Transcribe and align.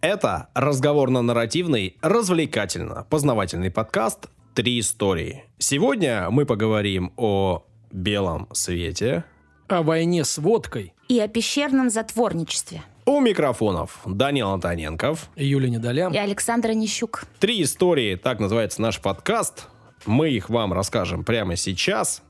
Это 0.00 0.48
разговорно-нарративный, 0.54 1.98
развлекательно-познавательный 2.00 3.70
подкаст 3.70 4.28
«Три 4.54 4.80
истории». 4.80 5.44
Сегодня 5.58 6.30
мы 6.30 6.46
поговорим 6.46 7.12
о 7.18 7.64
белом 7.92 8.48
свете, 8.52 9.24
О 9.68 9.82
войне 9.82 10.24
с 10.24 10.38
водкой. 10.38 10.94
И 11.08 11.20
о 11.20 11.28
пещерном 11.28 11.90
затворничестве. 11.90 12.82
у 13.04 13.20
микрофонов 13.20 14.00
Данил 14.06 14.48
Антоненков. 14.50 15.28
Юля 15.36 15.68
Недоля. 15.68 16.08
И 16.08 16.16
Александра 16.16 16.72
Нищук. 16.72 17.24
«Три 17.38 17.62
истории», 17.62 18.16
так 18.16 18.40
называется 18.40 18.80
наш 18.80 19.00
подкаст. 19.00 19.68
Мы 20.06 20.30
их 20.30 20.48
вам 20.48 20.72
расскажем 20.72 21.24
прямо 21.24 21.56
сейчас. 21.56 22.22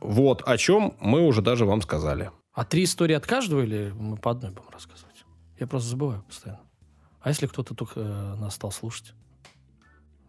Вот 0.00 0.42
о 0.46 0.58
чем 0.58 0.94
мы 1.00 1.22
уже 1.22 1.40
даже 1.40 1.64
вам 1.64 1.80
сказали. 1.80 2.30
А 2.52 2.64
три 2.66 2.84
истории 2.84 3.14
от 3.14 3.26
каждого 3.26 3.62
или 3.62 3.92
мы 3.98 4.18
по 4.18 4.30
одной 4.32 4.50
будем 4.50 4.68
рассказывать? 4.70 5.24
Я 5.58 5.66
просто 5.66 5.88
забываю 5.88 6.22
постоянно. 6.28 6.60
А 7.24 7.30
если 7.30 7.46
кто-то 7.46 7.74
только 7.74 8.00
э, 8.00 8.34
нас 8.38 8.54
стал 8.54 8.70
слушать? 8.70 9.14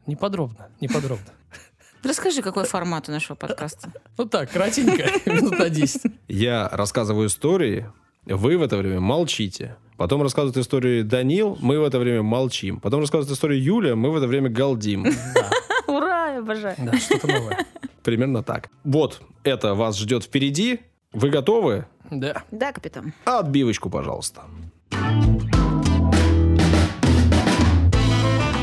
Не 0.07 0.15
подробно, 0.15 0.69
не 0.79 0.87
подробно. 0.87 1.25
Расскажи, 2.03 2.41
какой 2.41 2.63
формат 2.63 3.09
у 3.09 3.11
нашего 3.11 3.35
подкаста. 3.35 3.91
Ну 4.17 4.25
так, 4.25 4.49
кратенько, 4.49 5.03
минут 5.29 5.59
на 5.59 5.69
10. 5.69 6.01
Я 6.29 6.69
рассказываю 6.71 7.27
истории, 7.27 7.91
вы 8.23 8.57
в 8.57 8.61
это 8.61 8.77
время 8.77 9.01
молчите. 9.01 9.75
Потом 9.97 10.21
рассказывает 10.21 10.55
историю 10.55 11.03
Данил, 11.03 11.57
мы 11.59 11.79
в 11.81 11.83
это 11.83 11.99
время 11.99 12.23
молчим. 12.23 12.79
Потом 12.79 13.01
рассказывает 13.01 13.35
историю 13.35 13.61
Юля, 13.61 13.97
мы 13.97 14.09
в 14.09 14.15
это 14.15 14.27
время 14.27 14.49
галдим. 14.49 15.05
Ура, 15.87 16.37
обожаю. 16.37 16.77
Да, 16.79 16.97
что-то 16.97 17.27
новое. 17.27 17.65
Примерно 18.03 18.41
так. 18.41 18.69
Вот, 18.85 19.21
это 19.43 19.73
вас 19.73 19.97
ждет 19.97 20.23
впереди. 20.23 20.79
Вы 21.11 21.29
готовы? 21.29 21.87
Да. 22.09 22.43
Да, 22.51 22.71
капитан. 22.71 23.13
Отбивочку, 23.25 23.89
пожалуйста. 23.89 24.43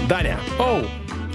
Даня. 0.08 0.38
Оу, 0.58 0.82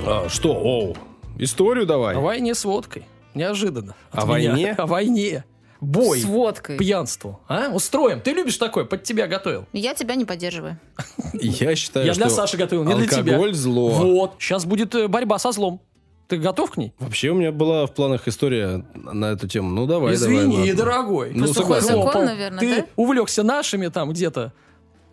а, 0.06 0.28
что? 0.30 0.54
Оу. 0.54 0.96
Историю 1.38 1.86
давай. 1.86 2.16
о 2.16 2.20
войне 2.20 2.54
с 2.56 2.66
водкой. 2.66 3.04
Неожиданно. 3.34 3.96
О 4.12 4.26
меня. 4.26 4.52
войне? 4.52 4.72
О 4.78 4.86
войне. 4.86 5.46
Бой. 5.80 6.20
С 6.20 6.26
водкой. 6.26 6.78
Пьянству. 6.78 7.40
А? 7.48 7.70
Устроим. 7.72 8.20
Ты 8.22 8.32
любишь 8.32 8.58
такое? 8.58 8.86
Под 8.86 9.04
тебя 9.04 9.28
готовил. 9.28 9.66
Я 9.74 9.94
тебя 9.94 10.16
не 10.16 10.26
поддерживаю. 10.26 10.80
Я 11.34 11.76
считаю, 11.76 12.06
Я 12.08 12.14
для 12.14 12.30
Саши 12.30 12.58
готовил, 12.58 12.84
не 12.84 12.96
для 12.96 13.06
тебя. 13.08 13.34
алкоголь 13.36 13.54
зло. 13.54 13.90
Вот. 13.90 14.36
Сейчас 14.40 14.66
будет 14.66 14.96
э, 14.96 15.08
борьба 15.08 15.38
со 15.38 15.52
злом. 15.52 15.80
Ты 16.28 16.38
готов 16.38 16.72
к 16.72 16.78
ней? 16.78 16.94
Вообще 17.00 17.30
у 17.30 17.36
меня 17.36 17.52
была 17.52 17.86
в 17.86 17.94
планах 17.94 18.28
история 18.28 18.84
на 18.96 19.26
эту 19.32 19.48
тему. 19.48 19.70
Ну 19.70 19.86
давай, 19.86 20.18
давай. 20.18 20.36
Извини, 20.36 20.58
ладно. 20.58 20.74
дорогой. 20.74 21.32
Ну, 21.34 21.44
Просто 21.46 21.62
согласен. 21.62 21.88
Закон, 22.04 22.26
наверное, 22.26 22.60
Ты 22.60 22.76
да? 22.82 22.86
увлекся 22.96 23.44
нашими 23.44 23.88
там 23.88 24.10
где-то. 24.12 24.54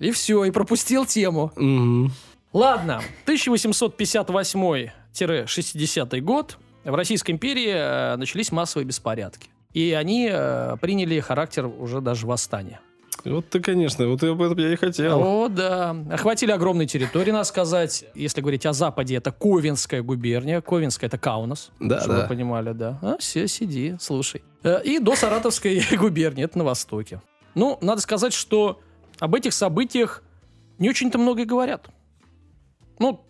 И 0.01 0.11
все, 0.11 0.45
и 0.45 0.51
пропустил 0.51 1.05
тему. 1.07 1.53
Мгм. 1.57 2.13
Ладно, 2.55 3.03
1858-60 3.27 6.21
год 6.21 6.57
в 6.85 6.95
Российской 6.95 7.33
империи 7.33 7.73
э, 7.75 8.17
начались 8.17 8.53
массовые 8.53 8.87
беспорядки. 8.87 9.49
И 9.73 9.93
они 9.93 10.29
э, 10.31 10.77
приняли 10.81 11.19
характер 11.19 11.67
уже 11.67 12.01
даже 12.01 12.29
восстания. 12.29 12.79
Вот 13.25 13.49
ты, 13.49 13.59
конечно, 13.59 14.07
вот 14.07 14.23
об 14.23 14.41
этом 14.41 14.57
я 14.59 14.73
и 14.73 14.77
хотел. 14.77 15.21
О, 15.21 15.49
да. 15.49 15.97
Охватили 16.13 16.53
огромные 16.53 16.87
территории, 16.87 17.33
надо 17.33 17.43
сказать. 17.43 18.05
Если 18.15 18.41
говорить 18.41 18.67
о 18.67 18.73
Западе, 18.73 19.17
это 19.17 19.33
Ковенская 19.33 20.03
губерния. 20.03 20.61
Ковенская— 20.61 21.09
это 21.11 21.19
Каунас. 21.19 21.73
Да, 21.81 22.03
чтобы 22.03 22.19
да. 22.19 22.23
вы 22.23 22.29
понимали, 22.29 22.73
да. 22.73 23.01
А, 23.03 23.17
все, 23.19 23.49
сиди, 23.49 23.97
слушай. 23.99 24.45
Э, 24.63 24.81
И 24.85 25.01
до 25.01 25.17
Саратовской 25.17 25.83
губернии, 25.97 26.45
это 26.45 26.57
на 26.59 26.65
востоке. 26.65 27.21
Ну, 27.57 27.79
надо 27.81 28.01
сказать, 28.01 28.33
что 28.33 28.79
об 29.19 29.35
этих 29.35 29.55
событиях 29.55 30.23
не 30.79 30.89
очень-то 30.89 31.19
много 31.19 31.43
и 31.43 31.47
говорят. 31.47 31.89
Ну, 32.99 33.25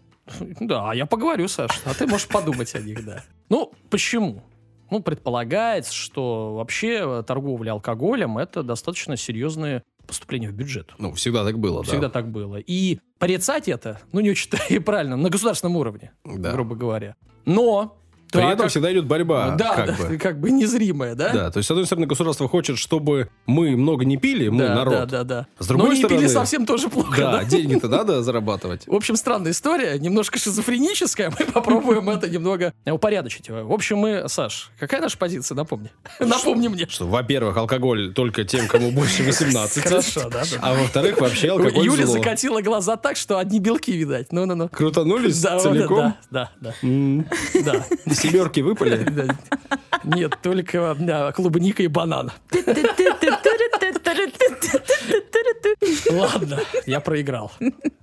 да, 0.61 0.93
я 0.95 1.07
поговорю, 1.07 1.49
Саш, 1.49 1.83
а 1.85 1.95
ты 1.95 2.07
можешь 2.07 2.29
подумать 2.29 2.75
о 2.75 2.81
них, 2.81 3.05
да. 3.05 3.23
Ну, 3.49 3.73
почему? 3.91 4.43
Ну, 4.91 5.03
предполагается, 5.03 5.93
что 5.93 6.55
вообще 6.55 7.23
торговля 7.27 7.73
алкоголем– 7.73 8.39
это 8.39 8.63
достаточно 8.63 9.17
серьезное 9.17 9.83
поступление 10.07 10.51
в 10.51 10.55
бюджет. 10.55 10.93
Ну, 10.99 11.13
всегда 11.15 11.45
так 11.45 11.59
было, 11.59 11.83
Всегда 11.83 12.09
да. 12.09 12.11
так 12.11 12.31
было. 12.31 12.57
И 12.57 12.99
порицать 13.19 13.69
это, 13.69 14.01
ну, 14.13 14.21
не 14.21 14.31
очень-то 14.31 14.59
и 14.69 14.79
правильно, 14.79 15.17
на 15.17 15.31
государственном 15.31 15.77
уровне, 15.77 16.13
Да. 16.25 16.53
грубо 16.53 16.75
говоря. 16.77 17.17
Но... 17.45 17.99
При 18.35 18.43
так 18.43 18.53
этом 18.53 18.63
как- 18.65 18.71
всегда 18.71 18.93
идет 18.93 19.07
борьба, 19.07 19.55
да, 19.57 19.75
как 19.75 19.87
да, 19.99 20.05
бы. 20.09 20.19
как 20.19 20.41
бы 20.41 20.51
незримая, 20.51 21.15
да? 21.15 21.33
Да, 21.33 21.51
то 21.51 21.59
есть, 21.59 21.69
с 21.69 21.71
одной 21.71 21.87
стороны, 21.87 22.07
государство 22.07 22.49
хочет, 22.49 22.79
чтобы 22.79 23.29
мы 23.47 23.77
много 23.77 24.05
не 24.05 24.17
пили, 24.17 24.49
мы 24.49 24.67
да, 24.67 24.75
народ. 24.75 24.95
да, 24.95 25.07
да, 25.07 25.25
да. 25.25 25.47
С 25.59 25.67
другой 25.67 25.89
Но 25.89 25.93
не 25.95 25.99
стороны- 26.01 26.21
пили 26.21 26.29
совсем 26.29 26.67
тоже 26.67 26.89
плохо, 26.89 27.17
Да, 27.21 27.33
да? 27.39 27.45
деньги-то 27.45 27.89
надо 27.89 28.23
зарабатывать. 28.25 28.87
В 28.87 28.95
общем, 28.95 29.17
странная 29.17 29.53
история, 29.53 29.99
немножко 29.99 30.39
шизофреническая. 30.39 31.31
Мы 31.39 31.47
попробуем 31.53 32.09
это 32.11 32.29
немного 32.29 32.73
упорядочить. 32.87 33.49
В 33.51 33.73
общем, 33.73 33.99
мы, 33.99 34.29
Саш, 34.29 34.71
какая 34.79 35.01
наша 35.01 35.17
позиция, 35.19 35.55
напомни. 35.57 35.91
Напомни 36.21 36.69
мне. 36.69 36.87
Что, 36.89 37.07
во-первых, 37.07 37.57
алкоголь 37.57 38.13
только 38.13 38.45
тем, 38.45 38.67
кому 38.69 38.91
больше 38.91 39.23
18. 39.23 39.83
Хорошо, 39.85 40.29
да, 40.29 40.43
да. 40.43 40.59
А 40.61 40.75
во-вторых, 40.75 41.21
вообще 41.21 41.51
алкоголь 41.51 41.85
Юля 41.85 42.07
закатила 42.07 42.61
глаза 42.61 42.97
так, 42.97 43.17
что 43.17 43.39
одни 43.39 43.61
белки 43.61 43.93
видать. 43.93 44.33
Ну-ну-ну. 44.33 44.69
Крутанулись 44.69 45.41
Да, 45.41 45.59
целиком? 45.59 46.15
да, 46.31 46.51
да, 46.61 46.75
да. 46.83 47.25
да. 47.63 47.85
Семерки 48.31 48.61
выпали? 48.61 49.07
Нет, 50.05 50.39
только 50.43 50.97
да, 50.99 51.33
клубника 51.33 51.83
и 51.83 51.87
банан. 51.87 52.31
Ладно, 56.11 56.61
я 56.87 57.01
проиграл. 57.01 57.53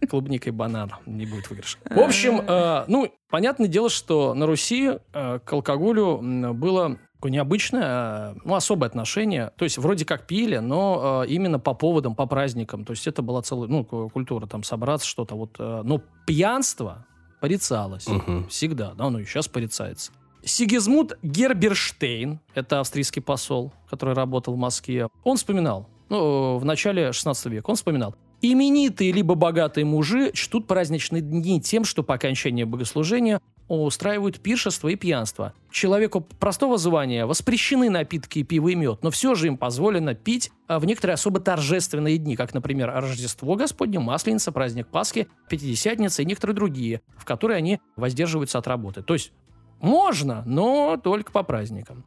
Клубника 0.09 0.49
и 0.49 0.51
банан. 0.51 0.91
Не 1.05 1.25
будет 1.25 1.49
выигрыша. 1.49 1.77
В 1.89 1.99
общем, 1.99 2.41
э, 2.47 2.85
ну, 2.87 3.13
понятное 3.29 3.67
дело, 3.67 3.89
что 3.89 4.33
на 4.33 4.45
Руси 4.45 4.99
э, 5.13 5.39
к 5.43 5.53
алкоголю 5.53 6.19
было 6.53 6.97
необычное, 7.23 8.33
э, 8.33 8.35
ну, 8.43 8.55
особое 8.55 8.87
отношение. 8.89 9.51
То 9.57 9.63
есть, 9.65 9.77
вроде 9.77 10.05
как 10.05 10.25
пили, 10.27 10.57
но 10.57 11.23
э, 11.23 11.27
именно 11.27 11.59
по 11.59 11.73
поводам, 11.73 12.15
по 12.15 12.25
праздникам. 12.25 12.83
То 12.83 12.91
есть, 12.91 13.07
это 13.07 13.21
была 13.21 13.41
целая, 13.41 13.69
ну, 13.69 13.85
ку- 13.85 14.09
культура, 14.09 14.47
там, 14.47 14.63
собраться, 14.63 15.07
что-то 15.07 15.35
вот. 15.35 15.55
э, 15.59 15.81
но 15.83 16.01
пьянство 16.25 17.05
порицалось. 17.41 18.07
Мгм. 18.07 18.47
Всегда, 18.47 18.93
да, 18.93 19.09
ну 19.09 19.19
и 19.19 19.25
сейчас 19.25 19.49
порицается. 19.49 20.13
Сигизмунд 20.45 21.17
Герберштейн, 21.21 22.39
это 22.55 22.79
австрийский 22.79 23.21
посол, 23.21 23.73
который 23.89 24.15
работал 24.15 24.53
в 24.53 24.57
Москве, 24.57 25.09
он 25.23 25.37
вспоминал, 25.37 25.89
ну, 26.09 26.57
в 26.57 26.65
начале 26.65 27.11
16 27.11 27.47
века, 27.47 27.69
он 27.69 27.75
вспоминал, 27.75 28.15
именитые 28.41 29.11
либо 29.11 29.35
богатые 29.35 29.85
мужи 29.85 30.31
чтут 30.33 30.67
праздничные 30.67 31.21
дни 31.21 31.61
тем, 31.61 31.83
что 31.83 32.03
по 32.03 32.15
окончании 32.15 32.63
богослужения 32.63 33.39
устраивают 33.79 34.39
пиршество 34.39 34.89
и 34.89 34.95
пьянство. 34.95 35.53
Человеку 35.71 36.21
простого 36.21 36.77
звания 36.77 37.25
воспрещены 37.25 37.89
напитки 37.89 38.39
и 38.39 38.43
пиво 38.43 38.69
и 38.69 38.75
мед, 38.75 38.99
но 39.03 39.11
все 39.11 39.35
же 39.35 39.47
им 39.47 39.57
позволено 39.57 40.13
пить 40.13 40.51
а, 40.67 40.79
в 40.79 40.85
некоторые 40.85 41.13
особо 41.13 41.39
торжественные 41.39 42.17
дни, 42.17 42.35
как, 42.35 42.53
например, 42.53 42.91
Рождество 42.93 43.55
Господне, 43.55 43.99
Масленица, 43.99 44.51
праздник 44.51 44.87
Пасхи, 44.87 45.27
Пятидесятница 45.49 46.21
и 46.21 46.25
некоторые 46.25 46.55
другие, 46.55 47.01
в 47.15 47.25
которые 47.25 47.57
они 47.57 47.79
воздерживаются 47.95 48.57
от 48.57 48.67
работы. 48.67 49.01
То 49.01 49.13
есть 49.13 49.31
можно, 49.79 50.43
но 50.45 50.99
только 51.01 51.31
по 51.31 51.43
праздникам. 51.43 52.03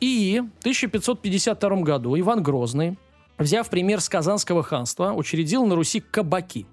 И 0.00 0.40
в 0.58 0.60
1552 0.60 1.76
году 1.82 2.18
Иван 2.18 2.42
Грозный, 2.42 2.98
взяв 3.36 3.68
пример 3.68 4.00
с 4.00 4.08
Казанского 4.08 4.62
ханства, 4.62 5.12
учредил 5.12 5.66
на 5.66 5.74
Руси 5.74 6.00
кабаки. 6.00 6.66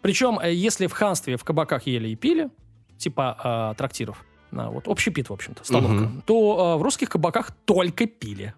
Причем, 0.00 0.38
э, 0.38 0.52
если 0.52 0.86
в 0.86 0.92
ханстве 0.92 1.36
в 1.36 1.44
кабаках 1.44 1.86
ели 1.86 2.08
и 2.08 2.16
пили, 2.16 2.50
типа 3.02 3.36
а, 3.42 3.74
трактиров, 3.74 4.24
а, 4.52 4.70
вот 4.70 4.88
общепит, 4.88 5.28
в 5.30 5.32
общем-то, 5.32 5.64
столовка, 5.64 5.92
Мгм. 5.92 6.22
то 6.26 6.74
а, 6.74 6.76
в 6.78 6.82
русских 6.82 7.08
кабаках 7.10 7.50
только 7.64 8.06
пили. 8.06 8.54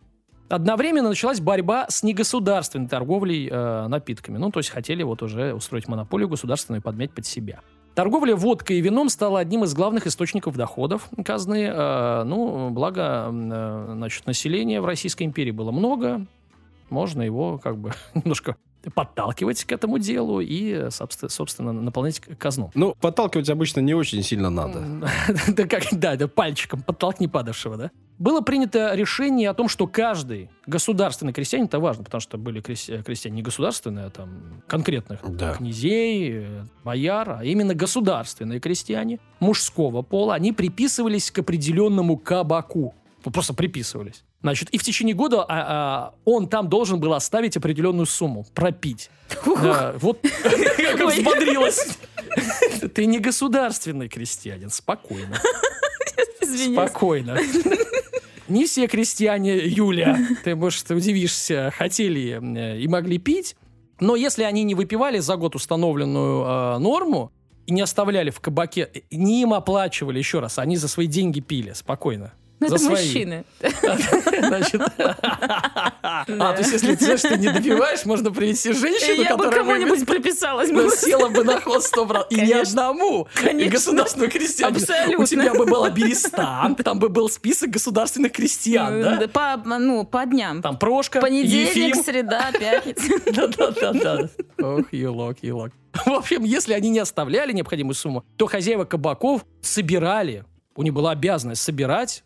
Одновременно 0.48 1.08
началась 1.08 1.40
борьба 1.40 1.86
с 1.88 2.02
негосударственной 2.02 2.86
торговлей 2.86 3.48
э, 3.50 3.88
напитками. 3.88 4.36
Ну, 4.36 4.50
то 4.50 4.60
есть 4.60 4.68
хотели 4.68 5.02
вот 5.02 5.22
уже 5.22 5.54
устроить 5.54 5.88
монополию 5.88 6.28
государственную 6.28 6.80
и 6.80 6.84
подмять 6.84 7.12
под 7.12 7.24
себя. 7.24 7.60
Торговля 7.94 8.36
водкой 8.36 8.76
и 8.76 8.80
вином 8.82 9.08
стала 9.08 9.40
одним 9.40 9.64
из 9.64 9.72
главных 9.72 10.06
источников 10.06 10.56
доходов 10.56 11.08
казны. 11.24 11.66
Э, 11.72 12.24
ну, 12.24 12.68
благо, 12.70 13.30
э, 13.32 13.92
значит, 13.94 14.26
населения 14.26 14.82
в 14.82 14.84
Российской 14.86 15.22
империи 15.22 15.50
было 15.50 15.70
много. 15.72 16.26
Можно 16.90 17.22
его 17.22 17.56
как 17.58 17.78
бы 17.78 17.92
немножко 18.14 18.56
подталкивать 18.94 19.64
к 19.64 19.72
этому 19.72 19.98
делу 19.98 20.40
и, 20.40 20.88
собственно, 20.90 21.72
наполнять 21.72 22.20
казну. 22.20 22.70
Ну, 22.74 22.94
подталкивать 23.00 23.48
обычно 23.50 23.80
не 23.80 23.94
очень 23.94 24.22
сильно 24.22 24.50
надо. 24.50 24.82
Да, 25.48 25.66
как, 25.66 25.84
да, 25.92 26.16
да, 26.16 26.28
пальчиком 26.28 26.82
подтолкни 26.82 27.26
падавшего, 27.26 27.76
да? 27.76 27.90
Было 28.18 28.40
принято 28.42 28.94
решение 28.94 29.50
о 29.50 29.54
том, 29.54 29.68
что 29.68 29.86
каждый 29.88 30.48
государственный 30.66 31.32
крестьянин, 31.32 31.66
это 31.66 31.80
важно, 31.80 32.04
потому 32.04 32.20
что 32.20 32.38
были 32.38 32.60
крес- 32.62 33.02
крестьяне 33.02 33.36
не 33.36 33.42
государственные, 33.42 34.06
а 34.06 34.10
там 34.10 34.62
конкретных 34.68 35.20
Да. 35.36 35.54
князей, 35.54 36.30
э, 36.44 36.64
бояр, 36.84 37.38
а 37.40 37.44
именно 37.44 37.74
государственные 37.74 38.60
крестьяне 38.60 39.18
мужского 39.40 40.02
пола, 40.02 40.34
они 40.34 40.52
приписывались 40.52 41.30
к 41.32 41.40
определенному 41.40 42.16
кабаку. 42.16 42.94
Просто 43.24 43.54
приписывались. 43.54 44.22
Значит, 44.44 44.68
и 44.68 44.76
в 44.76 44.82
течение 44.82 45.14
года 45.14 45.42
а, 45.42 45.46
а, 45.48 46.14
он 46.26 46.48
там 46.48 46.68
должен 46.68 47.00
был 47.00 47.14
оставить 47.14 47.56
определенную 47.56 48.04
сумму, 48.04 48.46
пропить. 48.52 49.08
Да, 49.46 49.94
вот 49.98 50.20
как 50.42 51.00
взбодрилась. 51.00 51.96
Ты 52.94 53.06
не 53.06 53.20
государственный 53.20 54.10
крестьянин, 54.10 54.68
спокойно. 54.68 55.40
Спокойно. 56.42 57.38
Не 58.46 58.66
все 58.66 58.86
крестьяне, 58.86 59.66
Юля, 59.66 60.18
ты, 60.44 60.54
может, 60.54 60.90
удивишься, 60.90 61.72
хотели 61.74 62.38
э, 62.38 62.80
и 62.80 62.86
могли 62.86 63.16
пить, 63.16 63.56
но 63.98 64.14
если 64.14 64.42
они 64.42 64.62
не 64.64 64.74
выпивали 64.74 65.20
за 65.20 65.36
год 65.36 65.54
установленную 65.54 66.44
э, 66.44 66.78
норму 66.80 67.32
и 67.64 67.72
не 67.72 67.80
оставляли 67.80 68.28
в 68.28 68.40
кабаке, 68.40 68.90
не 69.10 69.40
им 69.40 69.54
оплачивали, 69.54 70.18
еще 70.18 70.40
раз, 70.40 70.58
они 70.58 70.76
за 70.76 70.88
свои 70.88 71.06
деньги 71.06 71.40
пили, 71.40 71.72
спокойно. 71.72 72.34
Ну, 72.68 72.74
это 72.74 72.84
свои. 72.84 73.04
мужчины. 73.06 73.44
Значит, 74.40 74.82
а, 74.98 76.24
то 76.26 76.56
есть, 76.58 76.72
если 76.72 76.94
ты 76.94 77.16
ты 77.16 77.38
не 77.38 77.48
допиваешь, 77.48 78.04
можно 78.04 78.30
привести 78.30 78.72
женщину, 78.72 79.22
Я 79.22 79.36
бы 79.36 79.50
кому-нибудь 79.50 80.06
прописалась. 80.06 80.70
бы. 80.70 80.90
села 80.90 81.28
бы 81.28 81.44
на 81.44 81.60
ход 81.60 81.82
100%. 81.82 82.26
И 82.30 82.34
не 82.34 82.40
Конечно. 82.40 82.60
одному. 82.88 83.28
И 83.40 83.44
Конечно. 83.44 83.70
государственного 83.72 84.30
крестьянина. 84.30 84.78
Абсолютно. 84.78 85.24
У 85.24 85.26
тебя 85.26 85.54
бы 85.54 85.66
была 85.66 85.90
Берестан, 85.90 86.74
там 86.76 86.98
бы 86.98 87.08
был 87.08 87.28
список 87.28 87.70
государственных 87.70 88.32
крестьян, 88.32 89.02
да? 89.02 89.28
По, 89.28 89.56
ну, 89.78 90.04
по 90.04 90.24
дням. 90.26 90.62
Там 90.62 90.78
Прошка, 90.78 91.20
Понедельник, 91.20 91.96
среда, 91.96 92.50
пятница. 92.52 93.02
Да-да-да-да. 93.32 94.28
Ох, 94.60 94.92
елок, 94.92 95.36
елок. 95.42 95.72
В 96.04 96.10
общем, 96.12 96.44
если 96.44 96.72
они 96.72 96.90
не 96.90 96.98
оставляли 96.98 97.52
необходимую 97.52 97.94
сумму, 97.94 98.24
то 98.36 98.46
хозяева 98.46 98.84
кабаков 98.84 99.44
собирали, 99.62 100.44
у 100.76 100.82
них 100.82 100.92
была 100.92 101.12
обязанность 101.12 101.62
собирать, 101.62 102.24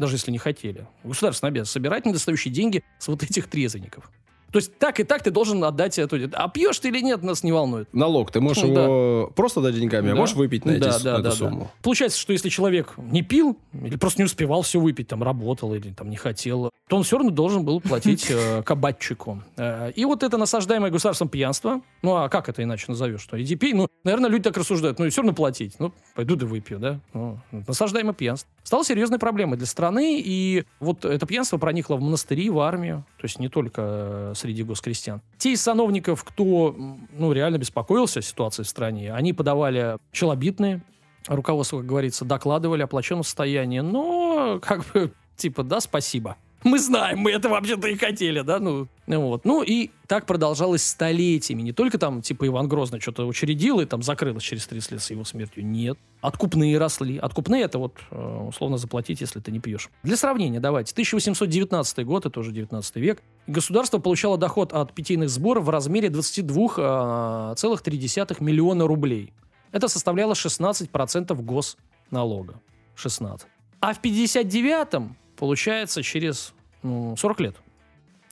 даже 0.00 0.16
если 0.16 0.30
не 0.30 0.38
хотели, 0.38 0.88
государственная 1.04 1.50
обязанность 1.50 1.72
собирать 1.72 2.06
недостающие 2.06 2.52
деньги 2.52 2.82
с 2.98 3.06
вот 3.06 3.22
этих 3.22 3.48
трезвенников. 3.48 4.10
То 4.52 4.58
есть 4.58 4.76
так 4.78 4.98
и 5.00 5.04
так 5.04 5.22
ты 5.22 5.30
должен 5.30 5.62
отдать 5.64 5.98
эту... 5.98 6.18
А 6.32 6.48
пьешь 6.48 6.78
ты 6.78 6.88
или 6.88 7.00
нет, 7.00 7.22
нас 7.22 7.42
не 7.42 7.52
волнует. 7.52 7.88
Налог. 7.92 8.30
Ты 8.32 8.40
можешь 8.40 8.62
Ну, 8.62 8.74
да. 8.74 8.82
его 8.84 9.32
просто 9.34 9.60
дать 9.60 9.74
деньгами, 9.74 10.08
а 10.10 10.14
Да. 10.14 10.16
можешь 10.20 10.34
выпить 10.34 10.64
на, 10.64 10.72
эти 10.72 10.80
Да, 10.80 10.98
да, 10.98 11.12
эту 11.14 11.22
да, 11.22 11.30
да. 11.30 11.36
сумму. 11.36 11.70
Получается, 11.82 12.18
что 12.18 12.32
если 12.32 12.48
человек 12.48 12.94
не 12.96 13.22
пил 13.22 13.56
или 13.72 13.96
просто 13.96 14.20
не 14.20 14.24
успевал 14.26 14.62
все 14.62 14.80
выпить, 14.80 15.08
там 15.08 15.22
работал 15.22 15.74
или 15.74 15.90
там 15.92 16.10
не 16.10 16.16
хотел, 16.16 16.70
то 16.88 16.96
он 16.96 17.02
все 17.04 17.16
равно 17.16 17.30
должен 17.30 17.64
был 17.64 17.80
платить 17.80 18.26
э, 18.30 18.62
кабачику. 18.64 19.42
Э, 19.56 19.92
И 19.94 20.04
вот 20.04 20.22
это 20.22 20.36
насаждаемое 20.36 20.90
государством 20.90 21.28
пьянство, 21.28 21.80
ну 22.02 22.16
а 22.16 22.28
как 22.28 22.48
это 22.48 22.62
иначе 22.62 22.86
назовешь? 22.88 23.20
Что 23.20 23.40
иди 23.40 23.54
пей, 23.56 23.72
ну, 23.74 23.88
наверное, 24.04 24.30
люди 24.30 24.44
так 24.44 24.56
рассуждают, 24.56 24.98
ну 24.98 25.04
и 25.06 25.10
все 25.10 25.20
равно 25.22 25.34
платить, 25.34 25.74
ну, 25.78 25.92
пойду 26.14 26.34
да 26.36 26.46
выпью, 26.46 26.78
да? 26.78 26.98
Ну, 27.14 27.38
насаждаемое 27.52 28.14
пьянство. 28.14 28.50
Стало 28.64 28.84
серьезной 28.84 29.18
проблемой 29.18 29.56
для 29.58 29.66
страны, 29.66 30.20
и 30.24 30.64
вот 30.80 31.04
это 31.04 31.26
пьянство 31.26 31.58
проникло 31.58 31.96
в 31.96 32.00
монастыри, 32.00 32.50
в 32.50 32.58
армию, 32.60 33.04
то 33.18 33.24
есть 33.24 33.38
не 33.38 33.48
только 33.48 33.82
э, 33.84 34.32
среди 34.40 34.62
госкрестьян. 34.62 35.20
Те 35.38 35.52
из 35.52 35.62
сановников, 35.62 36.24
кто, 36.24 36.74
ну, 37.12 37.32
реально 37.32 37.58
беспокоился 37.58 38.20
о 38.20 38.22
ситуации 38.22 38.62
в 38.62 38.68
стране, 38.68 39.12
они 39.12 39.32
подавали 39.32 39.98
челобитные, 40.12 40.82
руководство, 41.26 41.78
как 41.78 41.86
говорится, 41.86 42.24
докладывали 42.24 42.82
о 42.82 42.86
плачевном 42.86 43.24
состоянии, 43.24 43.80
но 43.80 44.58
как 44.62 44.84
бы 44.92 45.12
типа 45.36 45.62
да, 45.62 45.80
спасибо. 45.80 46.36
Мы 46.62 46.78
знаем, 46.78 47.20
мы 47.20 47.30
это 47.30 47.48
вообще-то 47.48 47.88
и 47.88 47.96
хотели, 47.96 48.42
да, 48.42 48.58
ну, 48.58 48.86
вот. 49.06 49.46
Ну 49.46 49.62
и 49.62 49.90
так 50.06 50.26
продолжалось 50.26 50.82
столетиями. 50.82 51.62
Не 51.62 51.72
только 51.72 51.96
там, 51.96 52.20
типа, 52.20 52.46
Иван 52.46 52.68
Грозный 52.68 53.00
что-то 53.00 53.26
учредил 53.26 53.80
и 53.80 53.86
там 53.86 54.02
закрылось 54.02 54.42
через 54.42 54.66
30 54.66 54.92
лет 54.92 55.02
с 55.02 55.10
его 55.10 55.24
смертью. 55.24 55.64
Нет. 55.64 55.98
Откупные 56.20 56.76
росли. 56.76 57.16
Откупные 57.16 57.62
это 57.62 57.78
вот, 57.78 57.96
э, 58.10 58.46
условно, 58.48 58.76
заплатить, 58.76 59.22
если 59.22 59.40
ты 59.40 59.50
не 59.50 59.58
пьешь. 59.58 59.88
Для 60.02 60.16
сравнения, 60.16 60.60
давайте. 60.60 60.92
1819 60.92 62.04
год, 62.04 62.26
это 62.26 62.40
уже 62.40 62.52
19 62.52 62.96
век. 62.96 63.22
Государство 63.46 63.98
получало 63.98 64.36
доход 64.36 64.74
от 64.74 64.92
питейных 64.92 65.30
сборов 65.30 65.64
в 65.64 65.70
размере 65.70 66.08
22,3 66.08 68.36
миллиона 68.40 68.86
рублей. 68.86 69.32
Это 69.72 69.88
составляло 69.88 70.34
16% 70.34 71.42
госналога. 71.42 72.60
16. 72.96 73.48
А 73.80 73.94
в 73.94 74.00
59-м, 74.02 75.16
получается, 75.40 76.02
через 76.02 76.52
ну, 76.84 77.16
40 77.16 77.40
лет, 77.40 77.56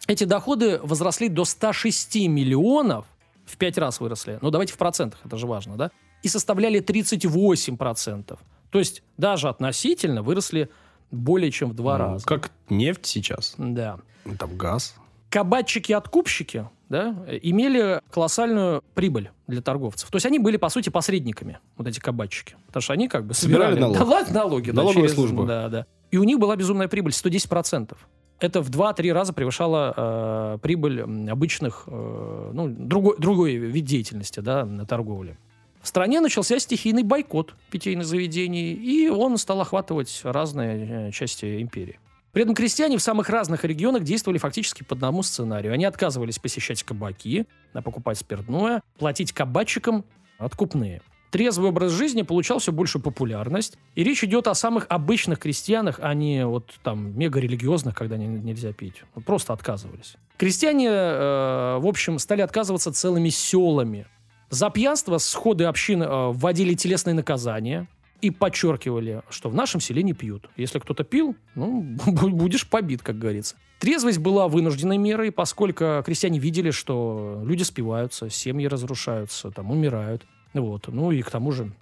эти 0.07 0.25
доходы 0.25 0.79
возросли 0.83 1.29
до 1.29 1.45
106 1.45 2.15
миллионов, 2.29 3.07
в 3.47 3.57
5 3.57 3.79
раз 3.79 3.99
выросли. 4.01 4.39
Ну, 4.43 4.51
давайте 4.51 4.75
в 4.75 4.77
процентах, 4.77 5.19
это 5.25 5.37
же 5.39 5.47
важно, 5.47 5.77
да? 5.77 5.91
И 6.23 6.29
составляли 6.29 6.81
38%. 6.83 8.39
То 8.71 8.79
есть 8.79 9.03
даже 9.17 9.49
относительно 9.49 10.23
выросли 10.23 10.69
более 11.11 11.51
чем 11.51 11.71
в 11.71 11.75
два 11.75 11.97
Ну, 11.97 12.05
раза. 12.05 12.27
Как 12.27 12.51
нефть 12.69 13.07
сейчас. 13.07 13.55
Да. 13.57 13.99
Ну, 14.27 14.37
Там 14.37 14.57
газ. 14.59 14.95
Кабачики-откупщики 15.31 16.69
да, 16.89 17.15
имели 17.43 18.01
колоссальную 18.11 18.83
прибыль 18.95 19.31
для 19.47 19.61
торговцев. 19.63 20.11
То 20.11 20.17
есть 20.17 20.27
они 20.27 20.39
были, 20.39 20.57
по 20.57 20.69
сути, 20.69 20.89
посредниками, 20.91 21.59
вот 21.77 21.87
эти 21.87 22.01
кабачики. 22.01 22.57
Потому 22.67 22.83
что 22.83 22.93
они 22.95 23.09
как 23.09 23.27
бы 23.27 23.35
Собирали 23.35 23.75
собирали... 23.75 23.95
налог. 23.95 24.27
Да 24.27 24.33
налоги. 24.33 24.71
да, 24.71 24.77
Налоговая 24.77 25.05
через- 25.09 25.15
служба. 25.15 25.47
Да, 25.47 25.69
да. 25.69 25.87
И 26.11 26.17
у 26.17 26.25
них 26.25 26.39
была 26.39 26.57
безумная 26.57 26.89
прибыль, 26.89 27.13
110%. 27.13 27.97
Это 28.41 28.63
в 28.63 28.71
2-3 28.71 29.13
раза 29.13 29.33
превышала 29.33 29.95
э, 29.97 30.59
прибыль 30.63 31.03
обычных, 31.31 31.85
э, 31.87 32.51
ну, 32.55 32.69
другой, 32.69 33.17
другой 33.19 33.57
вид 33.57 33.85
деятельности, 33.85 34.41
да, 34.41 34.65
на 34.65 34.87
торговле. 34.87 35.37
В 35.83 35.89
стране 35.89 36.21
начался 36.21 36.59
стихийный 36.59 37.03
бойкот 37.03 37.55
питейных 37.71 38.07
заведений, 38.07 38.75
и 38.75 39.09
он 39.09 39.39
стал 39.39 39.61
охватывать 39.61 40.21
разные 40.23 41.09
э, 41.09 41.11
части 41.11 41.61
империи. 41.61 41.99
При 42.33 42.43
этом 42.43 42.55
крестьяне 42.55 42.97
в 42.99 43.03
самых 43.03 43.31
разных 43.31 43.65
регионах 43.65 44.05
действовали 44.05 44.39
фактически 44.39 44.85
по 44.85 44.95
одному 44.95 45.23
сценарию. 45.23 45.73
Они 45.73 45.85
отказывались 45.85 46.39
посещать 46.39 46.83
кабаки, 46.85 47.47
а 47.73 47.83
покупать 47.83 48.19
спиртное, 48.19 48.83
платить 48.99 49.33
кабачикам 49.33 50.05
откупные. 50.39 51.03
Трезвый 51.31 51.69
образ 51.69 51.93
жизни 51.93 52.23
получал 52.23 52.59
все 52.59 52.73
большую 52.73 53.03
популярность. 53.03 53.77
И 53.95 54.03
речь 54.05 54.25
идет 54.25 54.49
о 54.49 54.55
самых 54.55 54.87
обычных 54.89 55.39
крестьянах, 55.39 56.01
а 56.03 56.15
не 56.15 56.47
вот 56.47 56.73
там 56.83 57.19
мега-религиозных, 57.19 57.95
когда 57.95 58.17
не- 58.17 58.27
нельзя 58.27 58.73
пить. 58.73 59.03
Вот 59.15 59.25
Просто 59.25 59.53
отказывались. 59.53 60.17
Крестьяне, 60.39 60.89
э, 60.89 61.79
в 61.81 61.87
общем, 61.87 62.19
стали 62.19 62.41
отказываться 62.41 62.93
целыми 62.93 63.29
селами. 63.29 64.07
За 64.51 64.71
пьянство 64.71 65.19
сходы 65.19 65.65
общин 65.65 66.03
э, 66.03 66.29
вводили 66.33 66.73
телесные 66.75 67.13
наказания 67.15 67.87
и 68.23 68.31
подчеркивали, 68.31 69.23
что 69.29 69.51
в 69.51 69.55
нашем 69.55 69.81
селе 69.81 70.03
не 70.03 70.15
пьют. 70.15 70.49
Если 70.57 70.79
кто-то 70.79 71.05
пил, 71.05 71.37
ну, 71.55 71.83
бу- 72.07 72.31
будешь 72.31 72.67
побит, 72.69 73.03
как 73.03 73.19
говорится. 73.19 73.57
Трезвость 73.81 74.19
была 74.19 74.49
вынужденной 74.49 74.97
мерой, 74.97 75.31
поскольку 75.31 76.03
крестьяне 76.05 76.39
видели, 76.39 76.71
что 76.71 77.43
люди 77.45 77.63
спиваются, 77.65 78.31
семьи 78.31 78.67
разрушаются, 78.67 79.51
там, 79.51 79.71
умирают. 79.71 80.25
Вот. 80.59 80.89
Ну 80.89 81.11
и 81.11 81.23
к 81.23 81.31
тому 81.31 81.53
же 81.53 81.73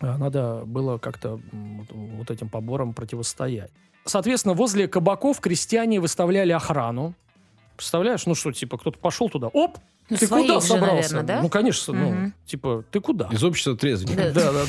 э, 0.00 0.16
надо 0.16 0.62
было 0.64 0.98
как-то 0.98 1.40
вот- 1.52 2.30
этим 2.30 2.48
поборам 2.48 2.92
противостоять. 2.94 3.70
Соответственно, 4.04 4.54
возле 4.54 4.88
кабаков 4.88 5.40
крестьяне 5.40 6.00
выставляли 6.00 6.52
охрану. 6.52 7.14
Представляешь, 7.76 8.26
ну 8.26 8.34
что, 8.34 8.52
типа, 8.52 8.78
кто-то 8.78 8.98
пошел 8.98 9.28
туда, 9.28 9.48
оп, 9.48 9.78
Ну, 10.10 10.16
ты 10.16 10.26
куда 10.26 10.54
же, 10.54 10.60
собрался? 10.66 11.14
наверное, 11.14 11.22
да? 11.22 11.42
Ну, 11.42 11.48
конечно, 11.48 11.94
ну, 11.94 12.10
Мгм. 12.10 12.34
типа, 12.46 12.84
ты 12.90 13.00
куда? 13.00 13.28
Из 13.30 13.44
общества 13.44 13.76
трезвенников. 13.76 14.32
Да. 14.32 14.52
Да, 14.52 14.52
да, 14.52 14.64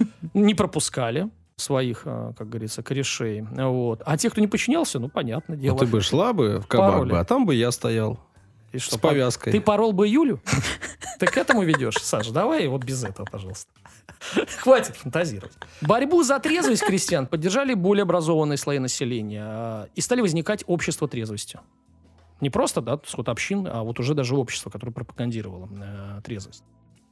да. 0.00 0.06
Не 0.34 0.54
пропускали 0.54 1.28
своих, 1.56 2.02
а, 2.04 2.32
как 2.36 2.48
говорится, 2.48 2.82
корешей. 2.82 3.42
Вот. 3.42 4.02
А 4.06 4.16
те, 4.16 4.30
кто 4.30 4.40
не 4.40 4.46
подчинялся, 4.48 4.98
ну, 4.98 5.08
понятное 5.08 5.56
Ну, 5.56 5.62
дело. 5.62 5.78
ты 5.78 5.86
бы 5.86 6.00
шла 6.00 6.32
бы 6.32 6.60
в 6.60 6.66
кабак, 6.66 7.06
бы, 7.08 7.18
а 7.18 7.24
там 7.24 7.46
бы 7.46 7.54
я 7.54 7.70
стоял. 7.70 8.18
И 8.72 8.78
что, 8.78 8.96
С 8.96 8.98
повязкой. 8.98 9.52
Ты 9.52 9.60
порол 9.60 9.92
бы 9.92 10.06
Юлю? 10.08 10.40
Ты 11.18 11.26
к 11.26 11.36
этому 11.36 11.62
ведешь, 11.62 11.96
Саша? 12.00 12.32
Давай 12.32 12.66
вот 12.68 12.84
без 12.84 13.04
этого, 13.04 13.26
пожалуйста. 13.26 13.70
Хватит 14.58 14.96
фантазировать. 14.96 15.54
Борьбу 15.80 16.22
за 16.22 16.38
трезвость 16.38 16.84
крестьян 16.84 17.26
поддержали 17.26 17.74
более 17.74 18.02
образованные 18.02 18.56
слои 18.56 18.78
населения 18.78 19.44
а, 19.44 19.88
и 19.94 20.00
стали 20.00 20.20
возникать 20.20 20.64
общества 20.66 21.08
трезвости. 21.08 21.60
Не 22.40 22.50
просто, 22.50 22.80
да, 22.80 23.00
сход 23.06 23.28
общин, 23.28 23.66
а 23.66 23.82
вот 23.82 23.98
уже 23.98 24.14
даже 24.14 24.36
общество, 24.36 24.70
которое 24.70 24.92
пропагандировало 24.92 25.68
э, 25.70 26.20
трезвость. 26.22 26.62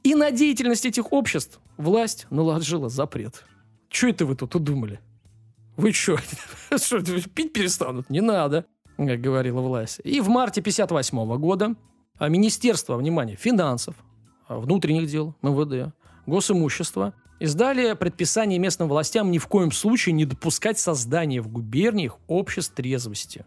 И 0.03 0.15
на 0.15 0.31
деятельность 0.31 0.85
этих 0.85 1.11
обществ 1.11 1.59
власть 1.75 2.27
наложила 2.29 2.87
запрет. 2.87 3.43
Че 3.89 4.11
это 4.11 4.25
вы 4.25 4.35
тут 4.35 4.55
удумали? 4.55 5.01
Вы 5.75 5.91
что, 5.91 6.17
что, 6.77 7.01
пить 7.01 7.53
перестанут? 7.53 8.09
Не 8.09 8.21
надо, 8.21 8.65
как 8.95 9.19
говорила 9.19 9.59
власть. 9.61 9.99
И 10.03 10.21
в 10.21 10.29
марте 10.29 10.61
58 10.61 11.37
года 11.37 11.65
а, 11.71 11.75
Министерство, 12.19 12.97
внимание, 12.97 13.35
финансов, 13.35 13.95
а, 14.47 14.57
внутренних 14.59 15.07
дел, 15.09 15.35
МВД, 15.41 15.93
госимущества 16.25 17.13
издали 17.39 17.93
предписание 17.93 18.59
местным 18.59 18.87
властям 18.89 19.31
ни 19.31 19.37
в 19.37 19.47
коем 19.47 19.71
случае 19.71 20.13
не 20.13 20.25
допускать 20.25 20.79
создания 20.79 21.41
в 21.41 21.47
губерниях 21.47 22.17
обществ 22.27 22.73
трезвости, 22.73 23.45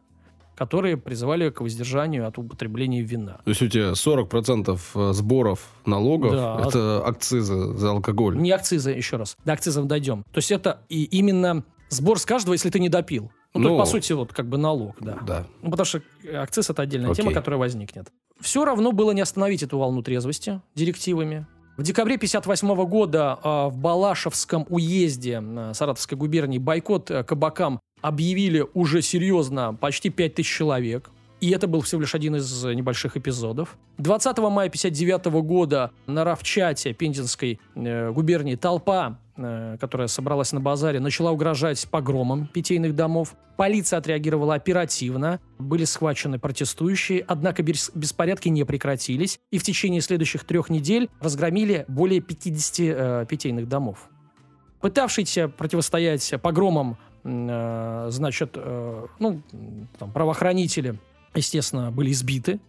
которые 0.56 0.96
призывали 0.96 1.50
к 1.50 1.60
воздержанию 1.60 2.26
от 2.28 2.38
употребления 2.38 3.02
вина. 3.02 3.40
То 3.44 3.50
есть 3.50 3.62
у 3.62 3.68
тебя 3.68 3.92
40% 3.92 5.12
сборов 5.12 5.68
налогов 5.86 6.32
Да. 6.32 6.62
это 6.66 7.02
акцизы 7.04 7.76
за 7.76 7.90
алкоголь. 7.90 8.36
Не 8.36 8.52
акцизы, 8.52 8.90
еще 8.90 9.16
раз. 9.16 9.36
До 9.44 9.52
акцизов 9.54 9.86
дойдем. 9.86 10.22
То 10.32 10.38
есть 10.38 10.52
это 10.52 10.82
и 10.88 11.04
именно 11.04 11.64
сбор 11.88 12.18
с 12.18 12.24
каждого, 12.26 12.54
если 12.54 12.70
ты 12.70 12.78
не 12.78 12.88
допил. 12.88 13.32
Ну, 13.54 13.62
то 13.64 13.68
Ну, 13.68 13.68
есть, 13.70 13.80
по 13.80 13.86
сути, 13.86 14.12
вот 14.12 14.32
как 14.32 14.48
бы 14.48 14.58
налог, 14.58 14.94
да. 15.00 15.18
Да. 15.26 15.46
Ну, 15.62 15.70
потому 15.72 15.84
что 15.84 16.00
акциз 16.32 16.70
это 16.70 16.82
отдельная 16.82 17.10
Окей. 17.10 17.22
тема, 17.24 17.34
которая 17.34 17.58
возникнет. 17.58 18.12
Все 18.40 18.64
равно 18.64 18.92
было 18.92 19.12
не 19.12 19.20
остановить 19.20 19.62
эту 19.62 19.78
волну 19.78 20.02
трезвости 20.02 20.61
директивами. 20.75 21.47
В 21.76 21.82
декабре 21.82 22.16
1958 22.16 22.88
года 22.88 23.38
э, 23.42 23.68
в 23.68 23.78
Балашевском 23.78 24.66
уезде 24.68 25.42
э, 25.42 25.73
Саратовской 25.75 26.18
губернии 26.18 26.59
бойкот 26.59 27.11
э, 27.11 27.25
кабакам 27.25 27.80
объявили 28.02 28.66
уже 28.75 29.02
серьезно 29.02 29.75
почти 29.75 30.11
5000 30.11 30.47
человек. 30.47 31.11
И 31.40 31.50
это 31.50 31.66
был 31.66 31.80
всего 31.80 32.02
лишь 32.02 32.14
один 32.14 32.37
из 32.37 32.64
небольших 32.64 33.16
эпизодов. 33.16 33.78
20 33.97 34.38
мая 34.38 34.68
1959 34.68 35.26
года 35.42 35.90
на 36.06 36.25
Равчате 36.25 36.92
Пензенской 36.92 37.59
э, 37.75 38.11
губернии 38.11 38.56
толпа, 38.56 39.18
которая 39.80 40.09
собралась 40.09 40.52
на 40.52 40.61
базаре, 40.61 41.00
начала 41.00 41.32
угрожать 41.32 41.87
погромом 41.88 42.47
питейных 42.47 42.94
домов. 42.94 43.35
Полиция 43.56 43.99
отреагировала 43.99 44.54
оперативно, 44.54 45.40
были 45.59 45.85
схвачены 45.85 46.38
протестующие, 46.38 47.25
однако 47.26 47.62
бес- 47.62 47.90
беспорядки 47.94 48.49
не 48.49 48.64
прекратились, 48.64 49.38
и 49.50 49.59
в 49.59 49.62
течение 49.62 50.00
следующих 50.00 50.44
трех 50.44 50.70
недель 50.70 51.11
разгромили 51.20 51.85
более 51.88 52.20
50 52.20 52.78
э, 52.80 53.26
питейных 53.28 53.68
домов. 53.68 54.09
Пытавшиеся 54.80 55.49
противостоять 55.49 56.35
погромам, 56.42 56.97
э, 57.25 58.06
значит, 58.11 58.52
э, 58.54 59.06
ну, 59.18 59.42
там, 59.99 60.12
правоохранители 60.12 60.99
естественно, 61.35 61.90
были 61.90 62.11
избиты. 62.12 62.61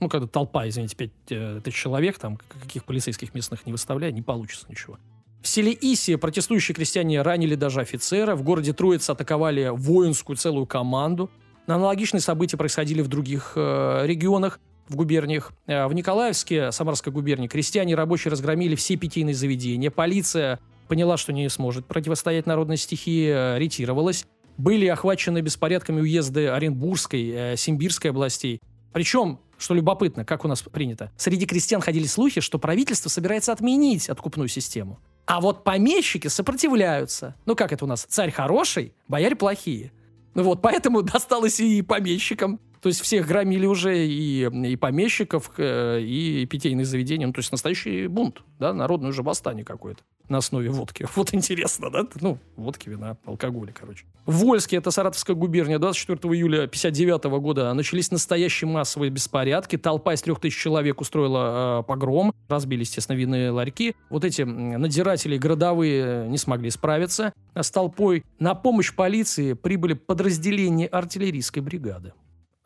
Ну, 0.00 0.08
когда 0.08 0.26
толпа, 0.26 0.68
извините, 0.68 0.96
5 0.96 1.62
тысяч 1.62 1.76
человек, 1.76 2.18
там, 2.18 2.36
каких 2.36 2.84
полицейских 2.84 3.34
местных 3.34 3.64
не 3.66 3.72
выставляя, 3.72 4.12
не 4.12 4.22
получится 4.22 4.66
ничего. 4.68 4.98
В 5.42 5.48
селе 5.48 5.72
Иси 5.72 6.16
протестующие 6.16 6.74
крестьяне 6.74 7.22
ранили 7.22 7.54
даже 7.54 7.80
офицера. 7.80 8.34
В 8.34 8.42
городе 8.42 8.72
Троица 8.72 9.12
атаковали 9.12 9.70
воинскую 9.72 10.36
целую 10.36 10.66
команду. 10.66 11.30
Аналогичные 11.66 12.20
события 12.20 12.56
происходили 12.56 13.02
в 13.02 13.08
других 13.08 13.52
э, 13.56 14.02
регионах, 14.06 14.60
в 14.88 14.96
губерниях. 14.96 15.52
Э, 15.66 15.86
в 15.86 15.94
Николаевске, 15.94 16.72
Самарской 16.72 17.12
губернии, 17.12 17.48
крестьяне 17.48 17.92
и 17.92 17.96
рабочие 17.96 18.30
разгромили 18.30 18.74
все 18.74 18.96
питейные 18.96 19.34
заведения. 19.34 19.90
Полиция 19.90 20.60
поняла, 20.88 21.16
что 21.16 21.32
не 21.32 21.48
сможет 21.48 21.86
противостоять 21.86 22.46
народной 22.46 22.76
стихии, 22.76 23.28
э, 23.28 23.58
ретировалась 23.58 24.26
были 24.58 24.86
охвачены 24.86 25.40
беспорядками 25.40 26.00
уезды 26.00 26.48
Оренбургской, 26.48 27.28
э, 27.28 27.56
Симбирской 27.56 28.10
областей. 28.10 28.60
Причем, 28.92 29.40
что 29.58 29.74
любопытно, 29.74 30.24
как 30.24 30.44
у 30.44 30.48
нас 30.48 30.62
принято, 30.62 31.12
среди 31.16 31.46
крестьян 31.46 31.80
ходили 31.80 32.06
слухи, 32.06 32.40
что 32.40 32.58
правительство 32.58 33.08
собирается 33.08 33.52
отменить 33.52 34.08
откупную 34.08 34.48
систему. 34.48 34.98
А 35.26 35.40
вот 35.40 35.64
помещики 35.64 36.28
сопротивляются. 36.28 37.34
Ну 37.46 37.56
как 37.56 37.72
это 37.72 37.84
у 37.84 37.88
нас? 37.88 38.06
Царь 38.08 38.30
хороший, 38.30 38.94
бояре 39.08 39.34
плохие. 39.34 39.92
Ну 40.34 40.44
вот, 40.44 40.62
поэтому 40.62 41.02
досталось 41.02 41.58
и 41.60 41.82
помещикам. 41.82 42.60
То 42.80 42.88
есть 42.88 43.00
всех 43.00 43.26
громили 43.26 43.66
уже 43.66 44.06
и, 44.06 44.44
и 44.44 44.76
помещиков, 44.76 45.50
э, 45.58 46.00
и 46.00 46.46
питейные 46.46 46.84
заведения. 46.84 47.26
Ну, 47.26 47.32
то 47.32 47.40
есть 47.40 47.52
настоящий 47.52 48.06
бунт, 48.06 48.42
да, 48.58 48.72
народное 48.72 49.10
уже 49.10 49.22
восстание 49.22 49.64
какое-то 49.64 50.02
на 50.28 50.38
основе 50.38 50.70
водки. 50.70 51.06
Вот 51.16 51.32
интересно, 51.34 51.90
да? 51.90 52.06
Ну, 52.20 52.38
водки, 52.56 52.88
вина, 52.88 53.16
алкоголя, 53.24 53.72
короче. 53.72 54.04
В 54.26 54.36
Вольске, 54.38 54.76
это 54.76 54.90
Саратовская 54.90 55.34
губерния, 55.34 55.78
24 55.78 56.34
июля 56.34 56.66
59 56.66 57.24
года 57.40 57.72
начались 57.74 58.10
настоящие 58.10 58.68
массовые 58.68 59.10
беспорядки. 59.10 59.76
Толпа 59.76 60.14
из 60.14 60.22
трех 60.22 60.40
тысяч 60.40 60.60
человек 60.60 61.00
устроила 61.00 61.80
э, 61.80 61.82
погром. 61.84 62.32
Разбили, 62.48 62.80
естественно, 62.80 63.16
винные 63.16 63.50
ларьки. 63.50 63.94
Вот 64.10 64.24
эти 64.24 64.42
надзиратели 64.42 65.38
городовые 65.38 66.28
не 66.28 66.38
смогли 66.38 66.70
справиться 66.70 67.32
с 67.54 67.70
толпой. 67.70 68.24
На 68.38 68.54
помощь 68.54 68.94
полиции 68.94 69.54
прибыли 69.54 69.94
подразделения 69.94 70.86
артиллерийской 70.86 71.62
бригады. 71.62 72.12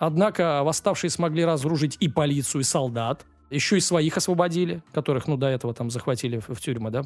Однако 0.01 0.63
восставшие 0.65 1.11
смогли 1.11 1.45
разоружить 1.45 1.99
и 2.01 2.09
полицию, 2.09 2.63
и 2.63 2.65
солдат. 2.65 3.27
Еще 3.51 3.77
и 3.77 3.81
своих 3.81 4.17
освободили, 4.17 4.83
которых, 4.95 5.29
ну, 5.29 5.37
до 5.37 5.47
этого 5.47 5.75
там 5.75 5.91
захватили 5.91 6.39
в, 6.39 6.49
в 6.49 6.61
тюрьмы, 6.61 6.91
да, 6.91 7.03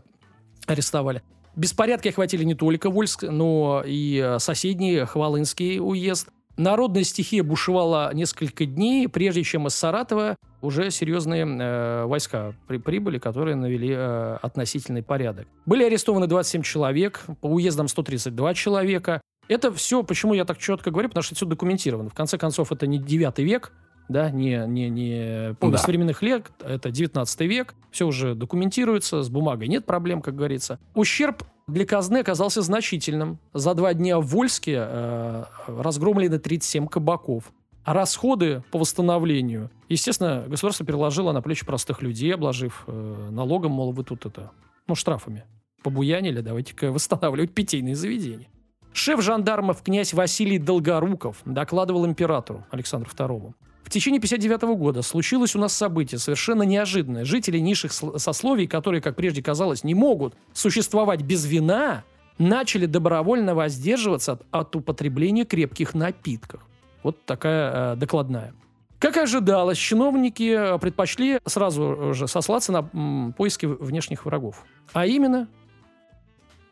арестовали. 0.67 1.23
Беспорядки 1.57 2.09
охватили 2.09 2.45
не 2.45 2.55
только 2.55 2.91
Вольск, 2.91 3.25
но 3.25 3.83
и 3.85 4.37
соседний 4.39 5.05
Хвалынский 5.05 5.81
уезд. 5.81 6.29
Народная 6.57 7.03
стихия 7.03 7.43
бушевала 7.43 8.15
несколько 8.15 8.65
дней, 8.65 9.09
прежде 9.09 9.43
чем 9.43 9.67
из 9.67 9.75
Саратова 9.75 10.37
уже 10.61 10.93
серьезные 10.93 11.45
э, 11.45 12.05
войска 12.05 12.55
при, 12.69 12.79
прибыли, 12.79 13.19
которые 13.19 13.57
навели 13.57 13.93
э, 13.93 14.39
относительный 14.41 15.03
порядок. 15.03 15.49
Были 15.67 15.83
арестованы 15.83 16.29
27 16.29 16.63
человек, 16.63 17.23
по 17.41 17.47
уездам 17.47 17.89
132 17.89 18.55
человека. 18.55 19.21
Это 19.49 19.73
все, 19.73 20.03
почему 20.03 20.35
я 20.35 20.45
так 20.45 20.59
четко 20.59 20.91
говорю, 20.91 21.09
потому 21.09 21.23
что 21.23 21.33
это 21.33 21.37
все 21.37 21.47
документировано. 21.47 22.11
В 22.11 22.15
конце 22.15 22.39
концов, 22.39 22.73
это 22.73 22.87
не 22.87 22.99
9 22.99 23.39
век, 23.39 23.73
да, 24.09 24.31
не, 24.31 24.65
не, 24.67 24.91
не 24.91 25.55
повесть 25.55 25.85
да. 25.85 25.87
временных 25.89 26.23
лет, 26.23 26.51
это 26.61 26.91
19 26.91 27.41
век, 27.43 27.75
все 27.91 28.07
уже 28.07 28.35
документируется, 28.35 29.23
с 29.23 29.29
бумагой 29.29 29.69
нет 29.69 29.87
проблем, 29.87 30.21
как 30.23 30.37
говорится. 30.37 30.79
Ущерб 30.95 31.43
для 31.67 31.87
казны 31.87 32.19
оказался 32.19 32.61
значительным. 32.63 33.39
За 33.55 33.75
два 33.75 33.95
дня 33.95 34.19
в 34.19 34.27
Вольске 34.27 34.77
э, 34.79 35.45
разгромлены 35.67 36.39
37 36.39 36.87
кабаков. 36.87 37.53
А 37.85 37.93
расходы 37.93 38.63
по 38.71 38.79
восстановлению, 38.79 39.71
естественно, 39.91 40.45
государство 40.49 40.87
переложило 40.87 41.33
на 41.33 41.43
плечи 41.43 41.67
простых 41.67 42.01
людей, 42.01 42.35
обложив 42.35 42.85
э, 42.87 43.29
налогом, 43.31 43.73
мол, 43.73 43.93
вы 43.93 44.05
тут 44.05 44.25
это, 44.25 44.53
ну, 44.87 44.95
штрафами 44.95 45.45
побуянили, 45.83 46.41
давайте-ка 46.41 46.91
восстанавливать 46.91 47.53
питейные 47.53 47.95
заведения. 47.95 48.49
Шеф 48.95 49.21
жандармов 49.23 49.83
князь 49.83 50.15
Василий 50.15 50.57
Долгоруков 50.57 51.39
докладывал 51.45 52.07
императору 52.07 52.65
Александру 52.71 53.11
II. 53.11 53.53
В 53.83 53.91
течение 53.91 54.21
59 54.21 54.63
года 54.79 55.03
случилось 55.03 55.57
у 55.57 55.59
нас 55.59 55.73
событие 55.73 56.21
совершенно 56.21 56.63
неожиданное. 56.63 57.25
Жители 57.25 57.59
низших 57.59 57.93
сословий, 57.93 58.69
которые, 58.69 59.03
как 59.03 59.17
прежде 59.17 59.43
казалось, 59.43 59.83
не 59.83 59.97
могут 59.97 60.35
существовать 60.53 61.23
без 61.23 61.45
вина, 61.45 62.05
начали 62.39 62.87
добровольно 62.87 63.57
воздерживаться 63.57 64.33
от, 64.35 64.43
от 64.53 64.77
употребления 64.77 65.45
крепких 65.45 65.95
напитков. 65.95 66.65
Вот 67.03 67.25
такая 67.25 67.95
э, 67.95 67.97
докладная. 67.97 68.55
Как 69.01 69.17
ожидалось, 69.17 69.77
чиновники 69.77 70.79
предпочли 70.79 71.41
сразу 71.47 72.15
же 72.15 72.29
сослаться 72.29 72.71
на 72.71 72.89
м, 72.95 73.35
поиски 73.37 73.67
внешних 73.67 74.25
врагов. 74.25 74.65
А 74.93 75.05
именно, 75.05 75.49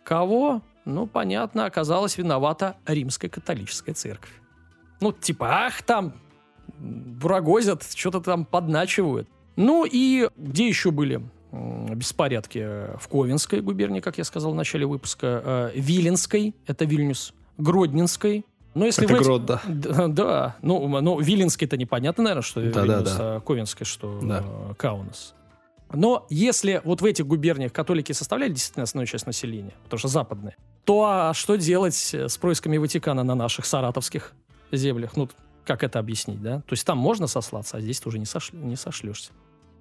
кого? 0.05 0.63
Ну, 0.85 1.07
понятно, 1.07 1.65
оказалась 1.65 2.19
виновата 2.19 2.77
римская 2.87 3.31
католическая 3.31 3.95
церковь. 3.95 4.33
Ну, 5.01 5.13
типа, 5.13 5.67
ах, 5.67 5.83
там 5.83 6.15
бурагозят, 6.79 7.85
что-то 7.95 8.21
там 8.21 8.45
подначивают. 8.45 9.29
Ну 9.57 9.85
и 9.85 10.29
где 10.37 10.69
еще 10.69 10.91
были 10.91 11.23
беспорядки? 11.53 12.97
В 12.99 13.09
Ковенской 13.09 13.61
губернии, 13.61 14.01
как 14.01 14.19
я 14.19 14.25
сказал 14.25 14.53
в 14.53 14.55
начале 14.55 14.87
выпуска, 14.87 15.43
э, 15.45 15.71
Виленской, 15.75 16.55
это 16.67 16.85
Вильнюс, 16.85 17.35
Гродненской, 17.59 18.45
но 18.75 18.87
если 18.87 19.05
это 19.05 19.15
вы... 19.15 19.21
Грод, 19.21 19.45
да. 19.45 19.61
да. 19.67 20.09
Да, 20.09 20.57
ну, 20.63 21.01
ну 21.01 21.21
Виленский-то 21.21 21.77
непонятно, 21.77 22.25
наверное, 22.25 22.43
что 22.43 22.61
да, 22.61 22.83
Вильнюс, 22.83 23.03
да, 23.11 23.19
да. 23.19 23.37
а 23.37 23.41
Ковенской, 23.41 23.87
что 23.87 24.21
да. 24.23 24.43
э, 24.45 24.75
Каунас. 24.79 25.35
Но 25.93 26.27
если 26.31 26.81
вот 26.85 27.03
в 27.03 27.05
этих 27.05 27.27
губерниях 27.27 27.73
католики 27.73 28.13
составляли 28.13 28.51
действительно 28.51 28.85
основную 28.85 29.07
часть 29.07 29.27
населения, 29.27 29.75
потому 29.85 29.99
что 29.99 30.09
западные, 30.09 30.57
то 30.85 31.05
а 31.05 31.35
что 31.35 31.57
делать 31.57 31.95
с 31.95 32.37
происками 32.39 32.77
Ватикана 32.77 33.23
на 33.23 33.35
наших 33.35 33.67
саратовских 33.67 34.33
землях? 34.73 35.17
Ну, 35.17 35.29
как 35.65 35.85
это 35.85 35.99
объяснить, 35.99 36.43
да? 36.43 36.61
То 36.61 36.73
есть 36.73 36.87
там 36.87 36.99
можно 36.99 37.27
сослаться, 37.27 37.77
а 37.77 37.81
здесь 37.81 38.01
ты 38.01 38.09
уже 38.09 38.19
не, 38.19 38.27
сош... 38.27 38.53
не 38.53 38.77
сошлешься. 38.77 39.33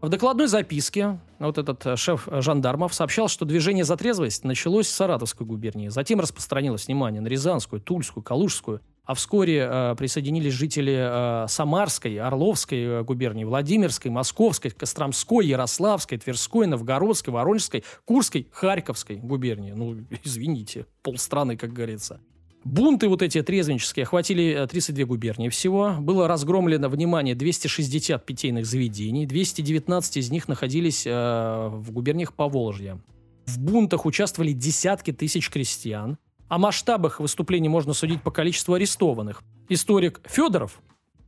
В 0.02 0.10
докладной 0.10 0.48
записке 0.48 1.20
вот 1.38 1.60
этот 1.60 1.86
э, 1.86 1.96
шеф 1.96 2.28
жандармов 2.32 2.94
сообщал, 2.94 3.28
что 3.28 3.46
движение 3.46 3.84
за 3.84 3.96
трезвость 3.98 4.44
началось 4.44 4.88
в 4.88 4.92
Саратовской 4.92 5.46
губернии, 5.46 5.90
затем 5.90 6.20
распространилось 6.20 6.88
внимание 6.88 7.22
на 7.22 7.28
Рязанскую, 7.28 7.82
Тульскую, 7.82 8.24
Калужскую, 8.24 8.82
а 9.04 9.14
вскоре 9.14 9.68
э, 9.70 9.96
присоединились 9.98 10.54
жители 10.54 10.96
э, 10.96 11.48
Самарской, 11.48 12.18
Орловской 12.20 12.84
э, 12.84 13.04
губернии, 13.04 13.44
Владимирской, 13.44 14.12
Московской, 14.12 14.72
Костромской, 14.72 15.48
Ярославской, 15.48 16.18
Тверской, 16.18 16.68
Новгородской, 16.68 17.34
Воронежской, 17.34 17.84
Курской, 18.06 18.48
Харьковской 18.52 19.18
губернии. 19.18 19.72
Ну, 19.72 19.98
извините, 20.24 20.86
полстраны, 21.02 21.58
как 21.58 21.74
говорится. 21.74 22.22
Бунты 22.64 23.08
вот 23.08 23.24
эти 23.24 23.42
трезвенческие 23.42 24.04
охватили 24.04 24.68
32 24.70 25.06
губернии 25.06 25.50
всего. 25.50 25.96
Было 26.00 26.28
разгромлено, 26.28 26.90
внимание, 26.90 27.34
260 27.34 28.24
питейных 28.24 28.68
заведений. 28.68 29.26
219 29.26 30.18
из 30.18 30.30
них 30.30 30.48
находились 30.48 31.08
э, 31.08 31.12
в 31.12 31.92
губерниях 31.92 32.34
Поволжья. 32.34 33.02
В 33.48 33.60
бунтах 33.60 34.06
участвовали 34.06 34.52
десятки 34.52 35.12
тысяч 35.12 35.50
крестьян. 35.50 36.20
О 36.52 36.58
масштабах 36.58 37.22
выступлений 37.22 37.70
можно 37.70 37.94
судить 37.94 38.22
по 38.22 38.30
количеству 38.30 38.74
арестованных. 38.74 39.42
Историк 39.70 40.20
Федоров 40.26 40.82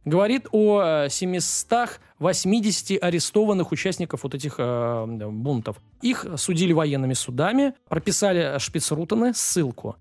говорит 0.03 0.47
о 0.51 1.07
780 1.07 3.01
арестованных 3.01 3.71
участников 3.71 4.23
вот 4.23 4.35
этих 4.35 4.55
э, 4.57 5.05
бунтов. 5.07 5.77
Их 6.01 6.25
судили 6.35 6.73
военными 6.73 7.13
судами, 7.13 7.73
прописали 7.87 8.57
шпицрутены, 8.59 9.33
ссылку. 9.33 9.95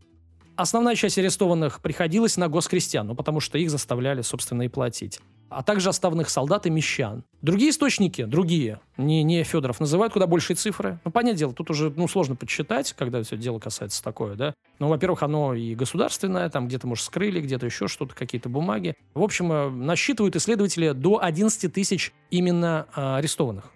Основная 0.56 0.96
часть 0.96 1.18
арестованных 1.18 1.80
приходилась 1.82 2.36
на 2.36 2.48
госкрестьян, 2.48 3.06
ну, 3.06 3.14
потому 3.14 3.38
что 3.38 3.58
их 3.58 3.70
заставляли, 3.70 4.22
собственно, 4.22 4.62
и 4.62 4.68
платить. 4.68 5.20
А 5.54 5.62
также 5.62 5.88
оставных 5.88 6.30
солдат 6.30 6.66
и 6.66 6.70
мещан. 6.70 7.24
Другие 7.40 7.70
источники, 7.70 8.24
другие, 8.24 8.80
не, 8.96 9.22
не 9.22 9.42
Федоров, 9.44 9.80
называют 9.80 10.12
куда 10.12 10.26
большие 10.26 10.56
цифры. 10.56 10.98
Ну, 11.04 11.10
понятное 11.10 11.38
дело, 11.38 11.52
тут 11.52 11.70
уже 11.70 11.90
ну, 11.90 12.08
сложно 12.08 12.36
подсчитать, 12.36 12.92
когда 12.92 13.22
все 13.22 13.36
дело 13.36 13.58
касается 13.58 14.02
такое, 14.02 14.34
да. 14.34 14.54
Ну, 14.78 14.88
во-первых, 14.88 15.22
оно 15.22 15.54
и 15.54 15.74
государственное, 15.74 16.48
там 16.50 16.68
где-то, 16.68 16.86
может, 16.86 17.04
скрыли, 17.04 17.40
где-то 17.40 17.66
еще 17.66 17.88
что-то, 17.88 18.14
какие-то 18.14 18.48
бумаги. 18.48 18.94
В 19.14 19.22
общем, 19.22 19.52
э, 19.52 19.70
насчитывают 19.70 20.36
исследователи 20.36 20.92
до 20.92 21.22
11 21.22 21.72
тысяч 21.72 22.12
именно 22.30 22.86
э, 22.94 23.16
арестованных. 23.16 23.72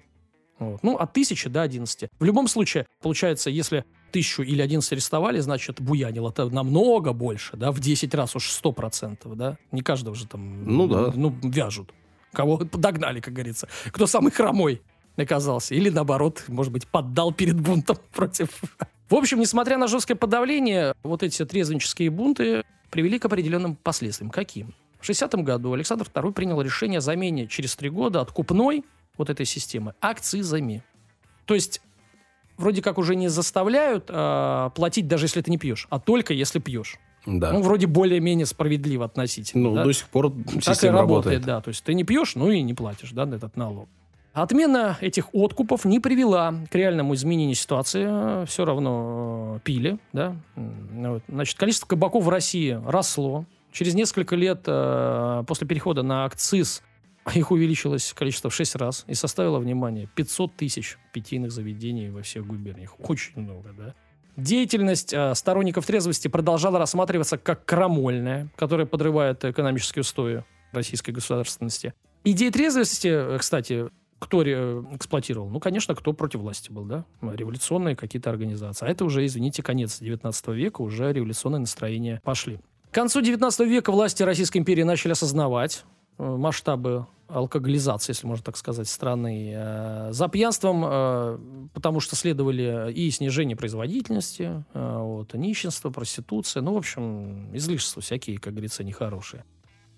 Вот. 0.59 0.83
Ну, 0.83 0.97
от 0.97 1.13
тысячи 1.13 1.49
до 1.49 1.63
11. 1.63 2.09
В 2.19 2.25
любом 2.25 2.49
случае, 2.49 2.87
получается, 3.03 3.51
если 3.51 3.85
тысячу 4.17 4.43
или 4.43 4.63
11 4.63 4.93
арестовали, 4.93 5.41
значит, 5.41 5.79
буянил 5.83 6.27
это 6.27 6.49
намного 6.49 7.13
больше, 7.13 7.55
да, 7.59 7.71
в 7.71 7.81
10 7.81 8.15
раз 8.15 8.35
уж 8.35 8.49
100%, 8.49 9.35
да. 9.35 9.59
Не 9.73 9.83
каждого 9.83 10.17
же 10.17 10.27
там, 10.27 10.65
Ну 10.65 10.89
да. 10.89 11.13
ну, 11.15 11.35
вяжут. 11.43 11.93
Кого 12.33 12.57
подогнали, 12.73 13.21
как 13.21 13.35
говорится. 13.35 13.69
Кто 13.89 14.07
самый 14.07 14.33
хромой 14.33 14.81
оказался. 15.19 15.75
Или, 15.75 15.91
наоборот, 15.91 16.45
может 16.49 16.73
быть, 16.73 16.87
поддал 16.87 17.31
перед 17.31 17.61
бунтом 17.61 17.99
против... 18.15 18.63
В 19.11 19.15
общем, 19.15 19.39
несмотря 19.39 19.77
на 19.77 19.87
жесткое 19.87 20.17
подавление, 20.17 20.95
вот 21.03 21.23
эти 21.23 21.45
трезвенческие 21.45 22.09
бунты 22.09 22.65
привели 22.91 23.19
к 23.19 23.27
определенным 23.27 23.77
последствиям. 23.77 24.31
Каким? 24.31 24.75
В 24.99 25.11
60-м 25.11 25.45
году 25.45 25.75
Александр 25.75 26.07
II 26.07 26.33
принял 26.33 26.63
решение 26.63 26.99
о 26.99 27.03
замене 27.03 27.49
через 27.49 27.77
три 27.77 27.91
года 27.91 28.23
откупной 28.23 28.83
вот 29.19 29.29
этой 29.29 29.45
системы 29.45 29.93
акцизами. 30.01 30.83
То 31.45 31.55
есть 31.55 31.83
вроде 32.57 32.83
как 32.83 32.99
уже 32.99 33.17
не 33.17 33.29
заставляют 33.29 34.07
а, 34.09 34.71
платить, 34.71 35.09
даже 35.09 35.27
если 35.27 35.41
ты 35.41 35.51
не 35.51 35.59
пьешь, 35.59 35.87
а 35.91 35.99
только 35.99 36.35
если 36.35 36.59
пьешь. 36.59 36.99
Да. 37.27 37.53
Ну, 37.53 37.63
вроде 37.63 37.87
более-менее 37.87 38.47
справедливо 38.47 39.05
относительно. 39.05 39.71
Ну, 39.71 39.75
да? 39.75 39.85
до 39.85 39.93
сих 39.93 40.07
пор 40.09 40.31
Так 40.31 40.57
и 40.57 40.61
система 40.61 41.01
работает, 41.01 41.41
работает. 41.41 41.45
да. 41.45 41.61
То 41.61 41.69
есть 41.69 41.83
ты 41.83 41.95
не 41.95 42.05
пьешь, 42.05 42.37
ну 42.37 42.51
и 42.51 42.63
не 42.63 42.73
платишь, 42.73 43.11
да, 43.11 43.27
на 43.27 43.35
этот 43.35 43.57
налог. 43.57 43.89
Отмена 44.33 44.99
этих 45.01 45.35
откупов 45.35 45.87
не 45.87 45.99
привела 45.99 46.55
к 46.71 46.75
реальному 46.75 47.15
изменению 47.15 47.57
ситуации. 47.57 48.45
Все 48.45 48.65
равно 48.67 49.55
э, 49.57 49.61
пили, 49.65 49.99
да. 50.13 50.37
Вот. 50.55 51.23
Значит, 51.27 51.59
количество 51.59 51.87
кабаков 51.87 52.25
в 52.25 52.29
России 52.29 52.79
росло. 52.87 53.47
Через 53.73 53.95
несколько 53.95 54.37
лет 54.37 54.63
э, 54.67 55.43
после 55.47 55.67
перехода 55.67 56.03
на 56.03 56.27
акциз 56.27 56.83
их 57.35 57.51
увеличилось 57.51 58.13
количество 58.13 58.51
в 58.51 58.55
6 58.55 58.77
раз 58.77 59.05
и 59.09 59.15
составило, 59.15 59.59
внимание, 59.59 60.09
500 60.15 60.57
тысяч 60.57 60.99
питейных 61.13 61.51
заведений 61.51 62.11
во 62.11 62.23
всех 62.23 62.47
губерниях. 62.47 62.95
Очень 62.99 63.41
много, 63.43 63.73
да. 63.77 63.95
Деятельность 64.37 65.15
э, 65.15 65.35
сторонников 65.35 65.87
трезвости 65.87 66.29
продолжала 66.29 66.79
рассматриваться 66.79 67.39
как 67.39 67.65
крамольная, 67.65 68.49
которая 68.57 68.87
подрывает 68.87 69.45
экономические 69.45 70.03
устои 70.03 70.45
российской 70.73 71.13
государственности. 71.13 71.95
Идеи 72.23 72.51
трезвости, 72.51 73.09
э, 73.09 73.39
кстати, 73.39 73.87
кто 74.19 74.43
эксплуатировал? 74.43 75.49
Ну, 75.49 75.61
конечно, 75.61 75.95
кто 75.95 76.13
против 76.13 76.41
власти 76.41 76.71
был, 76.71 76.85
да? 76.85 77.05
Революционные 77.23 77.97
какие-то 77.97 78.31
организации. 78.31 78.87
А 78.87 78.89
это 78.91 79.05
уже, 79.05 79.25
извините, 79.25 79.63
конец 79.63 79.99
19 80.01 80.49
века, 80.49 80.83
уже 80.83 81.13
революционные 81.13 81.61
настроения 81.61 82.21
пошли. 82.25 82.59
К 82.91 82.95
концу 82.95 83.21
19 83.21 83.61
века 83.69 83.93
власти 83.93 84.23
Российской 84.23 84.59
империи 84.59 84.83
начали 84.83 85.13
осознавать 85.13 85.85
масштабы 86.19 87.07
алкоголизации, 87.29 88.13
если 88.13 88.27
можно 88.27 88.45
так 88.45 88.57
сказать, 88.57 88.89
страны. 88.89 89.53
Э, 89.55 90.09
За 90.13 90.29
пьянством, 90.29 90.85
э, 90.87 91.39
потому 91.75 92.01
что 92.01 92.17
следовали 92.17 92.93
и 92.93 93.11
снижение 93.11 93.57
производительности, 93.57 94.65
э, 94.73 94.99
вот, 94.99 95.35
нищенство, 95.35 95.91
проституция, 95.91 96.63
ну, 96.63 96.75
в 96.75 96.79
общем, 96.79 97.55
излишества 97.55 98.03
всякие, 98.03 98.39
как 98.39 98.53
говорится, 98.53 98.85
нехорошие. 98.85 99.45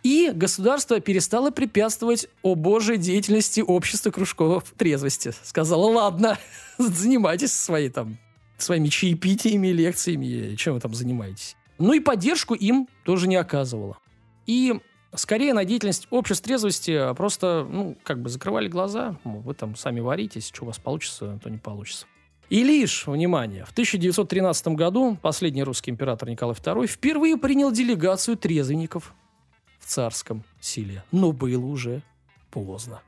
И 0.04 0.30
государство 0.34 1.00
перестало 1.00 1.50
препятствовать 1.50 2.28
о 2.42 2.54
божьей 2.54 2.98
деятельности 2.98 3.60
общества 3.60 4.10
кружков 4.10 4.72
трезвости. 4.76 5.32
Сказала, 5.42 5.86
ладно, 5.86 6.38
занимайтесь 6.78 7.52
своей 7.52 7.90
там, 7.90 8.16
своими 8.58 8.88
чаепитиями, 8.88 9.68
лекциями, 9.68 10.54
чем 10.54 10.74
вы 10.74 10.80
там 10.80 10.94
занимаетесь. 10.94 11.56
Ну 11.78 11.92
и 11.92 12.00
поддержку 12.00 12.54
им 12.54 12.88
тоже 13.04 13.28
не 13.28 13.36
оказывала. 13.36 13.98
И 14.46 14.80
скорее 15.14 15.54
на 15.54 15.64
деятельность 15.64 16.06
обществ 16.10 16.44
трезвости 16.44 17.14
просто, 17.14 17.66
ну, 17.68 17.96
как 18.04 18.20
бы 18.20 18.28
закрывали 18.28 18.68
глаза, 18.68 19.16
мол, 19.24 19.40
вы 19.40 19.54
там 19.54 19.76
сами 19.76 20.00
варитесь, 20.00 20.48
что 20.48 20.64
у 20.64 20.66
вас 20.66 20.78
получится, 20.78 21.38
то 21.42 21.50
не 21.50 21.58
получится. 21.58 22.06
И 22.50 22.64
лишь, 22.64 23.06
внимание, 23.06 23.64
в 23.66 23.72
1913 23.72 24.68
году 24.68 25.18
последний 25.20 25.62
русский 25.62 25.90
император 25.90 26.30
Николай 26.30 26.54
II 26.54 26.86
впервые 26.86 27.36
принял 27.36 27.70
делегацию 27.70 28.38
трезвенников 28.38 29.12
в 29.78 29.86
царском 29.86 30.44
селе. 30.60 31.04
Но 31.12 31.32
было 31.32 31.64
уже 31.64 32.02
поздно. 32.50 33.02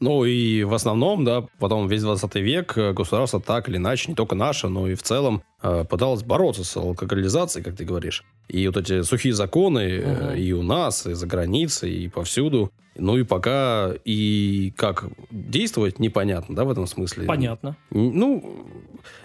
Ну 0.00 0.24
и 0.24 0.62
в 0.64 0.74
основном, 0.74 1.24
да, 1.24 1.44
потом 1.58 1.88
весь 1.88 2.02
20 2.02 2.34
век 2.36 2.76
э, 2.76 2.92
государство 2.92 3.40
так 3.40 3.68
или 3.68 3.76
иначе, 3.78 4.10
не 4.10 4.14
только 4.14 4.34
наше, 4.34 4.68
но 4.68 4.88
и 4.88 4.94
в 4.94 5.02
целом 5.02 5.42
э, 5.62 5.84
пыталось 5.88 6.22
бороться 6.22 6.64
с 6.64 6.76
алкоголизацией, 6.76 7.64
как 7.64 7.76
ты 7.76 7.84
говоришь. 7.84 8.24
И 8.48 8.66
вот 8.66 8.76
эти 8.76 9.02
сухие 9.02 9.32
законы 9.34 9.98
Мгм. 9.98 10.34
и 10.34 10.52
у 10.52 10.62
нас, 10.62 11.06
и 11.06 11.14
за 11.14 11.26
границей, 11.26 11.92
и 11.92 12.08
повсюду. 12.08 12.70
Ну 12.98 13.18
и 13.18 13.24
пока 13.24 13.92
и 14.04 14.72
как 14.76 15.04
действовать 15.30 15.98
непонятно, 15.98 16.54
да, 16.56 16.64
в 16.64 16.70
этом 16.70 16.86
смысле. 16.86 17.26
Понятно. 17.26 17.76
Ну, 17.90 18.66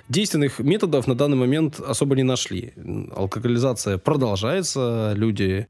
действенных 0.09 0.59
методов 0.59 1.07
на 1.07 1.15
данный 1.15 1.37
момент 1.37 1.79
особо 1.79 2.15
не 2.15 2.23
нашли. 2.23 2.73
Алкоголизация 3.15 3.97
продолжается, 3.97 5.13
люди 5.15 5.67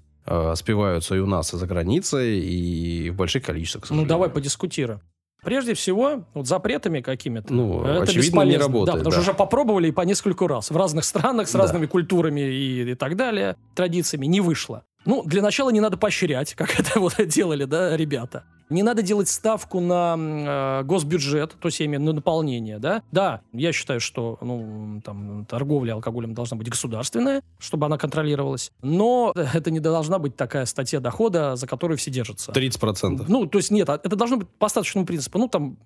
спиваются 0.56 1.16
и 1.16 1.20
у 1.20 1.26
нас, 1.26 1.54
и 1.54 1.58
за 1.58 1.66
границей, 1.68 2.40
и 2.40 3.10
в 3.10 3.16
больших 3.16 3.44
количествах. 3.46 3.90
Ну, 3.90 4.06
давай 4.06 4.30
подискутируем. 4.30 5.02
Прежде 5.44 5.74
всего, 5.74 6.24
вот 6.36 6.48
запретами 6.48 7.02
какими-то. 7.02 7.52
Ну, 7.52 7.84
это 7.84 8.04
очевидно, 8.04 8.22
бесполезно. 8.28 8.52
не 8.52 8.58
работает, 8.58 8.86
Да, 8.86 8.92
потому 9.00 9.06
да. 9.06 9.12
что 9.12 9.22
уже 9.22 9.34
попробовали 9.34 9.88
и 9.88 9.92
по 9.92 10.02
нескольку 10.02 10.46
раз. 10.46 10.70
В 10.70 10.78
разных 10.78 11.04
странах 11.04 11.48
с 11.50 11.54
Да. 11.54 11.60
разными 11.60 11.88
культурами 11.88 12.42
и, 12.42 12.92
и 12.92 12.96
так 12.96 13.16
далее, 13.16 13.56
традициями 13.74 14.28
не 14.28 14.40
вышло. 14.40 14.84
Ну, 15.04 15.24
для 15.26 15.42
начала 15.42 15.72
не 15.72 15.80
надо 15.80 15.98
поощрять, 15.98 16.54
как 16.54 16.70
это 16.80 17.00
вот 17.00 17.16
делали, 17.28 17.64
да, 17.66 17.98
ребята. 17.98 18.44
Не 18.72 18.84
надо 18.84 19.02
делать 19.02 19.28
ставку 19.28 19.80
на 19.80 20.16
э, 20.18 20.84
госбюджет, 20.84 21.58
то 21.60 21.68
есть 21.68 21.80
я 21.80 21.86
имею 21.86 22.02
на 22.02 22.14
наполнение, 22.14 22.80
да. 22.80 23.04
Да, 23.12 23.42
я 23.52 23.74
считаю, 23.74 24.00
что 24.00 24.38
ну, 24.42 25.02
там, 25.04 25.46
торговля 25.46 25.94
алкоголем 25.94 26.34
должна 26.34 26.56
быть 26.58 26.70
государственная, 26.70 27.42
чтобы 27.60 27.86
она 27.86 27.98
контролировалась. 27.98 28.72
Но 28.82 29.34
это 29.54 29.72
не 29.72 29.80
должна 29.80 30.20
быть 30.20 30.36
такая 30.36 30.66
статья 30.66 31.02
дохода, 31.02 31.56
за 31.56 31.68
которую 31.68 31.98
все 31.98 32.12
держатся. 32.12 32.52
30%. 32.54 33.26
Ну, 33.28 33.46
то 33.46 33.58
есть 33.58 33.72
нет, 33.72 33.90
а 33.90 34.00
это 34.02 34.16
должно 34.16 34.38
быть 34.38 34.48
по 34.48 34.68
остаточному 34.68 35.06
принципу. 35.06 35.38
Ну, 35.38 35.50
там 35.50 35.78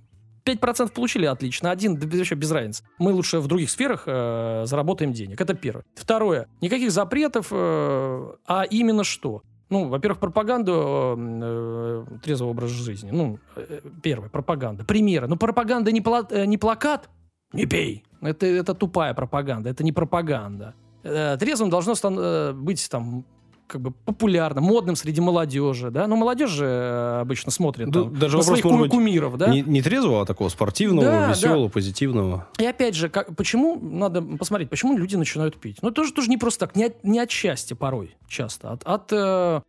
5% 0.46 0.94
получили, 0.94 1.26
отлично. 1.26 1.72
Один, 1.72 1.98
да 1.98 2.08
вообще 2.08 2.36
без 2.36 2.52
разницы. 2.52 2.84
Мы 3.00 3.12
лучше 3.12 3.40
в 3.40 3.48
других 3.48 3.70
сферах 3.70 4.04
э, 4.06 4.64
заработаем 4.66 5.12
денег. 5.12 5.42
Это 5.42 5.56
первое. 5.56 5.84
Второе. 5.96 6.48
Никаких 6.62 6.92
запретов, 6.92 7.48
э, 7.52 8.32
а 8.46 8.64
именно 8.70 9.04
что? 9.04 9.42
Ну, 9.70 9.90
во-первых, 9.90 10.20
пропаганду 10.20 11.16
э, 11.18 12.06
э, 12.14 12.18
трезвого 12.24 12.52
образа 12.52 12.74
жизни. 12.74 13.10
Ну, 13.12 13.40
э, 13.56 13.82
первое, 14.04 14.30
пропаганда. 14.30 14.84
Примеры. 14.86 15.28
Ну, 15.28 15.38
пропаганда 15.38 15.92
не, 15.92 16.02
пла- 16.02 16.28
э, 16.30 16.46
не 16.46 16.58
плакат, 16.58 17.10
не 17.54 17.66
пей. 17.66 18.04
Это, 18.22 18.46
это 18.46 18.74
тупая 18.74 19.14
пропаганда, 19.14 19.70
это 19.70 19.84
не 19.84 19.92
пропаганда. 19.92 20.74
Э, 21.04 21.38
трезвым 21.38 21.70
должно 21.70 21.94
э, 21.94 22.54
быть 22.54 22.88
там 22.90 23.26
как 23.68 23.82
бы 23.82 23.92
популярно, 23.92 24.62
модным 24.62 24.96
среди 24.96 25.22
молодежи, 25.22 25.90
да? 25.92 26.08
Ну, 26.08 26.16
молодежь 26.16 26.52
же 26.52 26.66
э, 26.66 27.22
обычно 27.22 27.52
смотрит 27.52 27.88
Ну, 27.88 27.92
там, 28.06 28.20
даже 28.20 28.38
на 28.38 28.44
своих 28.44 28.64
кум- 28.64 28.90
кумиров, 28.90 29.38
да? 29.38 29.48
Не, 29.48 29.62
не 29.62 29.82
трезвого, 29.82 30.22
а 30.22 30.26
такого 30.26 30.50
спортивного, 30.50 31.08
Да, 31.08 31.30
веселого, 31.30 31.70
позитивного. 31.70 32.48
И 32.58 32.66
опять 32.66 32.96
же, 32.96 33.10
как, 33.10 33.36
почему, 33.36 33.80
надо 33.82 34.22
посмотреть, 34.22 34.70
почему 34.70 34.98
люди 34.98 35.16
начинают 35.16 35.58
пить? 35.60 35.78
Ну, 35.82 35.92
тоже, 35.92 36.14
тоже 36.14 36.30
не 36.30 36.38
просто 36.38 36.68
так, 36.68 36.76
не 36.76 36.86
от, 36.86 37.04
не 37.04 37.20
от 37.20 37.32
счастья 37.32 37.76
порой 37.76 38.16
часто. 38.28 38.72
От, 38.72 38.84
от, 38.84 39.12
э, 39.12 39.62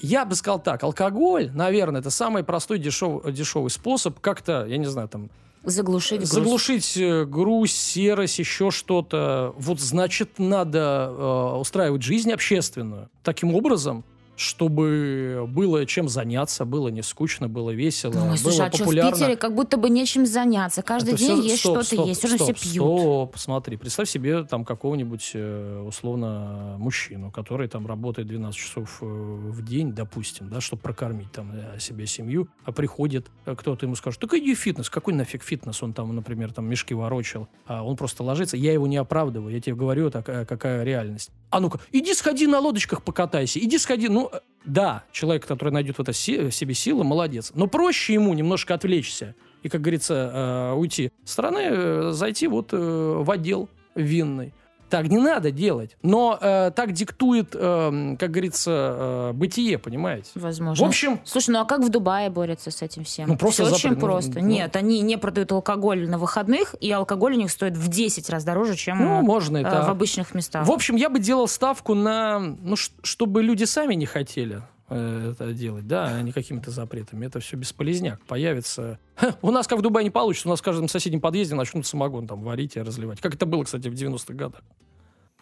я 0.00 0.24
бы 0.24 0.34
сказал 0.34 0.60
так, 0.60 0.82
алкоголь, 0.82 1.50
наверное, 1.54 2.00
это 2.00 2.10
самый 2.10 2.44
простой 2.44 2.78
дешевый, 2.78 3.32
дешевый 3.32 3.70
способ 3.70 4.18
как-то, 4.20 4.64
я 4.66 4.78
не 4.78 4.86
знаю, 4.86 5.08
там, 5.08 5.30
Заглушить 5.64 6.18
груз. 6.18 6.30
заглушить 6.30 6.96
э, 6.96 7.24
грусть, 7.24 7.76
серость, 7.76 8.38
еще 8.38 8.70
что-то. 8.70 9.54
Вот, 9.56 9.80
значит, 9.80 10.38
надо 10.38 11.08
э, 11.08 11.56
устраивать 11.60 12.02
жизнь 12.02 12.32
общественную 12.32 13.10
таким 13.22 13.54
образом, 13.54 14.04
чтобы 14.42 15.46
было 15.48 15.86
чем 15.86 16.08
заняться, 16.08 16.64
было 16.64 16.88
не 16.88 17.02
скучно, 17.02 17.48
было 17.48 17.70
весело, 17.70 18.12
Ой, 18.12 18.20
было 18.28 18.36
слушай, 18.36 18.66
а 18.66 18.68
что 18.68 18.76
в 18.76 18.80
популярно. 18.80 19.12
Питере 19.12 19.36
как 19.36 19.54
будто 19.54 19.76
бы 19.76 19.88
нечем 19.90 20.26
заняться. 20.26 20.82
Каждый 20.82 21.14
Это 21.14 21.18
день 21.18 21.36
всё- 21.40 21.42
есть 21.42 21.60
что-то 21.60 21.82
стоп, 21.84 22.06
есть. 22.06 22.20
Все 22.24 22.36
стоп, 22.36 22.56
все 22.56 22.70
пьют. 22.70 22.74
Стоп, 22.84 23.38
смотри, 23.38 23.76
представь 23.76 24.08
себе 24.08 24.44
там 24.44 24.64
какого-нибудь 24.64 25.30
э, 25.34 25.84
условно 25.86 26.76
мужчину, 26.78 27.30
который 27.30 27.68
там 27.68 27.86
работает 27.86 28.28
12 28.28 28.58
часов 28.58 28.98
э, 29.00 29.04
в 29.06 29.64
день, 29.64 29.92
допустим, 29.92 30.48
да, 30.48 30.60
чтобы 30.60 30.82
прокормить 30.82 31.30
там 31.32 31.52
э, 31.54 31.78
себе 31.78 32.06
семью, 32.06 32.48
а 32.64 32.72
приходит 32.72 33.30
кто-то 33.44 33.86
ему 33.86 33.94
скажет, 33.96 34.20
так 34.20 34.34
иди 34.34 34.54
в 34.54 34.58
фитнес, 34.58 34.90
какой 34.90 35.14
нафиг 35.14 35.42
фитнес, 35.42 35.82
он 35.82 35.92
там, 35.92 36.14
например, 36.14 36.52
там 36.52 36.66
мешки 36.66 36.94
ворочал, 36.94 37.48
а 37.66 37.82
он 37.84 37.96
просто 37.96 38.22
ложится, 38.22 38.56
я 38.56 38.72
его 38.72 38.86
не 38.86 38.96
оправдываю, 38.96 39.54
я 39.54 39.60
тебе 39.60 39.76
говорю, 39.76 40.10
такая, 40.10 40.44
какая 40.44 40.82
реальность. 40.82 41.30
А 41.50 41.60
ну-ка, 41.60 41.80
иди 41.92 42.14
сходи 42.14 42.46
на 42.46 42.58
лодочках 42.60 43.02
покатайся, 43.02 43.58
иди 43.58 43.76
сходи, 43.78 44.08
ну, 44.08 44.30
да, 44.64 45.04
человек, 45.12 45.46
который 45.46 45.70
найдет 45.70 45.96
в, 45.96 46.00
это 46.00 46.12
си- 46.12 46.50
себе 46.50 46.74
силы, 46.74 47.04
молодец. 47.04 47.52
Но 47.54 47.66
проще 47.66 48.14
ему 48.14 48.32
немножко 48.34 48.74
отвлечься 48.74 49.34
и, 49.62 49.68
как 49.68 49.80
говорится, 49.80 50.30
э, 50.32 50.72
уйти 50.74 51.10
с 51.24 51.32
стороны, 51.32 51.60
э, 51.62 52.10
зайти 52.12 52.46
вот 52.46 52.72
э, 52.72 52.76
в 52.76 53.30
отдел 53.30 53.68
винный. 53.94 54.52
Так 54.92 55.08
не 55.08 55.16
надо 55.16 55.50
делать. 55.50 55.96
Но 56.02 56.36
э, 56.38 56.70
так 56.76 56.92
диктует, 56.92 57.54
э, 57.54 58.16
как 58.18 58.30
говорится, 58.30 59.30
э, 59.30 59.32
бытие, 59.32 59.78
понимаете? 59.78 60.28
Возможно. 60.34 60.84
В 60.84 60.86
общем, 60.86 61.18
Слушай, 61.24 61.52
ну 61.52 61.60
а 61.60 61.64
как 61.64 61.80
в 61.80 61.88
Дубае 61.88 62.28
борются 62.28 62.70
с 62.70 62.82
этим 62.82 63.02
всем? 63.02 63.26
Ну, 63.26 63.38
просто 63.38 63.62
Все 63.64 63.72
очень 63.72 63.82
запрет. 63.88 64.02
Ну, 64.02 64.06
просто. 64.06 64.40
ну. 64.40 64.46
Нет, 64.46 64.76
они 64.76 65.00
не 65.00 65.16
продают 65.16 65.50
алкоголь 65.50 66.06
на 66.06 66.18
выходных, 66.18 66.74
и 66.78 66.90
алкоголь 66.90 67.32
у 67.32 67.38
них 67.38 67.50
стоит 67.50 67.74
в 67.74 67.88
10 67.88 68.28
раз 68.28 68.44
дороже, 68.44 68.76
чем 68.76 68.98
ну, 68.98 69.22
можно 69.22 69.56
э, 69.56 69.62
в 69.62 69.88
обычных 69.88 70.34
местах. 70.34 70.66
В 70.66 70.70
общем, 70.70 70.96
я 70.96 71.08
бы 71.08 71.20
делал 71.20 71.48
ставку 71.48 71.94
на, 71.94 72.38
ну, 72.38 72.76
чтобы 72.76 73.42
люди 73.42 73.64
сами 73.64 73.94
не 73.94 74.04
хотели 74.04 74.60
это 74.92 75.52
делать, 75.52 75.86
да, 75.86 76.06
а 76.16 76.22
не 76.22 76.32
какими-то 76.32 76.70
запретами. 76.70 77.26
Это 77.26 77.40
все 77.40 77.56
бесполезняк. 77.56 78.20
Появится... 78.26 78.98
Ха, 79.16 79.36
у 79.42 79.50
нас, 79.50 79.66
как 79.66 79.78
в 79.78 79.82
Дубае, 79.82 80.04
не 80.04 80.10
получится. 80.10 80.48
У 80.48 80.50
нас 80.50 80.60
в 80.60 80.62
каждом 80.62 80.88
соседнем 80.88 81.20
подъезде 81.20 81.54
начнут 81.54 81.86
самогон 81.86 82.26
там 82.26 82.42
варить 82.42 82.76
и 82.76 82.80
разливать. 82.80 83.20
Как 83.20 83.34
это 83.34 83.46
было, 83.46 83.64
кстати, 83.64 83.88
в 83.88 83.94
90-х 83.94 84.34
годах. 84.34 84.62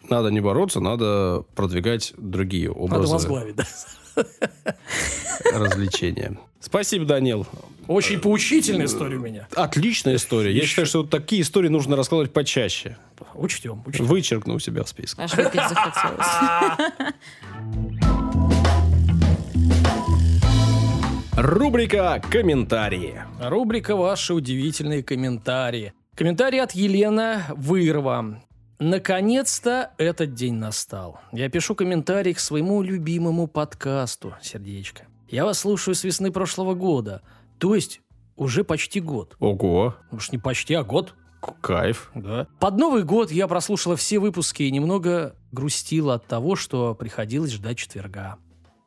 Надо 0.09 0.29
не 0.29 0.41
бороться, 0.41 0.79
надо 0.79 1.45
продвигать 1.55 2.13
другие 2.17 2.69
Надо 2.69 2.81
образы 2.81 3.13
возглавить, 3.13 3.55
да. 3.55 3.65
развлечения. 5.53 6.37
Спасибо, 6.59 7.05
Данил. 7.05 7.47
Очень 7.87 8.19
поучительная 8.19 8.85
история 8.85 9.17
у 9.17 9.21
меня. 9.21 9.47
Отличная 9.55 10.15
история. 10.15 10.55
Я 10.55 10.65
считаю, 10.65 10.85
что 10.85 11.03
такие 11.03 11.41
истории 11.41 11.67
нужно 11.67 11.95
раскладывать 11.95 12.33
почаще. 12.33 12.97
Учтем, 13.33 13.83
учтем. 13.85 14.05
Вычеркну 14.05 14.55
у 14.55 14.59
себя 14.59 14.83
в 14.83 14.89
списке. 14.89 15.21
Аж 15.21 15.33
выпить 15.35 15.61
захотелось. 15.67 16.27
Рубрика 21.41 22.21
«Комментарии». 22.29 23.23
Рубрика 23.41 23.95
«Ваши 23.95 24.35
удивительные 24.35 25.01
комментарии». 25.01 25.91
Комментарий 26.13 26.61
от 26.61 26.73
Елена 26.73 27.47
Вырва. 27.57 28.43
Наконец-то 28.77 29.89
этот 29.97 30.35
день 30.35 30.53
настал. 30.53 31.19
Я 31.31 31.49
пишу 31.49 31.73
комментарий 31.73 32.35
к 32.35 32.39
своему 32.39 32.83
любимому 32.83 33.47
подкасту, 33.47 34.35
сердечко. 34.39 35.07
Я 35.29 35.45
вас 35.45 35.57
слушаю 35.57 35.95
с 35.95 36.03
весны 36.03 36.31
прошлого 36.31 36.75
года, 36.75 37.23
то 37.57 37.73
есть 37.73 38.01
уже 38.35 38.63
почти 38.63 38.99
год. 38.99 39.35
Ого, 39.39 39.95
Уж 40.11 40.31
не 40.31 40.37
почти, 40.37 40.75
а 40.75 40.83
год. 40.83 41.15
кайф. 41.61 42.11
Да. 42.13 42.45
Под 42.59 42.77
Новый 42.77 43.01
год 43.01 43.31
я 43.31 43.47
прослушала 43.47 43.95
все 43.95 44.19
выпуски 44.19 44.61
и 44.61 44.69
немного 44.71 45.35
грустила 45.51 46.13
от 46.13 46.27
того, 46.27 46.55
что 46.55 46.93
приходилось 46.93 47.53
ждать 47.53 47.79
четверга. 47.79 48.37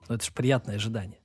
Ну, 0.09 0.15
это 0.15 0.25
же 0.25 0.31
приятное 0.31 0.77
ожидание. 0.77 1.19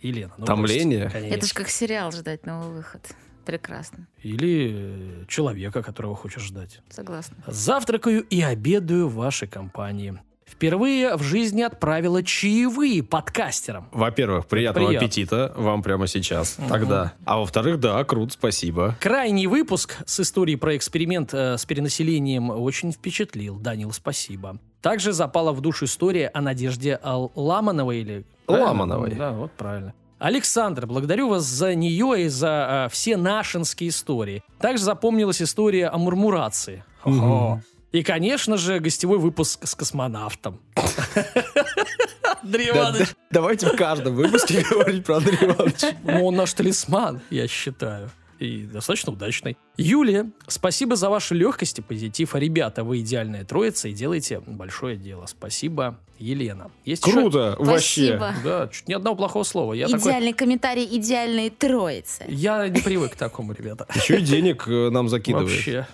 Елена. 0.00 0.34
ну, 0.38 0.46
Томление? 0.46 1.10
конечно. 1.10 1.34
Это 1.34 1.46
же 1.46 1.54
как 1.54 1.68
сериал 1.68 2.12
ждать 2.12 2.46
новый 2.46 2.76
выход. 2.76 3.02
Прекрасно. 3.44 4.08
Или 4.22 5.22
э, 5.22 5.24
человека, 5.28 5.82
которого 5.82 6.16
хочешь 6.16 6.42
ждать. 6.42 6.80
Согласна. 6.90 7.36
Завтракаю 7.46 8.24
и 8.24 8.40
обедаю 8.42 9.08
в 9.08 9.14
вашей 9.14 9.46
компании. 9.46 10.18
Впервые 10.46 11.16
в 11.16 11.22
жизни 11.22 11.62
отправила 11.62 12.22
чаевые 12.22 13.02
подкастерам. 13.02 13.88
Во-первых, 13.92 14.46
приятного 14.46 14.88
приятно. 14.88 15.06
аппетита 15.06 15.52
вам 15.56 15.82
прямо 15.82 16.06
сейчас. 16.06 16.56
Тогда. 16.68 17.12
А 17.24 17.38
во-вторых, 17.38 17.80
да, 17.80 18.02
круто, 18.04 18.32
спасибо. 18.32 18.96
Крайний 19.00 19.46
выпуск 19.46 19.96
с 20.06 20.20
историей 20.20 20.56
про 20.56 20.76
эксперимент 20.76 21.34
э, 21.34 21.58
с 21.58 21.64
перенаселением 21.66 22.50
очень 22.50 22.92
впечатлил. 22.92 23.58
Данил, 23.58 23.92
спасибо. 23.92 24.58
Также 24.80 25.12
запала 25.12 25.52
в 25.52 25.60
душу 25.60 25.86
история 25.86 26.28
о 26.28 26.40
Надежде 26.40 27.00
Ламановой. 27.02 28.00
Или... 28.00 28.24
Ламановой. 28.46 29.14
Да, 29.14 29.32
вот 29.32 29.50
правильно. 29.52 29.94
Александр, 30.18 30.86
благодарю 30.86 31.28
вас 31.28 31.42
за 31.42 31.74
нее 31.74 32.22
и 32.22 32.28
за 32.28 32.86
э, 32.86 32.92
все 32.92 33.16
нашинские 33.16 33.90
истории. 33.90 34.42
Также 34.58 34.84
запомнилась 34.84 35.42
история 35.42 35.88
о 35.88 35.98
мурмурации. 35.98 36.84
Хо-хо. 37.02 37.60
И, 37.96 38.02
конечно 38.02 38.58
же, 38.58 38.78
гостевой 38.78 39.16
выпуск 39.16 39.66
с 39.66 39.74
космонавтом. 39.74 40.60
Андрей 42.42 42.68
Иванович, 42.68 43.08
давайте 43.30 43.68
в 43.68 43.74
каждом 43.74 44.16
выпуске 44.16 44.62
говорить 44.70 45.02
про 45.02 45.16
Андрея 45.16 45.44
Ивановича. 45.44 45.92
ну, 46.04 46.26
он 46.26 46.36
наш 46.36 46.52
талисман, 46.52 47.22
я 47.30 47.48
считаю. 47.48 48.10
И 48.38 48.64
достаточно 48.64 49.12
удачный. 49.14 49.56
Юлия, 49.78 50.30
спасибо 50.46 50.94
за 50.94 51.08
вашу 51.08 51.34
легкость 51.34 51.78
и 51.78 51.82
позитив. 51.82 52.34
А, 52.34 52.38
Ребята, 52.38 52.84
вы 52.84 53.00
идеальная 53.00 53.46
троица 53.46 53.88
и 53.88 53.94
делаете 53.94 54.42
большое 54.46 54.98
дело. 54.98 55.24
Спасибо, 55.24 55.98
Елена. 56.18 56.70
Есть 56.84 57.06
еще- 57.06 57.18
Круто, 57.18 57.56
вообще. 57.58 58.18
Спасибо. 58.18 58.34
Да, 58.44 58.68
чуть 58.68 58.88
ни 58.88 58.92
одного 58.92 59.16
плохого 59.16 59.42
слова. 59.44 59.72
Я 59.72 59.86
такой... 59.88 60.10
Идеальный 60.10 60.34
комментарий 60.34 60.84
идеальной 60.98 61.48
троицы. 61.48 62.26
Я 62.28 62.68
не 62.68 62.82
привык 62.82 63.12
к 63.12 63.16
такому, 63.16 63.54
ребята. 63.54 63.86
Еще 63.94 64.18
и 64.18 64.20
денег 64.20 64.68
э, 64.68 64.90
нам 64.90 65.08
закидывает. 65.08 65.48
Вообще. 65.48 65.86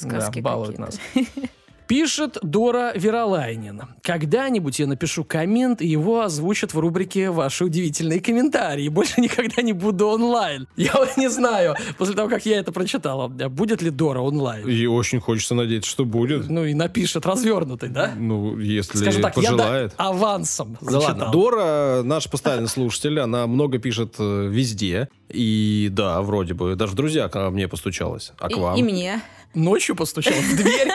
Сказки 0.00 0.40
Да, 0.40 0.50
балует 0.50 0.76
какие-то. 0.76 0.82
нас. 0.82 1.00
Пишет 1.86 2.36
Дора 2.42 2.92
Веролайнин. 2.94 3.80
Когда-нибудь 4.02 4.78
я 4.78 4.86
напишу 4.86 5.24
коммент, 5.24 5.80
и 5.80 5.86
его 5.86 6.20
озвучат 6.20 6.74
в 6.74 6.78
рубрике 6.78 7.30
«Ваши 7.30 7.64
удивительные 7.64 8.20
комментарии». 8.20 8.88
Больше 8.90 9.22
никогда 9.22 9.62
не 9.62 9.72
буду 9.72 10.06
онлайн. 10.08 10.68
Я 10.76 10.92
вот 10.96 11.16
не 11.16 11.28
знаю, 11.30 11.76
после 11.96 12.14
того, 12.14 12.28
как 12.28 12.44
я 12.44 12.58
это 12.58 12.72
прочитала, 12.72 13.28
будет 13.28 13.80
ли 13.80 13.88
Дора 13.88 14.20
онлайн. 14.20 14.68
И 14.68 14.84
очень 14.84 15.18
хочется 15.18 15.54
надеяться, 15.54 15.88
что 15.90 16.04
будет. 16.04 16.50
Ну 16.50 16.66
и 16.66 16.74
напишет 16.74 17.24
развернутый, 17.24 17.88
да? 17.88 18.12
Ну, 18.14 18.58
если 18.58 18.98
Скажем 18.98 19.22
так, 19.22 19.34
я 19.38 19.42
пожелает. 19.52 19.94
да, 19.96 20.08
авансом 20.08 20.76
Да 20.82 20.98
ладно, 20.98 21.08
зачитал. 21.08 21.32
Дора, 21.32 22.02
наш 22.04 22.28
постоянный 22.28 22.68
слушатель, 22.68 23.18
она 23.18 23.46
много 23.46 23.78
пишет 23.78 24.16
э, 24.18 24.46
везде. 24.50 25.08
И 25.30 25.88
да, 25.90 26.20
вроде 26.20 26.52
бы, 26.52 26.74
даже 26.76 26.92
в 26.92 26.96
друзья 26.96 27.28
ко 27.30 27.48
мне 27.48 27.66
постучалась. 27.66 28.32
А 28.38 28.48
к 28.48 28.50
И, 28.50 28.54
вам? 28.56 28.76
и 28.76 28.82
мне. 28.82 29.22
Ночью 29.58 29.96
постучал 29.96 30.34
в 30.34 30.56
дверь. 30.56 30.88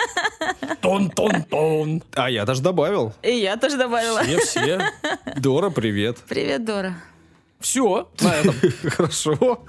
Тон-тон-тон. 0.80 2.02
А 2.16 2.30
я 2.30 2.46
даже 2.46 2.62
добавил. 2.62 3.12
И 3.22 3.32
я 3.32 3.58
тоже 3.58 3.78
добавила. 3.78 4.24
Все-все. 4.24 4.90
Дора, 5.36 5.70
привет. 5.70 6.20
Привет, 6.30 6.64
Дора. 6.64 6.96
Все. 7.60 8.10
На 8.22 8.34
этом. 8.36 8.56
Хорошо. 8.90 9.60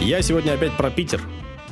Я 0.00 0.22
сегодня 0.22 0.54
опять 0.54 0.76
про 0.76 0.90
Питер. 0.90 1.22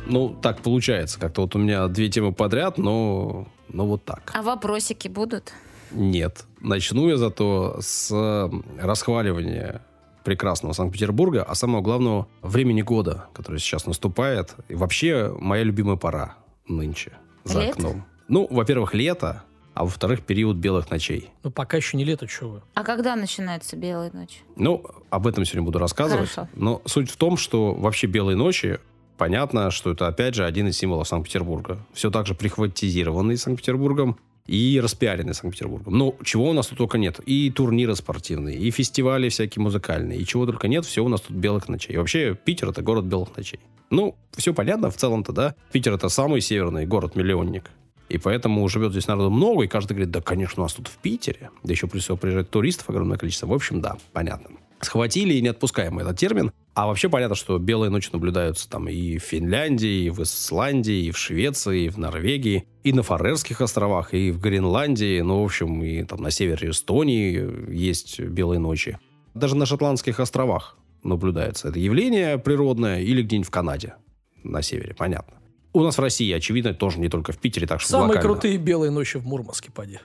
Ну, 0.06 0.28
так 0.40 0.62
получается. 0.62 1.18
Как-то 1.18 1.40
вот 1.42 1.56
у 1.56 1.58
меня 1.58 1.88
две 1.88 2.08
темы 2.08 2.32
подряд, 2.32 2.78
но, 2.78 3.48
но 3.68 3.84
вот 3.84 4.04
так. 4.04 4.30
А 4.32 4.42
вопросики 4.42 5.08
будут? 5.08 5.52
Нет. 5.90 6.44
Начну 6.60 7.08
я 7.08 7.16
зато 7.16 7.78
с 7.80 8.12
э, 8.12 8.50
расхваливания 8.80 9.82
прекрасного 10.24 10.72
Санкт-Петербурга, 10.72 11.42
а 11.42 11.54
самого 11.54 11.80
главного 11.80 12.28
времени 12.42 12.82
года, 12.82 13.26
которое 13.32 13.58
сейчас 13.58 13.86
наступает. 13.86 14.54
И 14.68 14.74
вообще 14.74 15.34
моя 15.38 15.62
любимая 15.62 15.96
пора 15.96 16.36
нынче 16.66 17.12
за 17.44 17.60
Лето? 17.60 17.72
окном. 17.78 18.04
Ну, 18.28 18.46
во-первых, 18.50 18.94
лето, 18.94 19.42
а 19.74 19.84
во-вторых, 19.84 20.22
период 20.22 20.56
белых 20.56 20.90
ночей. 20.90 21.30
Ну, 21.42 21.50
пока 21.50 21.76
еще 21.76 21.96
не 21.96 22.04
лето, 22.04 22.28
что 22.28 22.48
вы. 22.48 22.62
А 22.74 22.84
когда 22.84 23.16
начинается 23.16 23.76
белая 23.76 24.10
ночь? 24.12 24.42
Ну, 24.56 24.84
об 25.10 25.26
этом 25.26 25.44
сегодня 25.44 25.62
буду 25.64 25.78
рассказывать. 25.78 26.30
Хорошо. 26.30 26.50
Но 26.54 26.82
суть 26.84 27.10
в 27.10 27.16
том, 27.16 27.36
что 27.36 27.74
вообще 27.74 28.06
белые 28.06 28.36
ночи, 28.36 28.78
понятно, 29.18 29.70
что 29.70 29.90
это 29.90 30.06
опять 30.08 30.34
же 30.34 30.44
один 30.44 30.68
из 30.68 30.78
символов 30.78 31.08
Санкт-Петербурга. 31.08 31.78
Все 31.92 32.10
так 32.10 32.26
же 32.26 32.34
прихватизированный 32.34 33.36
Санкт-Петербургом 33.36 34.18
и 34.46 34.80
распиаренный 34.82 35.34
Санкт-Петербургом. 35.34 35.96
Ну, 35.96 36.16
чего 36.24 36.50
у 36.50 36.52
нас 36.52 36.66
тут 36.66 36.78
только 36.78 36.98
нет. 36.98 37.20
И 37.26 37.50
турниры 37.50 37.94
спортивные, 37.94 38.58
и 38.58 38.70
фестивали 38.70 39.28
всякие 39.28 39.62
музыкальные, 39.62 40.18
и 40.18 40.26
чего 40.26 40.46
только 40.46 40.68
нет, 40.68 40.84
все 40.84 41.04
у 41.04 41.08
нас 41.08 41.20
тут 41.20 41.36
белых 41.36 41.68
ночей. 41.68 41.94
И 41.94 41.96
вообще 41.96 42.34
Питер 42.34 42.68
это 42.70 42.82
город 42.82 43.04
белых 43.04 43.36
ночей. 43.36 43.60
Ну, 43.90 44.16
все 44.36 44.54
понятно 44.54 44.90
в 44.90 44.96
целом-то, 44.96 45.32
да? 45.32 45.54
Питер 45.70 45.92
это 45.92 46.08
самый 46.08 46.40
северный 46.40 46.86
город-миллионник. 46.86 47.70
И 48.08 48.18
поэтому 48.18 48.68
живет 48.68 48.92
здесь 48.92 49.06
народу 49.06 49.30
много, 49.30 49.64
и 49.64 49.68
каждый 49.68 49.92
говорит, 49.94 50.10
да, 50.10 50.20
конечно, 50.20 50.62
у 50.62 50.66
нас 50.66 50.74
тут 50.74 50.88
в 50.88 50.98
Питере. 50.98 51.50
Да 51.62 51.72
еще 51.72 51.86
плюс 51.86 52.04
всего 52.04 52.16
приезжает 52.16 52.50
туристов 52.50 52.90
огромное 52.90 53.16
количество. 53.16 53.46
В 53.46 53.52
общем, 53.54 53.80
да, 53.80 53.96
понятно. 54.12 54.50
Схватили 54.82 55.34
и 55.34 55.40
не 55.40 55.48
отпускаем 55.48 55.98
этот 56.00 56.18
термин. 56.18 56.52
А 56.74 56.86
вообще 56.86 57.08
понятно, 57.08 57.36
что 57.36 57.58
белые 57.58 57.90
ночи 57.90 58.10
наблюдаются 58.12 58.68
там 58.68 58.88
и 58.88 59.18
в 59.18 59.22
Финляндии, 59.22 60.04
и 60.04 60.10
в 60.10 60.20
Исландии, 60.22 61.04
и 61.04 61.10
в 61.10 61.18
Швеции, 61.18 61.84
и 61.84 61.88
в 61.88 61.98
Норвегии, 61.98 62.64
и 62.82 62.92
на 62.92 63.02
Фарерских 63.02 63.60
островах, 63.60 64.12
и 64.12 64.30
в 64.30 64.40
Гренландии, 64.40 65.20
ну, 65.20 65.40
в 65.40 65.44
общем, 65.44 65.82
и 65.84 66.02
там 66.04 66.20
на 66.20 66.30
севере 66.30 66.70
Эстонии 66.70 67.72
есть 67.72 68.18
белые 68.20 68.58
ночи. 68.58 68.98
Даже 69.34 69.54
на 69.54 69.66
Шотландских 69.66 70.18
островах 70.18 70.76
наблюдается 71.04 71.68
это 71.68 71.78
явление 71.78 72.38
природное 72.38 73.00
или 73.00 73.22
где-нибудь 73.22 73.48
в 73.48 73.50
Канаде 73.50 73.94
на 74.42 74.62
севере, 74.62 74.94
понятно. 74.94 75.34
У 75.74 75.80
нас 75.80 75.96
в 75.96 76.00
России, 76.00 76.30
очевидно, 76.32 76.74
тоже 76.74 76.98
не 76.98 77.08
только 77.08 77.32
в 77.32 77.38
Питере, 77.38 77.66
так 77.66 77.80
что 77.80 77.90
Самые 77.90 78.08
локально. 78.08 78.28
крутые 78.28 78.58
белые 78.58 78.90
ночи 78.90 79.18
в 79.18 79.26
Мурманске, 79.26 79.70
поди. 79.72 80.00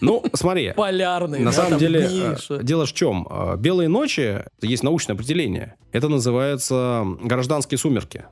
Ну, 0.00 0.22
смотри, 0.34 0.72
Полярные. 0.76 1.40
на 1.42 1.50
да, 1.50 1.56
самом 1.56 1.78
деле, 1.78 2.08
э, 2.50 2.62
дело 2.62 2.86
в 2.86 2.92
чем? 2.92 3.26
Э, 3.30 3.56
Белые 3.56 3.88
ночи, 3.88 4.44
есть 4.60 4.82
научное 4.82 5.14
определение. 5.14 5.76
Это 5.92 6.08
называется 6.08 7.04
гражданские 7.22 7.78
сумерки. 7.78 8.24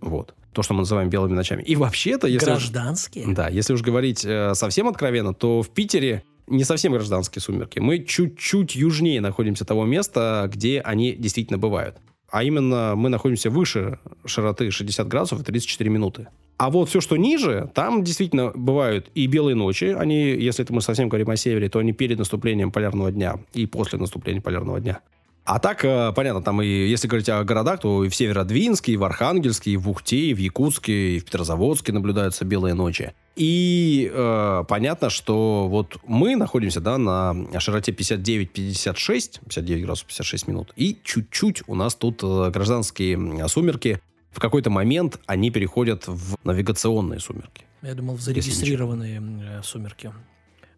Вот. 0.00 0.34
то, 0.52 0.62
что 0.62 0.74
мы 0.74 0.80
называем 0.80 1.08
белыми 1.08 1.34
ночами. 1.34 1.62
И 1.62 1.76
вообще-то, 1.76 2.26
если... 2.26 2.46
уж- 2.50 2.58
Гражданские? 2.58 3.24
да, 3.34 3.48
если 3.48 3.72
уж 3.72 3.82
говорить 3.82 4.24
э, 4.24 4.52
совсем 4.54 4.88
откровенно, 4.88 5.32
то 5.32 5.62
в 5.62 5.70
Питере 5.70 6.24
не 6.48 6.64
совсем 6.64 6.92
гражданские 6.92 7.40
сумерки. 7.40 7.78
Мы 7.78 8.00
чуть-чуть 8.00 8.74
южнее 8.74 9.20
находимся 9.20 9.64
того 9.64 9.84
места, 9.84 10.50
где 10.52 10.80
они 10.80 11.12
действительно 11.12 11.56
бывают. 11.58 11.96
А 12.32 12.44
именно 12.44 12.94
мы 12.96 13.10
находимся 13.10 13.50
выше 13.50 13.98
широты 14.24 14.70
60 14.70 15.06
градусов 15.06 15.42
и 15.42 15.44
34 15.44 15.90
минуты. 15.90 16.28
А 16.56 16.70
вот 16.70 16.88
все, 16.88 17.02
что 17.02 17.18
ниже, 17.18 17.70
там 17.74 18.02
действительно 18.02 18.52
бывают 18.54 19.10
и 19.14 19.26
белые 19.26 19.54
ночи. 19.54 19.94
Они, 19.96 20.30
если 20.30 20.64
это 20.64 20.72
мы 20.72 20.80
совсем 20.80 21.10
говорим 21.10 21.28
о 21.28 21.36
севере, 21.36 21.68
то 21.68 21.78
они 21.78 21.92
перед 21.92 22.18
наступлением 22.18 22.72
полярного 22.72 23.12
дня 23.12 23.38
и 23.52 23.66
после 23.66 23.98
наступления 23.98 24.40
полярного 24.40 24.80
дня. 24.80 25.00
А 25.44 25.58
так, 25.58 25.84
э, 25.84 26.12
понятно, 26.14 26.40
там 26.40 26.62
и 26.62 26.66
если 26.66 27.08
говорить 27.08 27.28
о 27.28 27.42
городах, 27.42 27.80
то 27.80 28.04
и 28.04 28.08
в 28.08 28.14
Северодвинске, 28.14 28.92
и 28.92 28.96
в 28.96 29.02
Архангельске, 29.02 29.72
и 29.72 29.76
в 29.76 29.90
Ухте, 29.90 30.30
и 30.30 30.34
в 30.34 30.38
Якутске, 30.38 31.16
и 31.16 31.18
в 31.18 31.24
Петрозаводске 31.24 31.92
наблюдаются 31.92 32.44
белые 32.44 32.74
ночи. 32.74 33.12
И 33.34 34.08
э, 34.12 34.64
понятно, 34.68 35.10
что 35.10 35.66
вот 35.68 35.96
мы 36.06 36.36
находимся 36.36 36.80
да, 36.80 36.96
на 36.96 37.34
широте 37.58 37.90
59-56, 37.90 39.40
59 39.42 39.82
градусов 39.82 40.06
56 40.06 40.46
минут, 40.46 40.72
и 40.76 40.96
чуть-чуть 41.02 41.62
у 41.66 41.74
нас 41.74 41.96
тут 41.96 42.22
э, 42.22 42.50
гражданские 42.50 43.48
сумерки. 43.48 44.00
В 44.30 44.38
какой-то 44.38 44.70
момент 44.70 45.18
они 45.26 45.50
переходят 45.50 46.06
в 46.06 46.36
навигационные 46.44 47.18
сумерки. 47.18 47.64
Я 47.82 47.94
думал, 47.94 48.14
в 48.14 48.20
зарегистрированные 48.20 49.20
э, 49.20 49.62
сумерки 49.64 50.12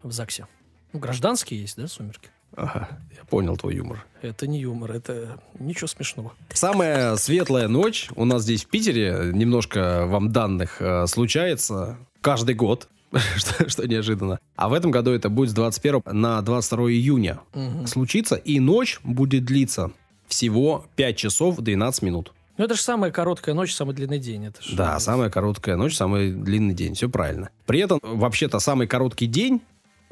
в 0.01 0.11
ЗАГСе. 0.11 0.47
Ну, 0.91 0.99
гражданские 0.99 1.61
есть, 1.61 1.77
да, 1.77 1.87
сумерки? 1.87 2.29
Ага, 2.55 2.89
я 3.17 3.23
понял 3.25 3.57
твой 3.57 3.75
юмор. 3.75 4.05
Это 4.21 4.47
не 4.47 4.59
юмор, 4.59 4.91
это 4.91 5.39
ничего 5.59 5.87
смешного. 5.87 6.33
Самая 6.53 7.15
светлая 7.17 7.67
ночь 7.67 8.09
у 8.15 8.25
нас 8.25 8.43
здесь 8.43 8.63
в 8.65 8.67
Питере, 8.69 9.31
немножко 9.33 10.05
вам 10.07 10.31
данных, 10.31 10.77
э, 10.81 11.05
случается 11.07 11.97
каждый 12.21 12.55
год, 12.55 12.87
что, 13.35 13.69
что 13.69 13.87
неожиданно. 13.87 14.39
А 14.55 14.69
в 14.69 14.73
этом 14.73 14.91
году 14.91 15.11
это 15.11 15.29
будет 15.29 15.49
с 15.51 15.53
21 15.53 16.01
на 16.05 16.41
22 16.41 16.91
июня 16.91 17.39
Мгм. 17.53 17.87
случится, 17.87 18.35
и 18.35 18.59
ночь 18.59 18.99
будет 19.03 19.45
длиться 19.45 19.91
всего 20.27 20.85
5 20.95 21.17
часов 21.17 21.57
12 21.57 22.01
минут. 22.01 22.33
Ну, 22.57 22.63
это 22.63 22.73
же 22.75 22.81
самая 22.81 23.11
короткая 23.11 23.53
ночь, 23.53 23.73
самый 23.73 23.93
длинный 23.93 24.17
день. 24.17 24.45
Это 24.45 24.59
Да, 24.73 24.97
самая 25.01 25.29
короткая 25.29 25.75
ночь, 25.75 25.93
самый 25.93 26.31
длинный 26.31 26.73
день, 26.73 26.93
все 26.95 27.09
правильно. 27.09 27.49
При 27.65 27.79
этом, 27.81 27.99
вообще-то, 28.01 28.59
самый 28.59 28.87
короткий 28.87 29.27
день 29.27 29.61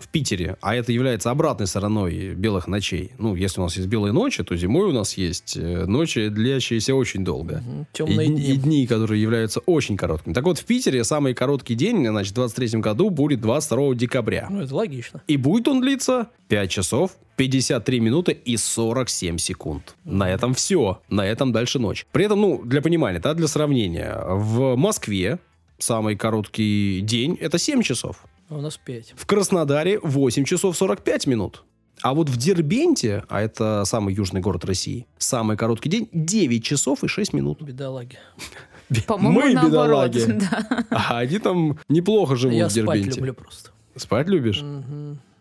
в 0.03 0.07
Питере, 0.09 0.57
а 0.61 0.75
это 0.75 0.91
является 0.91 1.31
обратной 1.31 1.67
стороной 1.67 2.33
белых 2.35 2.67
ночей. 2.67 3.11
Ну, 3.17 3.35
если 3.35 3.61
у 3.61 3.63
нас 3.63 3.75
есть 3.77 3.87
белые 3.87 4.11
ночи, 4.13 4.43
то 4.43 4.55
зимой 4.55 4.89
у 4.89 4.91
нас 4.91 5.17
есть 5.17 5.55
э, 5.57 5.85
ночи, 5.85 6.27
длящиеся 6.29 6.93
очень 6.95 7.23
долго. 7.23 7.63
И, 7.91 7.95
Темные 7.97 8.27
дни- 8.27 8.41
и 8.41 8.45
дни. 8.53 8.57
дни, 8.57 8.87
которые 8.87 9.21
являются 9.21 9.59
очень 9.61 9.97
короткими. 9.97 10.33
Так 10.33 10.43
вот, 10.43 10.59
в 10.59 10.65
Питере 10.65 11.03
самый 11.03 11.33
короткий 11.33 11.75
день, 11.75 12.05
значит, 12.07 12.33
в 12.33 12.35
23 12.35 12.79
году 12.79 13.09
будет 13.09 13.41
22 13.41 13.95
декабря. 13.95 14.47
Ну, 14.49 14.61
это 14.61 14.75
логично. 14.75 15.21
И 15.27 15.37
будет 15.37 15.67
он 15.67 15.81
длиться 15.81 16.27
5 16.49 16.69
часов, 16.69 17.11
53 17.37 17.99
минуты 17.99 18.31
и 18.33 18.57
47 18.57 19.37
секунд. 19.37 19.95
На 20.03 20.29
этом 20.29 20.53
все. 20.53 21.01
На 21.09 21.25
этом 21.25 21.51
дальше 21.51 21.79
ночь. 21.79 22.05
При 22.11 22.25
этом, 22.25 22.41
ну, 22.41 22.61
для 22.63 22.81
понимания, 22.81 23.19
да, 23.19 23.33
для 23.33 23.47
сравнения, 23.47 24.19
в 24.27 24.75
Москве 24.75 25.39
самый 25.79 26.15
короткий 26.15 27.01
день 27.01 27.37
это 27.41 27.57
7 27.57 27.81
часов. 27.81 28.17
А 28.53 28.57
У 28.57 28.61
нас 28.61 28.77
пять. 28.77 29.13
В 29.15 29.25
Краснодаре 29.25 29.99
8 30.03 30.43
часов 30.45 30.77
45 30.77 31.27
минут. 31.27 31.63
А 32.01 32.13
вот 32.13 32.29
в 32.29 32.37
Дербенте, 32.37 33.23
а 33.29 33.41
это 33.41 33.83
самый 33.85 34.13
южный 34.13 34.41
город 34.41 34.65
России, 34.65 35.07
самый 35.17 35.55
короткий 35.57 35.89
день 35.89 36.09
9 36.11 36.63
часов 36.63 37.03
и 37.03 37.07
6 37.07 37.33
минут. 37.33 37.61
Бедолаги. 37.61 38.17
По-моему, 39.07 39.39
Мы 39.39 39.53
наоборот. 39.53 40.11
бедолаги. 40.11 40.45
Да. 40.51 40.85
А 40.91 41.19
они 41.19 41.39
там 41.39 41.79
неплохо 41.89 42.35
живут 42.35 42.57
Я 42.57 42.67
в 42.67 42.71
спать 42.71 42.85
Дербенте. 42.85 43.17
люблю 43.19 43.33
просто. 43.33 43.71
Спать 43.95 44.27
любишь? 44.27 44.63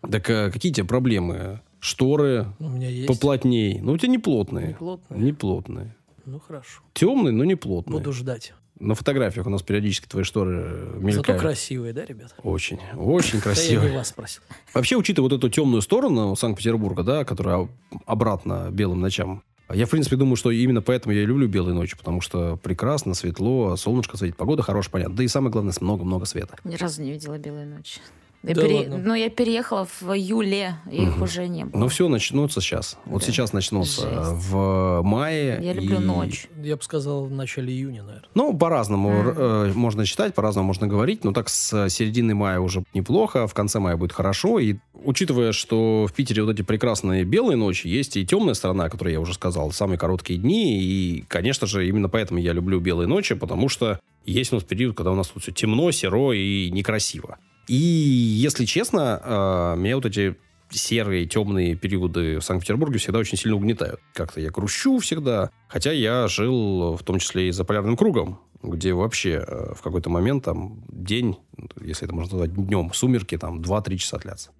Так 0.09 0.29
а 0.29 0.51
какие 0.51 0.71
у 0.71 0.75
тебя 0.75 0.85
проблемы? 0.85 1.61
Шторы 1.79 2.47
У 2.59 2.69
меня 2.69 2.87
есть. 2.89 3.07
поплотней. 3.07 3.79
Ну, 3.81 3.91
у 3.93 3.97
тебя 3.97 4.09
не 4.09 4.17
плотные. 4.17 4.75
Плотные. 4.79 5.21
Не 5.21 5.33
плотные. 5.33 5.95
Ну, 6.25 6.39
хорошо. 6.39 6.81
Темные, 6.93 7.33
но 7.33 7.43
не 7.43 7.55
плотные. 7.55 7.97
Буду 7.99 8.13
ждать. 8.13 8.53
На 8.83 8.95
фотографиях 8.95 9.47
у 9.47 9.49
нас 9.49 9.61
периодически 9.61 10.07
твои 10.07 10.25
шторы 10.25 10.61
э, 10.65 10.91
Зато 10.95 10.99
мелькают. 10.99 11.41
красивые, 11.41 11.93
да, 11.93 12.03
ребята? 12.03 12.33
Очень, 12.43 12.79
очень 12.97 13.39
Да 13.43 13.51
я 13.87 13.93
вас 13.93 14.09
спросил. 14.09 14.41
Вообще, 14.73 14.97
учитывая 14.97 15.29
вот 15.29 15.37
эту 15.37 15.49
темную 15.49 15.81
сторону 15.81 16.35
Санкт-Петербурга, 16.35 17.03
да, 17.03 17.23
которая 17.23 17.69
обратно 18.05 18.69
белым 18.71 18.99
ночам, 18.99 19.41
я, 19.71 19.85
в 19.85 19.89
принципе, 19.89 20.17
думаю, 20.17 20.35
что 20.35 20.51
именно 20.51 20.81
поэтому 20.81 21.15
я 21.15 21.23
и 21.23 21.25
люблю 21.25 21.47
белые 21.47 21.73
ночи, 21.73 21.95
потому 21.97 22.19
что 22.19 22.57
прекрасно, 22.57 23.13
светло, 23.13 23.77
солнышко 23.77 24.17
светит, 24.17 24.35
погода 24.35 24.61
хорошая, 24.61 24.91
понятно. 24.91 25.15
Да 25.15 25.23
и 25.23 25.29
самое 25.29 25.51
главное, 25.51 25.73
много-много 25.79 26.25
света. 26.25 26.57
Ни 26.65 26.75
разу 26.75 27.01
не 27.01 27.11
видела 27.13 27.37
белые 27.37 27.65
ночи. 27.65 28.01
Я 28.45 28.55
Да 28.55 28.61
пере- 28.63 28.75
ладно? 28.75 28.97
Ну, 28.97 29.13
я 29.13 29.29
переехала 29.29 29.85
в 29.85 30.03
июле, 30.13 30.75
и 30.91 31.03
их 31.03 31.13
Мгм. 31.15 31.21
уже 31.23 31.47
не 31.47 31.63
было. 31.63 31.79
Но 31.79 31.87
все 31.87 32.09
начнутся 32.09 32.59
сейчас. 32.59 32.97
Вот 33.05 33.21
Да. 33.21 33.27
сейчас 33.27 33.53
начнутся 33.53 34.01
Жесть. 34.01 34.47
в 34.49 35.01
мае. 35.01 35.59
Я 35.61 35.71
люблю 35.71 36.01
и- 36.01 36.03
ночь. 36.03 36.47
Я 36.61 36.75
бы 36.75 36.83
сказал, 36.83 37.23
в 37.25 37.31
начале 37.31 37.71
июня, 37.73 38.03
наверное. 38.03 38.27
Ну, 38.35 38.53
по-разному 38.57 39.11
э, 39.11 39.71
можно 39.73 40.05
читать, 40.05 40.35
по-разному 40.35 40.67
можно 40.67 40.87
говорить. 40.87 41.23
Но 41.23 41.31
так 41.31 41.47
с 41.47 41.89
середины 41.89 42.35
мая 42.35 42.59
уже 42.59 42.83
неплохо, 42.93 43.47
в 43.47 43.53
конце 43.53 43.79
мая 43.79 43.95
будет 43.95 44.11
хорошо. 44.11 44.59
И 44.59 44.75
учитывая, 45.05 45.53
что 45.53 46.05
в 46.09 46.13
Питере 46.13 46.43
вот 46.43 46.51
эти 46.53 46.63
прекрасные 46.63 47.23
белые 47.23 47.55
ночи, 47.55 47.87
есть 47.87 48.17
и 48.17 48.25
темная 48.25 48.55
сторона, 48.55 48.85
о 48.85 48.89
которой 48.89 49.13
я 49.13 49.21
уже 49.21 49.33
сказал, 49.33 49.71
самые 49.71 49.97
короткие 49.97 50.37
дни. 50.37 50.81
И, 50.83 51.23
конечно 51.29 51.65
же, 51.65 51.87
именно 51.87 52.09
поэтому 52.09 52.41
я 52.41 52.51
люблю 52.51 52.81
белые 52.81 53.07
ночи, 53.07 53.35
потому 53.35 53.69
что 53.69 54.01
есть 54.25 54.51
у 54.51 54.55
нас 54.55 54.63
период, 54.65 54.97
когда 54.97 55.11
у 55.11 55.15
нас 55.15 55.27
тут 55.29 55.43
все 55.43 55.53
темно, 55.53 55.89
серо 55.91 56.33
и 56.33 56.69
некрасиво. 56.71 57.37
И, 57.67 57.75
если 57.75 58.65
честно, 58.65 59.21
э, 59.23 59.75
меня 59.77 59.95
вот 59.95 60.05
эти 60.05 60.35
серые, 60.69 61.25
темные 61.25 61.75
периоды 61.75 62.39
в 62.39 62.43
Санкт-Петербурге 62.43 62.97
всегда 62.97 63.19
очень 63.19 63.37
сильно 63.37 63.55
угнетают. 63.55 63.99
Как-то 64.13 64.41
я 64.41 64.49
грущу 64.49 64.99
всегда. 64.99 65.49
Хотя 65.67 65.91
я 65.91 66.27
жил 66.27 66.95
в 66.95 67.03
том 67.03 67.19
числе 67.19 67.49
и 67.49 67.51
за 67.51 67.63
полярным 67.63 67.95
кругом, 67.95 68.39
где 68.61 68.93
вообще 68.93 69.43
э, 69.45 69.73
в 69.75 69.81
какой-то 69.81 70.09
момент 70.09 70.45
там 70.45 70.83
день, 70.89 71.37
если 71.81 72.05
это 72.05 72.15
можно 72.15 72.37
назвать 72.37 72.53
днем, 72.53 72.91
сумерки 72.93 73.37
там 73.37 73.61
2-3 73.61 73.97
часа 73.97 74.17
длятся. 74.17 74.51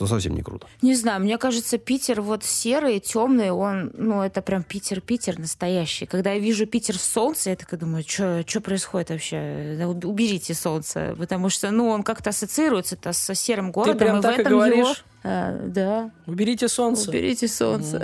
Что 0.00 0.06
совсем 0.06 0.34
не 0.34 0.40
круто. 0.40 0.66
Не 0.80 0.94
знаю, 0.94 1.20
мне 1.20 1.36
кажется, 1.36 1.76
Питер 1.76 2.22
вот 2.22 2.42
серый, 2.42 3.00
темный, 3.00 3.50
он, 3.50 3.92
ну, 3.98 4.22
это 4.22 4.40
прям 4.40 4.62
Питер-Питер 4.62 5.38
настоящий. 5.38 6.06
Когда 6.06 6.32
я 6.32 6.38
вижу 6.38 6.64
Питер 6.64 6.96
в 6.96 7.02
солнце, 7.02 7.50
я 7.50 7.56
такая 7.56 7.78
думаю, 7.78 8.02
что 8.02 8.42
происходит 8.62 9.10
вообще? 9.10 9.76
Да 9.78 9.88
Уберите 9.88 10.54
солнце, 10.54 11.14
потому 11.18 11.50
что, 11.50 11.70
ну, 11.70 11.88
он 11.88 12.02
как-то 12.02 12.30
ассоциируется-то 12.30 13.12
со 13.12 13.34
серым 13.34 13.72
городом. 13.72 13.98
прям 13.98 14.16
и 14.16 14.20
в 14.20 14.22
так 14.22 14.38
и 14.38 14.40
этом 14.40 14.52
его... 14.54 14.60
говоришь? 14.60 15.04
Э, 15.22 15.66
да, 15.66 16.10
Уберите 16.26 16.66
солнце. 16.68 17.10
уберите 17.10 17.46
солнце. 17.46 18.02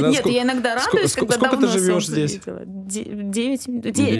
Нет, 0.00 0.24
я 0.24 0.44
иногда 0.44 0.76
радуюсь, 0.76 1.14
когда 1.14 1.34
сколько 1.34 1.56
ты 1.56 1.62
давно 1.62 1.66
живешь 1.66 2.06
солнце 2.06 2.26
здесь? 2.28 2.40
Девять. 2.46 3.64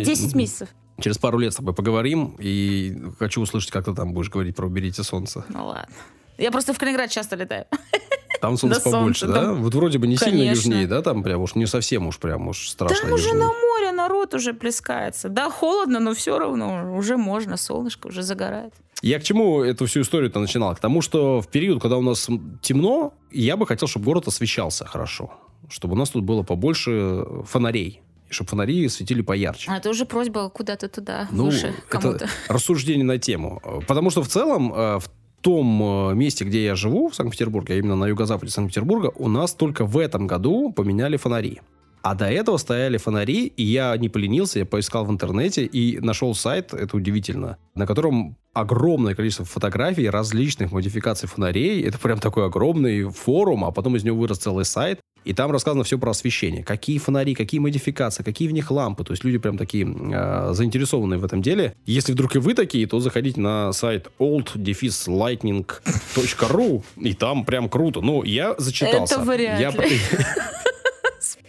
десять 0.05 0.35
месяцев. 0.35 0.69
Через 1.01 1.19
пару 1.19 1.39
лет 1.39 1.53
с 1.53 1.57
тобой 1.57 1.75
поговорим, 1.75 2.35
и 2.41 3.01
хочу 3.21 3.41
услышать, 3.41 3.71
как 3.71 3.85
ты 3.85 3.95
там 3.95 4.15
будешь 4.15 4.31
говорить 4.31 4.57
про 4.57 4.67
«Уберите 4.67 5.05
солнце». 5.05 5.45
Ну 5.49 5.67
ладно. 5.67 5.95
Я 6.39 6.51
просто 6.51 6.73
в 6.73 6.79
Калининград 6.79 7.11
часто 7.11 7.37
летаю. 7.37 7.67
Там 8.41 8.57
солнце 8.57 8.81
Да 8.85 8.91
побольше, 8.91 9.21
солнце, 9.21 9.35
да? 9.41 9.47
там- 9.47 9.63
Вот 9.63 9.73
вроде 9.75 9.99
бы 9.99 10.09
не 10.09 10.17
сильно 10.17 10.39
Конечно. 10.41 10.71
южнее, 10.71 10.87
да? 10.89 11.01
Там 11.03 11.23
прям 11.23 11.41
уж 11.43 11.55
не 11.55 11.67
совсем 11.67 12.09
уж 12.09 12.19
прям 12.19 12.49
уж 12.49 12.69
страшно 12.71 12.97
Там 13.03 13.13
уже 13.13 13.29
южнее. 13.29 13.45
на 13.45 13.53
море 13.53 13.93
народ 13.93 14.35
уже 14.35 14.53
плескается. 14.53 15.29
Да, 15.29 15.49
холодно, 15.49 16.01
но 16.01 16.13
все 16.13 16.37
равно 16.39 16.97
уже 16.97 17.17
можно, 17.17 17.57
солнышко 17.57 18.09
уже 18.09 18.23
загорает. 18.23 18.75
Я 19.01 19.21
к 19.21 19.23
чему 19.23 19.63
эту 19.63 19.87
всю 19.87 20.01
историю-то 20.01 20.41
начинал? 20.41 20.75
К 20.75 20.81
тому, 20.81 21.03
что 21.03 21.41
в 21.41 21.47
период, 21.49 21.81
когда 21.81 21.97
у 21.99 22.03
нас 22.03 22.29
темно, 22.63 23.15
я 23.31 23.57
бы 23.57 23.65
хотел, 23.65 23.87
чтобы 23.87 24.07
город 24.07 24.27
освещался 24.27 24.87
хорошо. 24.87 25.31
Чтобы 25.69 25.95
у 25.95 25.97
нас 25.97 26.11
тут 26.11 26.25
было 26.25 26.43
побольше 26.43 27.25
фонарей. 27.47 28.01
Чтобы 28.29 28.49
фонари 28.51 28.89
светили 28.89 29.23
поярче. 29.23 29.71
А 29.71 29.77
это 29.77 29.91
уже 29.91 30.05
просьба 30.05 30.49
куда-то 30.49 30.89
туда, 30.89 31.29
Ну, 31.31 31.45
выше, 31.45 31.75
кому-то. 31.89 32.27
рассуждение 32.49 33.05
на 33.05 33.19
тему. 33.19 33.61
Потому 33.87 34.11
что 34.11 34.23
в 34.23 34.29
целом 34.29 34.73
э, 34.75 34.99
в 34.99 35.05
том 35.43 35.83
э, 36.11 36.15
месте, 36.15 36.45
где 36.45 36.65
я 36.65 36.75
живу, 36.75 37.09
в 37.09 37.15
Санкт-Петербурге, 37.15 37.75
а 37.75 37.77
именно 37.77 37.97
на 37.97 38.07
юго-западе 38.07 38.51
Санкт-Петербурга, 38.51 39.13
у 39.17 39.29
нас 39.29 39.53
только 39.53 39.85
в 39.85 39.99
этом 39.99 40.27
году 40.27 40.73
поменяли 40.73 41.17
фонари. 41.17 41.61
А 42.03 42.15
до 42.15 42.27
этого 42.27 42.57
стояли 42.57 42.97
фонари, 42.97 43.47
и 43.47 43.63
я 43.63 43.97
не 43.97 44.09
поленился, 44.09 44.59
я 44.59 44.67
поискал 44.67 45.05
в 45.05 45.11
интернете 45.11 45.65
и 45.65 46.01
нашел 46.01 46.35
сайт, 46.35 46.75
это 46.75 46.97
удивительно, 46.97 47.59
на 47.75 47.87
котором 47.87 48.37
огромное 48.53 49.15
количество 49.15 49.45
фотографий 49.45 50.11
различных 50.11 50.73
модификаций 50.73 51.29
фонарей. 51.29 51.81
Это 51.83 51.99
прям 51.99 52.19
такой 52.19 52.47
огромный 52.47 53.09
форум, 53.11 53.65
а 53.65 53.71
потом 53.71 53.95
из 53.97 54.03
него 54.05 54.19
вырос 54.19 54.39
целый 54.39 54.65
сайт. 54.65 54.99
И 55.25 55.35
там 55.35 55.53
рассказано 55.53 55.85
все 55.85 55.99
про 55.99 56.11
освещение. 56.11 56.65
Какие 56.65 56.99
фонари, 56.99 57.35
какие 57.35 57.61
модификации, 57.61 58.25
какие 58.25 58.49
в 58.49 58.53
них 58.53 58.73
лампы. 58.73 59.05
То 59.05 59.13
есть 59.13 59.23
люди 59.23 59.39
прям 59.39 59.57
такие 59.57 59.87
э, 59.87 60.53
заинтересованные 60.53 61.21
в 61.21 61.25
этом 61.25 61.43
деле. 61.43 61.77
Если 61.87 62.13
вдруг 62.13 62.35
и 62.35 62.41
вы 62.41 62.55
такие, 62.55 62.89
то 62.89 62.99
заходите 62.99 63.41
на 63.41 63.73
сайт 63.73 64.09
old-lightning.ru 64.19 66.83
и 66.97 67.15
там 67.15 67.45
прям 67.45 67.69
круто. 67.69 68.01
Ну, 68.01 68.25
я 68.25 68.57
зачитался. 68.59 69.15
Это 69.15 69.25
вряд 69.25 69.61
я. 69.61 69.71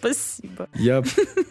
Спасибо. 0.04 0.68
Я 0.76 1.04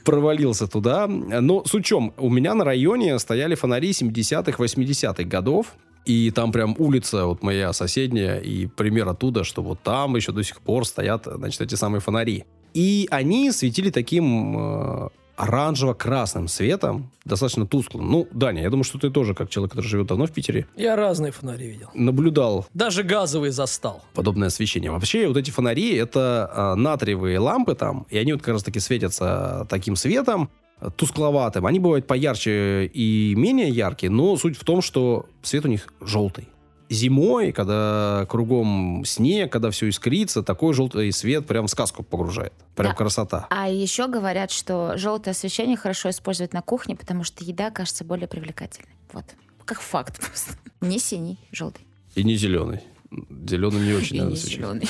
провалился 0.04 0.66
туда. 0.66 1.06
Но 1.06 1.64
с 1.64 1.74
учем, 1.74 2.12
у 2.18 2.28
меня 2.28 2.54
на 2.54 2.64
районе 2.64 3.18
стояли 3.18 3.54
фонари 3.54 3.90
70-х, 3.90 4.62
80-х 4.62 5.24
годов. 5.24 5.74
И 6.04 6.32
там 6.32 6.50
прям 6.50 6.74
улица, 6.78 7.26
вот 7.26 7.44
моя 7.44 7.72
соседняя, 7.72 8.38
и 8.38 8.66
пример 8.66 9.08
оттуда, 9.08 9.44
что 9.44 9.62
вот 9.62 9.80
там 9.82 10.16
еще 10.16 10.32
до 10.32 10.42
сих 10.42 10.60
пор 10.60 10.84
стоят, 10.84 11.26
значит, 11.26 11.60
эти 11.60 11.76
самые 11.76 12.00
фонари. 12.00 12.44
И 12.74 13.06
они 13.10 13.52
светили 13.52 13.90
таким 13.90 14.58
э, 14.58 15.08
оранжево-красным 15.42 16.48
светом, 16.48 17.10
достаточно 17.24 17.66
тусклым. 17.66 18.10
Ну, 18.10 18.28
Даня, 18.32 18.62
я 18.62 18.70
думаю, 18.70 18.84
что 18.84 18.98
ты 18.98 19.10
тоже, 19.10 19.34
как 19.34 19.50
человек, 19.50 19.72
который 19.72 19.86
живет 19.86 20.06
давно 20.06 20.26
в 20.26 20.32
Питере, 20.32 20.66
Я 20.76 20.96
разные 20.96 21.32
фонари 21.32 21.68
видел. 21.68 21.88
наблюдал 21.94 22.66
Даже 22.74 23.02
газовые 23.02 23.52
застал. 23.52 24.02
подобное 24.14 24.48
освещение. 24.48 24.90
Вообще, 24.90 25.26
вот 25.28 25.36
эти 25.36 25.50
фонари, 25.50 25.94
это 25.94 26.50
а, 26.52 26.74
натриевые 26.76 27.38
лампы 27.38 27.74
там, 27.74 28.06
и 28.10 28.18
они 28.18 28.32
вот 28.32 28.42
как 28.42 28.54
раз-таки 28.54 28.80
светятся 28.80 29.66
таким 29.68 29.96
светом, 29.96 30.50
тускловатым. 30.96 31.64
Они 31.66 31.78
бывают 31.78 32.06
поярче 32.06 32.86
и 32.86 33.34
менее 33.36 33.68
яркие, 33.68 34.10
но 34.10 34.36
суть 34.36 34.56
в 34.56 34.64
том, 34.64 34.82
что 34.82 35.26
свет 35.42 35.64
у 35.64 35.68
них 35.68 35.86
желтый. 36.00 36.48
Зимой, 36.92 37.52
когда 37.52 38.26
кругом 38.28 39.02
снег, 39.06 39.50
когда 39.50 39.70
все 39.70 39.88
искрится, 39.88 40.42
такой 40.42 40.74
желтый 40.74 41.10
свет 41.12 41.46
прям 41.46 41.66
в 41.66 41.70
сказку 41.70 42.02
погружает. 42.02 42.52
Прям 42.76 42.90
Да. 42.92 42.96
красота. 42.96 43.46
А 43.50 43.68
еще 43.68 44.08
говорят, 44.08 44.50
что 44.50 44.92
желтое 44.96 45.32
освещение 45.32 45.76
хорошо 45.76 46.10
использовать 46.10 46.52
на 46.52 46.60
кухне, 46.62 46.94
потому 46.94 47.24
что 47.24 47.44
еда 47.44 47.70
кажется 47.70 48.04
более 48.04 48.28
привлекательной. 48.28 48.90
Вот. 49.12 49.24
Как 49.64 49.80
факт 49.80 50.20
просто. 50.20 50.52
Не 50.80 50.98
синий, 50.98 51.38
желтый. 51.50 51.86
И 52.14 52.24
не 52.24 52.34
зеленый. 52.36 52.80
Зеленый 53.46 53.80
не 53.86 53.94
очень 53.94 54.16
И 54.16 54.18
надо 54.18 54.30
не 54.32 54.36
освещать. 54.36 54.58
зеленый. 54.58 54.88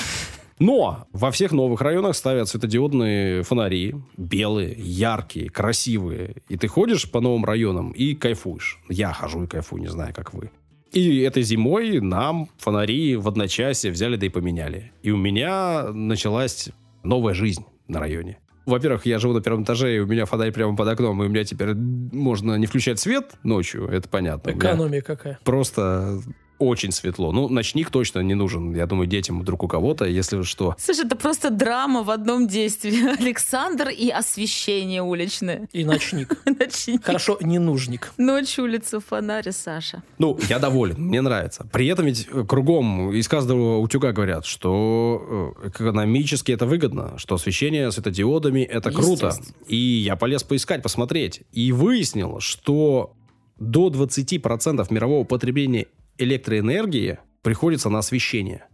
Но 0.59 1.07
во 1.11 1.31
всех 1.31 1.51
новых 1.51 1.81
районах 1.81 2.15
ставят 2.15 2.47
светодиодные 2.47 3.43
фонари. 3.43 3.95
Белые, 4.17 4.75
яркие, 4.77 5.49
красивые. 5.49 6.35
И 6.47 6.57
ты 6.57 6.67
ходишь 6.67 7.09
по 7.09 7.19
новым 7.21 7.43
районам 7.45 7.91
и 7.91 8.13
кайфуешь. 8.13 8.79
Я 8.89 9.13
хожу 9.13 9.43
и 9.43 9.47
кайфую, 9.47 9.81
не 9.81 9.89
знаю, 9.89 10.13
как 10.13 10.33
вы. 10.33 10.51
И 10.93 11.21
этой 11.21 11.41
зимой 11.41 11.99
нам 11.99 12.49
фонари 12.57 13.15
в 13.15 13.27
одночасье 13.27 13.91
взяли 13.91 14.15
да 14.15 14.27
и 14.27 14.29
поменяли. 14.29 14.91
И 15.01 15.11
у 15.11 15.17
меня 15.17 15.91
началась 15.91 16.69
новая 17.03 17.33
жизнь 17.33 17.65
на 17.87 17.99
районе. 17.99 18.37
Во-первых, 18.65 19.05
я 19.05 19.19
живу 19.19 19.33
на 19.33 19.41
первом 19.41 19.63
этаже, 19.63 19.95
и 19.95 19.99
у 19.99 20.05
меня 20.05 20.25
фонарь 20.25 20.51
прямо 20.51 20.75
под 20.75 20.87
окном, 20.87 21.21
и 21.21 21.25
у 21.25 21.29
меня 21.29 21.43
теперь 21.43 21.73
можно 21.73 22.55
не 22.55 22.65
включать 22.65 22.99
свет 22.99 23.33
ночью, 23.43 23.87
это 23.87 24.07
понятно. 24.07 24.51
Экономия 24.51 25.01
какая. 25.01 25.37
Просто 25.43 26.21
очень 26.63 26.91
светло. 26.91 27.31
Ну, 27.31 27.49
ночник 27.49 27.89
точно 27.89 28.19
не 28.19 28.35
нужен, 28.35 28.75
я 28.75 28.85
думаю, 28.85 29.07
детям 29.07 29.39
вдруг 29.39 29.63
у 29.63 29.67
кого-то, 29.67 30.05
если 30.05 30.41
что. 30.43 30.75
Слушай, 30.77 31.05
это 31.05 31.15
просто 31.15 31.49
драма 31.49 32.03
в 32.03 32.09
одном 32.09 32.47
действии. 32.47 33.17
Александр 33.19 33.89
и 33.89 34.09
освещение 34.09 35.01
уличное. 35.01 35.67
И 35.73 35.85
ночник. 35.85 36.37
Ночник. 36.45 37.05
Хорошо, 37.05 37.37
не 37.41 37.59
нужник. 37.59 38.13
Ночь 38.17 38.57
улицу 38.59 38.99
фонарь, 38.99 39.51
Саша. 39.51 40.03
Ну, 40.17 40.37
я 40.49 40.59
доволен, 40.59 40.95
мне 40.97 41.21
нравится. 41.21 41.67
При 41.71 41.87
этом 41.87 42.05
ведь 42.05 42.27
э, 42.31 42.43
кругом 42.47 43.11
из 43.11 43.27
каждого 43.27 43.77
утюга 43.79 44.11
говорят, 44.11 44.45
что 44.45 45.55
э, 45.63 45.69
экономически 45.69 46.51
это 46.51 46.65
выгодно, 46.65 47.17
что 47.17 47.35
освещение 47.35 47.91
светодиодами 47.91 48.61
это 48.61 48.91
круто. 48.91 49.33
И 49.67 49.75
я 49.75 50.15
полез 50.15 50.43
поискать, 50.43 50.81
посмотреть. 50.81 51.41
И 51.51 51.71
выяснил, 51.71 52.39
что 52.39 53.15
до 53.59 53.89
20% 53.89 54.93
мирового 54.93 55.23
потребления 55.23 55.87
электроэнергии 56.17 57.19
приходится 57.41 57.89
на 57.89 57.99
освещение. 57.99 58.65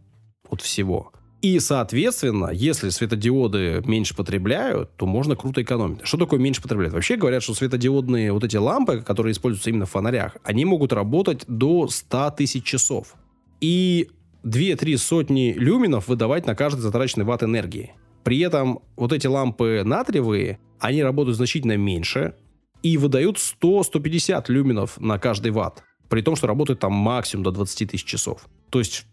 Вот 0.50 0.62
всего. 0.62 1.12
И, 1.42 1.58
соответственно, 1.60 2.50
если 2.52 2.90
светодиоды 2.90 3.82
меньше 3.86 4.14
потребляют, 4.14 4.96
то 4.98 5.06
можно 5.06 5.38
круто 5.38 5.62
экономить. 5.62 6.06
Что 6.06 6.18
такое 6.18 6.40
меньше 6.40 6.62
потребляют? 6.62 6.94
Вообще 6.94 7.16
говорят, 7.16 7.44
что 7.44 7.54
светодиодные 7.54 8.34
вот 8.34 8.44
эти 8.44 8.58
лампы, 8.58 9.02
которые 9.02 9.32
используются 9.32 9.70
именно 9.70 9.86
в 9.86 9.92
фонарях, 9.92 10.36
они 10.44 10.66
могут 10.66 10.92
работать 10.92 11.46
до 11.48 11.88
100 11.88 12.32
тысяч 12.32 12.66
часов. 12.66 13.16
И 13.62 14.10
2-3 14.44 14.98
сотни 14.98 15.54
люминов 15.58 16.10
выдавать 16.10 16.46
на 16.46 16.56
каждый 16.56 16.82
затраченный 16.82 17.26
ватт 17.26 17.44
энергии. 17.44 17.94
При 18.24 18.40
этом 18.40 18.82
вот 18.98 19.14
эти 19.14 19.28
лампы 19.28 19.84
натриевые, 19.86 20.60
они 20.80 21.04
работают 21.04 21.38
значительно 21.38 21.78
меньше 21.78 22.36
и 22.84 22.98
выдают 22.98 23.38
100-150 23.38 24.46
люминов 24.50 25.00
на 25.00 25.18
каждый 25.20 25.52
ватт. 25.52 25.84
При 26.10 26.22
том, 26.22 26.36
что 26.36 26.48
работают 26.48 26.80
там 26.80 26.92
максимум 26.94 27.44
до 27.44 27.52
20 27.52 27.92
тысяч 27.92 28.04
часов. 28.06 28.48
То 28.70 28.80
есть 28.80 29.06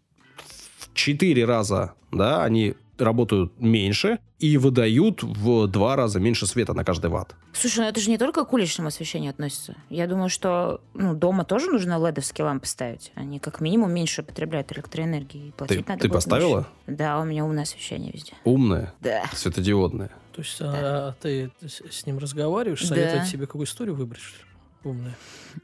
в 0.79 0.93
4 0.95 1.45
раза, 1.45 1.93
да, 2.11 2.43
они 2.43 2.75
работают 2.99 3.61
меньше 3.61 4.19
и 4.39 4.57
выдают 4.57 5.23
в 5.23 5.67
2 5.67 5.97
раза 5.97 6.19
меньше 6.19 6.47
света 6.47 6.73
на 6.73 6.83
каждый 6.85 7.11
ватт. 7.11 7.35
Слушай, 7.53 7.81
ну 7.81 7.85
это 7.87 8.01
же 8.01 8.09
не 8.09 8.17
только 8.17 8.45
к 8.47 8.53
уличному 8.55 8.89
освещению 8.89 9.31
относится. 9.31 9.77
Я 9.91 10.07
думаю, 10.07 10.31
что 10.31 10.81
ну, 10.95 11.15
дома 11.15 11.45
тоже 11.45 11.71
нужно 11.71 11.99
ледовские 12.07 12.47
лампы 12.47 12.67
ставить. 12.67 13.13
Они 13.15 13.39
как 13.39 13.61
минимум 13.61 13.93
меньше 13.93 14.23
потребляют 14.23 14.73
электроэнергии. 14.73 15.49
И 15.49 15.51
платить 15.53 15.85
Ты, 15.85 15.91
надо 15.93 16.03
ты 16.03 16.09
поставила? 16.09 16.57
меньше. 16.87 16.99
Да, 16.99 17.21
у 17.21 17.25
меня 17.25 17.45
умное 17.45 17.65
освещение 17.65 18.11
везде. 18.13 18.33
Умная, 18.45 18.95
Да. 19.01 19.25
светодиодная. 19.35 20.11
То 20.33 20.43
есть 20.43 20.57
а, 20.61 21.15
ты 21.21 21.51
с 21.69 22.07
ним 22.07 22.17
разговариваешь, 22.19 22.81
Да. 22.83 22.89
советует 22.89 23.27
тебе, 23.31 23.47
какую 23.47 23.67
историю 23.67 23.95
выбрать, 23.95 24.23
что 24.23 24.39
ли? 24.39 24.45
Умная. 24.87 25.15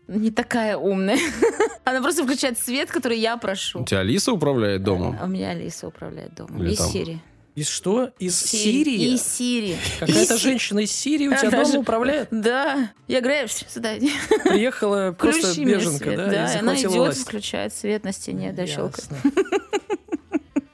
Не 0.09 0.31
такая 0.31 0.77
умная. 0.77 1.19
Она 1.85 2.01
просто 2.03 2.25
включает 2.25 2.59
свет, 2.59 2.91
который 2.91 3.19
я 3.19 3.37
У 3.37 3.39
прошу. 3.39 3.85
тебя 3.85 4.01
Алиса 4.01 4.33
управляет 4.33 4.83
домом? 4.83 5.17
А 5.21 5.25
У 5.25 5.29
меня 5.29 5.51
Алиса 5.51 5.87
управляет 5.87 6.35
домом. 6.35 6.63
Или 6.63 6.73
И 6.73 6.77
там- 6.77 6.91
Сири. 6.91 7.21
Из 7.55 7.69
что? 7.69 8.11
Из 8.19 8.35
Сири. 8.41 8.85
Сирии? 8.85 9.13
И 9.13 9.17
Сири. 9.19 9.77
Какая-то 10.01 10.35
И 10.35 10.39
Си- 10.39 10.43
женщина 10.43 10.79
из 10.81 10.91
Сирии 10.93 11.29
у 11.29 11.37
тебя 11.37 11.49
Она 11.49 11.65
дома 11.65 11.79
управляет? 11.81 12.29
Да. 12.31 12.91
Я 13.09 13.21
говорю, 13.21 13.47
«Пш, 13.47 13.65
сюда 13.69 13.99
иди. 13.99 14.11
Приехала 14.45 15.13
просто 15.13 15.63
беженка, 15.63 16.05
свет. 16.05 16.17
да? 16.17 16.27
Да, 16.31 16.55
и 16.55 16.59
она 16.59 16.75
идет, 16.75 16.91
власть. 16.93 17.23
включает 17.23 17.75
свет 17.75 18.05
на 18.05 18.13
стене, 18.13 18.53
да, 18.53 18.67
щелкает. 18.67 19.07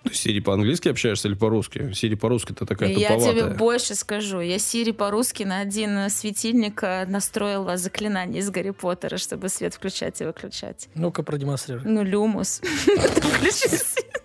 Ты 0.09 0.15
с 0.15 0.19
Сири 0.21 0.41
по-английски 0.41 0.89
общаешься 0.89 1.29
или 1.29 1.35
по-русски? 1.35 1.93
Сири 1.93 2.15
по-русски 2.15 2.53
ты 2.53 2.65
такая 2.67 2.89
Я 2.91 3.09
туповатая. 3.11 3.33
тебе 3.35 3.55
больше 3.57 3.95
скажу. 3.95 4.41
Я 4.41 4.59
Сири 4.59 4.93
по-русски 4.93 5.43
на 5.43 5.61
один 5.61 5.97
э, 5.99 6.09
светильник 6.11 6.83
э, 6.83 7.05
настроила 7.07 7.77
заклинание 7.77 8.41
из 8.41 8.51
Гарри 8.51 8.71
Поттера, 8.71 9.19
чтобы 9.19 9.49
свет 9.49 9.75
включать 9.75 10.21
и 10.21 10.25
выключать. 10.25 10.89
Ну-ка, 10.95 11.23
продемонстрируй. 11.23 11.83
Ну, 11.85 12.03
люмус. 12.03 12.61
Включи 12.63 13.69
свет. 13.69 14.23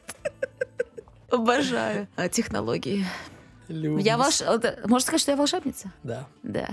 Обожаю 1.29 2.07
а, 2.15 2.29
технологии. 2.29 3.05
Люмус. 3.67 4.03
Я 4.03 4.17
волш... 4.17 4.41
это- 4.41 4.79
Можно 4.87 4.99
сказать, 5.05 5.21
что 5.21 5.31
я 5.31 5.37
волшебница? 5.37 5.91
Да. 6.03 6.27
Да. 6.43 6.69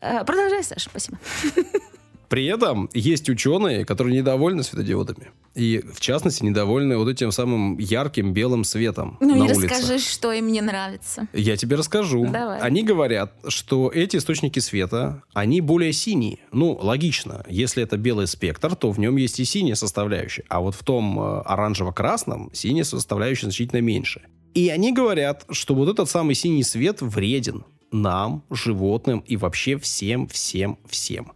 А, 0.00 0.24
Продолжай, 0.24 0.62
Саша, 0.62 0.88
спасибо. 0.88 1.18
При 2.28 2.46
этом 2.46 2.90
есть 2.92 3.28
ученые, 3.28 3.84
которые 3.84 4.16
недовольны 4.18 4.62
светодиодами. 4.62 5.28
И, 5.54 5.82
в 5.92 6.00
частности, 6.00 6.44
недовольны 6.44 6.96
вот 6.98 7.08
этим 7.08 7.32
самым 7.32 7.78
ярким 7.78 8.32
белым 8.32 8.64
светом 8.64 9.16
Ну 9.20 9.34
на 9.34 9.48
и 9.48 9.52
улице. 9.54 9.68
расскажи, 9.68 9.98
что 9.98 10.32
им 10.32 10.48
не 10.52 10.60
нравится. 10.60 11.26
Я 11.32 11.56
тебе 11.56 11.76
расскажу. 11.76 12.26
Давай. 12.26 12.60
Они 12.60 12.82
говорят, 12.82 13.32
что 13.48 13.90
эти 13.92 14.18
источники 14.18 14.58
света, 14.60 15.22
они 15.32 15.60
более 15.60 15.92
синие. 15.92 16.38
Ну, 16.52 16.78
логично. 16.80 17.44
Если 17.48 17.82
это 17.82 17.96
белый 17.96 18.26
спектр, 18.26 18.76
то 18.76 18.92
в 18.92 18.98
нем 18.98 19.16
есть 19.16 19.40
и 19.40 19.44
синяя 19.44 19.74
составляющая. 19.74 20.44
А 20.48 20.60
вот 20.60 20.74
в 20.74 20.84
том 20.84 21.18
э, 21.18 21.40
оранжево-красном 21.46 22.50
синяя 22.52 22.84
составляющая 22.84 23.46
значительно 23.46 23.80
меньше. 23.80 24.22
И 24.54 24.68
они 24.68 24.92
говорят, 24.92 25.44
что 25.50 25.74
вот 25.74 25.88
этот 25.88 26.08
самый 26.08 26.34
синий 26.34 26.62
свет 26.62 27.00
вреден 27.00 27.64
нам, 27.90 28.44
животным 28.50 29.20
и 29.20 29.36
вообще 29.36 29.78
всем, 29.78 30.28
всем, 30.28 30.78
всем. 30.88 31.32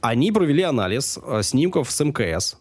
Они 0.00 0.32
провели 0.32 0.62
анализ 0.62 1.18
э, 1.22 1.42
снимков 1.42 1.90
с 1.90 2.04
МКС, 2.04 2.56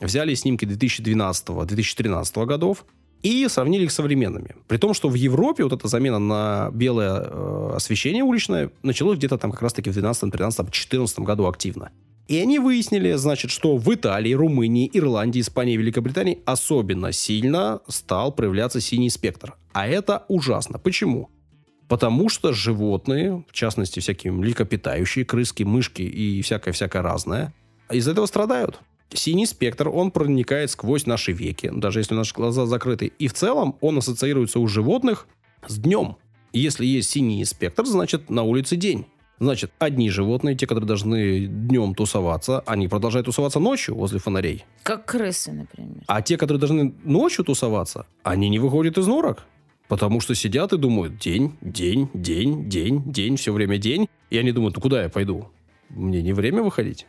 взяли 0.00 0.34
снимки 0.34 0.64
2012-2013 0.64 2.46
годов 2.46 2.84
и 3.22 3.48
сравнили 3.48 3.84
их 3.84 3.90
с 3.90 3.94
современными. 3.94 4.54
При 4.68 4.76
том, 4.76 4.94
что 4.94 5.08
в 5.08 5.14
Европе 5.14 5.64
вот 5.64 5.72
эта 5.72 5.88
замена 5.88 6.18
на 6.18 6.70
белое 6.72 7.22
э, 7.24 7.72
освещение 7.74 8.22
уличное 8.22 8.70
началось 8.82 9.18
где-то 9.18 9.38
там 9.38 9.50
как 9.50 9.62
раз-таки 9.62 9.90
в 9.90 9.94
12, 9.94 10.30
13, 10.30 10.70
14 10.70 11.18
году 11.20 11.46
активно. 11.46 11.90
И 12.28 12.38
они 12.38 12.58
выяснили, 12.58 13.12
значит, 13.14 13.50
что 13.50 13.76
в 13.76 13.92
Италии, 13.92 14.32
Румынии, 14.32 14.90
Ирландии, 14.92 15.40
Испании, 15.40 15.76
Великобритании 15.76 16.38
особенно 16.46 17.12
сильно 17.12 17.80
стал 17.88 18.32
проявляться 18.32 18.80
синий 18.80 19.10
спектр. 19.10 19.54
А 19.72 19.86
это 19.86 20.24
ужасно. 20.28 20.78
Почему? 20.78 21.28
Потому 21.88 22.28
что 22.28 22.52
животные, 22.52 23.44
в 23.48 23.52
частности, 23.52 24.00
всякие 24.00 24.32
млекопитающие, 24.32 25.24
крыски, 25.24 25.62
мышки 25.64 26.02
и 26.02 26.40
всякое-всякое 26.42 27.02
разное, 27.02 27.52
из 27.90 28.08
этого 28.08 28.26
страдают. 28.26 28.80
Синий 29.12 29.46
спектр, 29.46 29.88
он 29.88 30.10
проникает 30.10 30.70
сквозь 30.70 31.06
наши 31.06 31.32
веки, 31.32 31.70
даже 31.72 32.00
если 32.00 32.14
наши 32.14 32.34
глаза 32.34 32.66
закрыты. 32.66 33.12
И 33.18 33.28
в 33.28 33.34
целом 33.34 33.76
он 33.80 33.98
ассоциируется 33.98 34.58
у 34.58 34.66
животных 34.66 35.28
с 35.66 35.78
днем. 35.78 36.16
Если 36.52 36.86
есть 36.86 37.10
синий 37.10 37.44
спектр, 37.44 37.84
значит 37.84 38.30
на 38.30 38.42
улице 38.42 38.76
день. 38.76 39.06
Значит, 39.40 39.72
одни 39.78 40.10
животные, 40.10 40.56
те, 40.56 40.66
которые 40.66 40.86
должны 40.86 41.46
днем 41.46 41.94
тусоваться, 41.94 42.60
они 42.66 42.86
продолжают 42.86 43.26
тусоваться 43.26 43.58
ночью 43.58 43.96
возле 43.96 44.20
фонарей. 44.20 44.64
Как 44.84 45.06
крысы, 45.06 45.52
например. 45.52 46.04
А 46.06 46.22
те, 46.22 46.36
которые 46.36 46.60
должны 46.60 46.94
ночью 47.02 47.44
тусоваться, 47.44 48.06
они 48.22 48.48
не 48.48 48.60
выходят 48.60 48.96
из 48.96 49.06
норок. 49.06 49.44
Потому 49.88 50.20
что 50.20 50.34
сидят 50.34 50.72
и 50.72 50.78
думают 50.78 51.18
день, 51.18 51.56
день, 51.60 52.08
день, 52.14 52.68
день, 52.68 53.02
день, 53.04 53.36
все 53.36 53.52
время 53.52 53.78
день. 53.78 54.08
И 54.30 54.38
они 54.38 54.50
думают, 54.52 54.76
ну 54.76 54.80
куда 54.82 55.02
я 55.02 55.08
пойду? 55.08 55.48
Мне 55.90 56.22
не 56.22 56.32
время 56.32 56.62
выходить. 56.62 57.06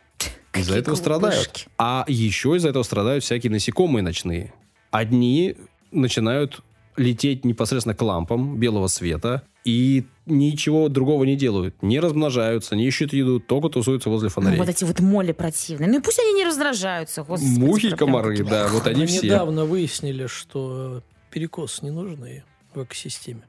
Из-за 0.54 0.76
этого 0.78 0.94
страдают. 0.94 1.66
А 1.78 2.04
еще 2.08 2.56
из-за 2.56 2.68
этого 2.70 2.82
страдают 2.82 3.24
всякие 3.24 3.50
насекомые 3.50 4.02
ночные. 4.02 4.52
Одни 4.90 5.56
начинают 5.90 6.62
лететь 6.96 7.44
непосредственно 7.44 7.94
к 7.94 8.00
лампам 8.02 8.58
белого 8.58 8.86
света 8.86 9.42
и 9.64 10.04
ничего 10.26 10.88
другого 10.88 11.24
не 11.24 11.36
делают. 11.36 11.82
Не 11.82 12.00
размножаются, 12.00 12.74
не 12.76 12.86
ищут 12.86 13.12
еду, 13.12 13.40
только 13.40 13.68
тусуются 13.68 14.08
возле 14.08 14.26
Ну, 14.26 14.30
фонарей. 14.30 14.58
вот 14.58 14.68
эти 14.68 14.84
вот 14.84 15.00
моли 15.00 15.32
противные. 15.32 15.90
Ну 15.90 15.98
и 15.98 16.02
пусть 16.02 16.18
они 16.20 16.32
не 16.34 16.44
раздражаются. 16.44 17.22
Господи, 17.22 17.58
Мухи 17.58 17.90
комары, 17.96 18.42
да, 18.44 18.68
вот 18.68 18.86
они 18.86 19.00
Мы 19.02 19.06
все. 19.06 19.26
недавно 19.26 19.64
выяснили, 19.64 20.26
что 20.26 21.02
перекосы 21.30 21.84
не 21.84 21.90
нужны 21.90 22.44
в 22.76 22.84
экосистеме. 22.84 23.42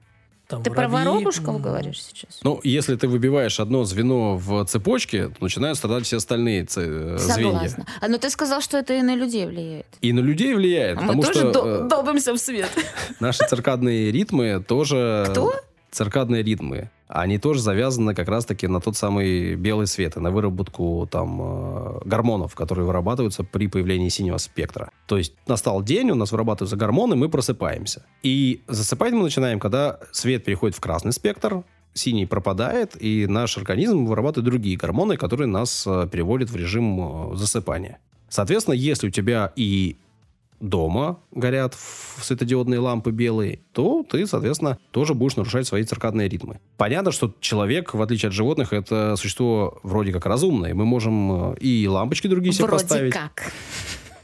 Там 0.48 0.64
Ты 0.64 0.72
про 0.72 0.88
воробьи, 0.88 1.08
воробушков 1.10 1.56
м, 1.58 1.62
говоришь 1.62 2.02
сейчас? 2.02 2.40
Ну, 2.42 2.62
если 2.64 2.96
ты 2.96 3.10
выбиваешь 3.10 3.60
одно 3.60 3.84
звено 3.84 4.38
в 4.38 4.64
цепочке, 4.66 5.28
то 5.28 5.36
начинают 5.42 5.78
страдать 5.78 6.06
все 6.06 6.18
остальные 6.18 6.64
ц- 6.64 6.82
э, 6.82 7.18
звенья. 7.18 7.52
Согласна. 7.68 7.86
А, 8.00 8.08
но 8.08 8.18
ты 8.18 8.30
сказал, 8.30 8.62
что 8.62 8.78
это 8.78 8.94
и 8.94 9.02
на 9.02 9.14
людей 9.14 9.46
влияет. 9.46 9.88
И 10.00 10.14
на 10.14 10.22
людей 10.22 10.54
влияет, 10.54 11.00
А 11.00 11.02
мы 11.02 11.08
потому 11.08 11.24
тоже 11.24 11.40
что 11.40 11.52
до- 11.52 11.86
э, 11.86 11.88
долбимся 11.90 12.34
в 12.34 12.38
свет. 12.38 12.70
наши 13.20 13.46
циркадные 13.46 14.10
ритмы 14.12 14.64
тоже... 14.66 15.26
Кто? 15.32 15.54
Циркадные 15.92 16.44
ритмы. 16.44 16.90
Они 17.08 17.38
тоже 17.38 17.62
завязаны 17.62 18.14
как 18.14 18.28
раз-таки 18.28 18.68
на 18.68 18.82
тот 18.82 18.98
самый 18.98 19.56
белый 19.56 19.88
свет 19.88 20.18
и 20.18 20.20
на 20.20 20.30
выработку 20.30 21.08
там 21.10 21.40
э, 21.42 22.00
гормонов, 22.06 22.54
которые 22.54 22.86
вырабатываются 22.86 23.44
при 23.44 23.68
появлении 23.68 24.10
синего 24.10 24.38
спектра. 24.38 24.92
То 25.08 25.18
есть 25.18 25.34
настал 25.48 25.82
день, 25.82 26.12
у 26.12 26.16
нас 26.16 26.32
вырабатываются 26.32 26.76
гормоны, 26.76 27.16
мы 27.16 27.30
просыпаемся. 27.30 28.06
И 28.24 28.62
засыпать 28.68 29.14
мы 29.14 29.24
начинаем, 29.24 29.60
когда 29.60 30.00
свет 30.12 30.44
переходит 30.44 30.76
в 30.76 30.82
красный 30.82 31.14
спектр, 31.14 31.64
синий 31.94 32.26
пропадает, 32.26 33.02
и 33.02 33.26
наш 33.28 33.58
организм 33.58 34.06
вырабатывает 34.06 34.46
другие 34.46 34.78
гормоны, 34.78 35.18
которые 35.18 35.48
нас 35.48 35.86
э, 35.88 36.08
переводят 36.12 36.50
в 36.50 36.56
режим 36.56 37.32
э, 37.32 37.36
засыпания. 37.38 38.00
Соответственно, 38.30 38.76
если 38.76 39.08
у 39.08 39.12
тебя 39.12 39.54
и 39.56 39.98
дома 40.60 41.20
горят 41.32 41.74
в- 41.76 42.24
светодиодные 42.24 42.80
лампы 42.80 43.12
белые, 43.12 43.60
то 43.74 44.04
ты, 44.10 44.26
соответственно, 44.26 44.78
тоже 44.92 45.14
будешь 45.14 45.36
нарушать 45.36 45.68
свои 45.68 45.84
циркадные 45.84 46.28
ритмы. 46.30 46.60
Понятно, 46.78 47.12
что 47.12 47.34
человек, 47.40 47.94
в 47.94 48.02
отличие 48.02 48.28
от 48.30 48.34
животных, 48.34 48.74
это 48.74 49.16
существо 49.18 49.80
вроде 49.84 50.12
как 50.12 50.26
разумное. 50.26 50.74
Мы 50.74 50.86
можем 50.86 51.54
э, 51.54 51.58
и 51.60 51.88
лампочки 51.88 52.28
другие 52.28 52.54
себе 52.54 52.66
Вроде 52.66 52.84
поставить, 52.84 53.14
как. 53.14 53.52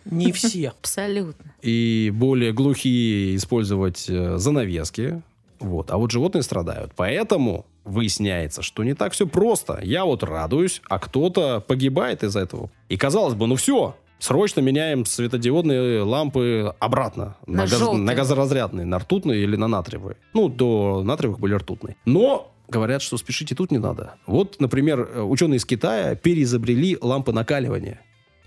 Не 0.06 0.32
все. 0.34 0.70
Абсолютно. 0.70 1.54
и 1.62 2.12
более 2.14 2.52
глухие 2.52 3.36
использовать 3.38 4.06
э, 4.10 4.38
занавески. 4.38 5.22
Вот. 5.60 5.92
А 5.92 5.98
вот 5.98 6.12
животные 6.12 6.42
страдают. 6.44 6.92
Поэтому 6.96 7.66
выясняется, 7.86 8.62
что 8.62 8.84
не 8.84 8.96
так 8.96 9.14
все 9.14 9.28
просто. 9.28 9.80
Я 9.82 10.04
вот 10.04 10.24
радуюсь, 10.24 10.82
а 10.90 11.00
кто-то 11.00 11.62
погибает 11.66 12.24
из-за 12.24 12.42
этого. 12.42 12.70
И 12.90 12.98
казалось 12.98 13.34
бы, 13.36 13.48
ну 13.48 13.56
все, 13.56 13.96
срочно 14.20 14.62
меняем 14.62 15.06
светодиодные 15.06 16.02
лампы 16.04 16.74
обратно. 16.80 17.36
На 17.48 17.64
газ- 17.64 17.78
желтые. 17.80 18.04
на 18.04 18.16
газоразрядные, 18.16 18.86
на 18.86 19.00
ртутные 19.00 19.44
или 19.44 19.56
на 19.56 19.68
натриевые. 19.68 20.18
Ну, 20.34 20.50
до 20.50 21.02
натриевых 21.04 21.40
были 21.40 21.54
ртутные. 21.56 21.96
Но 22.06 22.52
говорят, 22.70 23.02
что 23.02 23.18
спешить 23.18 23.52
и 23.52 23.56
тут 23.56 23.72
не 23.72 23.78
надо. 23.78 24.16
Вот, 24.26 24.60
например, 24.60 25.10
э, 25.14 25.22
ученые 25.22 25.58
из 25.58 25.66
Китая 25.66 26.16
переизобрели 26.16 26.98
лампы 27.02 27.32
накаливания. 27.34 28.02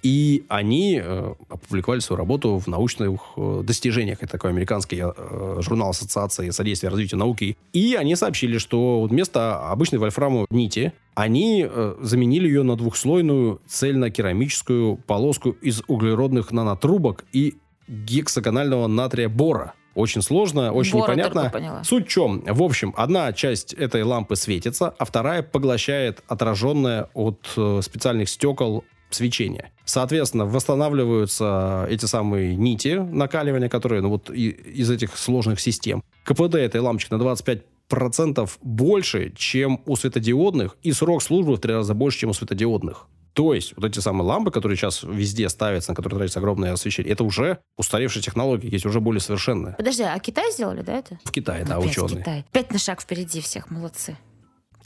И 0.07 0.45
они 0.49 1.01
э, 1.03 1.35
опубликовали 1.49 1.99
свою 1.99 2.19
работу 2.19 2.59
в 2.59 2.69
научных 2.69 3.21
э, 3.37 3.63
достижениях. 3.65 4.19
Это 4.23 4.31
такой 4.31 4.51
американский 4.51 5.03
э, 5.03 5.57
журнал 5.63 5.91
Ассоциации 5.91 6.51
содействия 6.51 6.91
развитию 6.91 7.19
науки. 7.19 7.57
И 7.73 7.97
они 7.97 8.15
сообщили, 8.15 8.59
что 8.59 9.03
вместо 9.03 9.69
обычной 9.69 9.99
вольфрамовой 9.99 10.47
нити 10.51 10.93
они 11.15 11.67
э, 11.69 11.97
заменили 12.01 12.47
ее 12.47 12.63
на 12.63 12.77
двухслойную 12.77 13.61
цельнокерамическую 13.67 14.97
полоску 14.97 15.51
из 15.61 15.83
углеродных 15.89 16.53
нанотрубок 16.53 17.25
и 17.33 17.57
гексагонального 17.89 18.87
натрия 18.87 19.29
бора. 19.29 19.75
Очень 19.97 20.23
сложно, 20.23 20.73
очень 20.73 20.93
Бора 20.93 21.17
непонятно. 21.17 21.83
Суть 21.83 22.07
в 22.07 22.11
чем? 22.11 22.45
В 22.47 22.63
общем, 22.63 22.95
одна 22.97 23.33
часть 23.33 23.73
этой 23.73 24.05
лампы 24.05 24.37
светится, 24.37 24.95
а 24.99 25.05
вторая 25.05 25.43
поглощает 25.43 26.23
отраженное 26.29 27.09
от 27.15 27.41
э, 27.57 27.81
специальных 27.83 28.29
стекол 28.29 28.85
свечение. 29.11 29.73
Соответственно, 29.85 30.47
восстанавливаются 30.47 31.87
эти 31.89 32.07
самые 32.07 32.57
нити 32.57 32.95
накаливания, 32.99 33.69
которые 33.69 34.03
ну, 34.03 34.09
вот 34.11 34.31
и- 34.31 34.51
из 34.51 34.91
этих 34.91 35.17
сложных 35.17 35.61
систем. 35.61 36.03
КПД 36.25 36.57
этой 36.57 36.81
лампочки 36.81 37.13
на 37.13 37.19
25% 37.19 38.59
больше, 38.63 39.33
чем 39.37 39.81
у 39.87 39.97
светодиодных, 39.97 40.77
и 40.83 40.93
срок 40.93 41.23
службы 41.23 41.57
в 41.57 41.61
три 41.61 41.73
раза 41.73 41.95
больше, 41.95 42.21
чем 42.21 42.31
у 42.31 42.35
светодиодных. 42.35 43.07
То 43.33 43.53
есть 43.53 43.75
вот 43.77 43.85
эти 43.85 44.01
самые 44.01 44.27
лампы, 44.27 44.51
которые 44.51 44.79
сейчас 44.79 45.03
везде 45.03 45.49
ставятся, 45.51 45.91
на 45.91 45.95
которые 45.95 46.19
тратится 46.19 46.39
огромное 46.39 46.73
освещение, 46.73 47.13
это 47.13 47.23
уже 47.23 47.59
устаревшие 47.77 48.23
технологии, 48.23 48.73
есть 48.73 48.87
уже 48.87 48.99
более 49.01 49.21
совершенные. 49.21 49.75
Подожди, 49.75 50.05
а 50.05 50.19
Китай 50.19 50.51
сделали, 50.53 50.81
да, 50.81 50.95
это? 50.95 51.19
В 51.23 51.31
Китае, 51.31 51.67
да, 51.67 51.77
Опять 51.77 51.91
ученые. 51.91 52.17
Китай. 52.17 52.45
Пять 52.51 52.73
на 52.73 52.79
шаг 52.79 53.03
впереди 53.03 53.43
всех, 53.43 53.71
молодцы. 53.71 54.17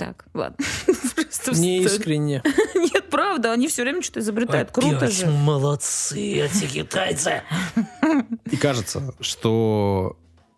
Так, 0.00 0.24
ладно. 0.32 0.56
Не 1.52 1.82
искренне. 1.82 2.42
Нет, 2.74 3.10
правда, 3.10 3.52
они 3.52 3.68
все 3.68 3.82
время 3.82 4.00
что-то 4.00 4.20
изобретают. 4.20 4.70
Круто 4.70 5.10
же. 5.10 5.26
молодцы 5.26 6.40
эти 6.40 6.66
китайцы. 6.66 7.42
И 8.50 8.56
кажется, 8.56 9.14
что, 9.20 10.16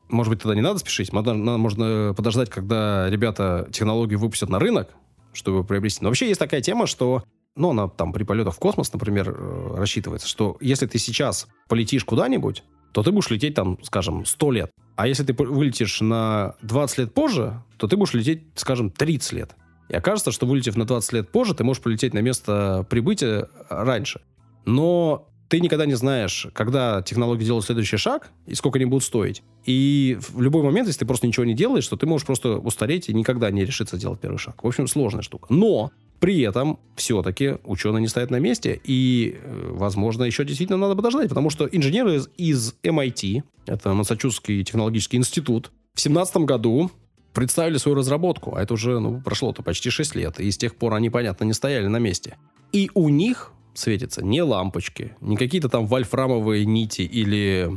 может 0.09 0.31
быть, 0.31 0.41
тогда 0.43 0.55
не 0.55 0.61
надо 0.61 0.79
спешить. 0.79 1.13
Можно 1.13 2.15
подождать, 2.17 2.51
когда 2.51 3.11
ребята 3.11 3.67
технологию 3.73 4.21
выпустят 4.21 4.49
на 4.49 4.61
рынок, 4.61 4.91
чтобы 5.33 5.65
приобрести. 5.65 6.05
Но 6.05 6.11
вообще 6.11 6.29
есть 6.29 6.39
такая 6.39 6.61
тема, 6.61 6.87
что 6.87 7.25
ну, 7.57 7.71
она 7.71 7.89
там 7.89 8.13
при 8.13 8.23
полетах 8.23 8.55
в 8.55 8.61
космос, 8.61 8.93
например, 8.93 9.35
э, 9.37 9.75
рассчитывается, 9.77 10.29
что 10.29 10.57
если 10.61 10.87
ты 10.87 10.99
сейчас 10.99 11.49
полетишь 11.69 12.05
куда-нибудь, 12.05 12.63
то 12.93 13.03
ты 13.03 13.11
будешь 13.11 13.29
лететь 13.31 13.55
там, 13.55 13.77
скажем, 13.83 14.25
100 14.25 14.51
лет. 14.53 14.71
А 14.97 15.09
если 15.09 15.25
ты 15.25 15.33
вылетишь 15.33 16.01
на 16.01 16.55
20 16.63 16.99
лет 16.99 17.15
позже, 17.15 17.63
то 17.79 17.89
ты 17.89 17.97
будешь 17.97 18.15
лететь, 18.15 18.43
скажем, 18.55 18.91
30 18.91 19.33
лет. 19.33 19.57
И 19.89 19.95
окажется, 19.95 20.33
что 20.33 20.47
вылетев 20.47 20.77
на 20.77 20.85
20 20.85 21.13
лет 21.13 21.29
позже, 21.31 21.55
ты 21.55 21.65
можешь 21.65 21.83
полететь 21.83 22.15
на 22.15 22.21
место 22.21 22.87
прибытия 22.89 23.49
раньше. 23.69 24.21
Но 24.65 25.29
ты 25.49 25.61
никогда 25.61 25.85
не 25.85 25.95
знаешь, 25.95 26.47
когда 26.55 27.03
технологии 27.03 27.45
делают 27.45 27.67
следующий 27.67 27.99
шаг 27.99 28.31
и 28.47 28.55
сколько 28.55 28.79
они 28.79 28.87
будут 28.87 29.05
стоить. 29.05 29.43
И 29.67 30.17
в 30.21 30.41
любой 30.41 30.63
момент, 30.63 30.87
если 30.87 31.01
ты 31.01 31.07
просто 31.07 31.27
ничего 31.27 31.45
не 31.45 31.55
делаешь, 31.55 31.87
то 31.87 31.97
ты 31.97 32.07
можешь 32.07 32.27
просто 32.27 32.57
устареть 32.57 33.09
и 33.09 33.13
никогда 33.13 33.51
не 33.51 33.65
решиться 33.65 33.99
сделать 33.99 34.19
первый 34.19 34.39
шаг. 34.39 34.65
В 34.65 34.67
общем, 34.67 34.87
сложная 34.87 35.23
штука. 35.23 35.47
Но 35.51 35.91
при 36.23 36.41
этом 36.43 36.79
все-таки 36.95 37.57
ученые 37.65 38.01
не 38.01 38.07
стоят 38.07 38.31
на 38.31 38.39
месте, 38.39 38.81
и, 38.85 39.41
э, 39.43 39.71
возможно, 39.73 40.23
еще 40.23 40.45
действительно 40.45 40.79
надо 40.79 40.95
подождать, 40.95 41.29
потому 41.29 41.51
что 41.51 41.67
инженеры 41.67 42.15
из, 42.15 42.29
из 42.37 42.75
MIT, 42.85 43.43
это 43.67 43.93
Массачусетский 43.93 44.63
технологический 44.63 45.17
институт, 45.17 45.73
в 45.95 45.97
2017 45.97 46.37
году 46.37 46.93
представили 47.33 47.77
свою 47.77 47.97
разработку, 47.97 48.55
а 48.55 48.63
это 48.63 48.75
уже 48.75 49.01
ну, 49.01 49.21
прошло-то 49.21 49.65
почти 49.65 49.91
6 49.91 50.15
лет, 50.15 50.39
и 50.39 50.49
с 50.49 50.57
тех 50.57 50.77
пор 50.77 50.95
они, 50.95 51.11
понятно, 51.11 51.43
не 51.43 51.55
стояли 51.55 51.89
на 51.89 51.99
месте. 51.99 52.37
И 52.71 52.89
у 52.95 53.09
них 53.09 53.51
светятся 53.75 54.25
не 54.25 54.43
лампочки, 54.43 55.17
не 55.21 55.37
какие-то 55.37 55.69
там 55.69 55.89
вольфрамовые 55.89 56.65
нити 56.65 57.03
или 57.03 57.69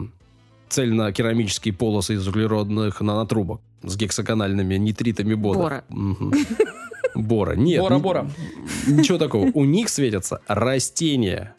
цельнокерамические 0.69 1.73
полосы 1.73 2.13
из 2.13 2.27
углеродных 2.27 3.01
нанотрубок 3.01 3.61
с 3.81 3.97
гексагональными 3.97 4.75
нитритами 4.75 5.33
бода. 5.33 5.59
Бора. 5.59 5.83
Бора. 7.16 7.53
Нет. 7.55 7.80
Бора-бора. 7.82 8.30
Ничего 8.88 9.18
такого. 9.18 9.49
У 9.53 9.66
них 9.66 9.89
светятся 9.89 10.41
растения. 10.47 11.55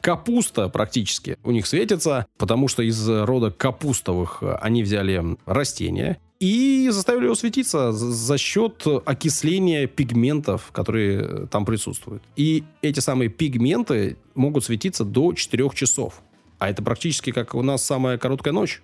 Капуста 0.00 0.68
практически 0.68 1.38
у 1.44 1.50
них 1.50 1.66
светится, 1.66 2.26
потому 2.36 2.68
что 2.68 2.82
из 2.82 3.08
рода 3.08 3.50
капустовых 3.50 4.38
э, 4.42 4.54
они 4.60 4.82
взяли 4.82 5.38
растения 5.46 6.18
и 6.40 6.88
заставили 6.92 7.24
его 7.24 7.34
светиться 7.34 7.90
за- 7.92 8.12
за 8.12 8.36
счет 8.36 8.86
окисления 9.06 9.86
пигментов, 9.86 10.70
которые 10.72 11.20
э, 11.22 11.46
там 11.50 11.64
присутствуют. 11.64 12.22
И 12.36 12.64
эти 12.82 13.00
самые 13.00 13.30
пигменты 13.30 14.18
могут 14.34 14.64
светиться 14.64 15.04
до 15.04 15.32
4 15.32 15.70
часов. 15.74 16.20
А 16.58 16.68
это 16.68 16.82
практически 16.82 17.32
как 17.32 17.54
у 17.54 17.62
нас 17.62 17.82
самая 17.82 18.18
короткая 18.18 18.52
ночь. 18.52 18.82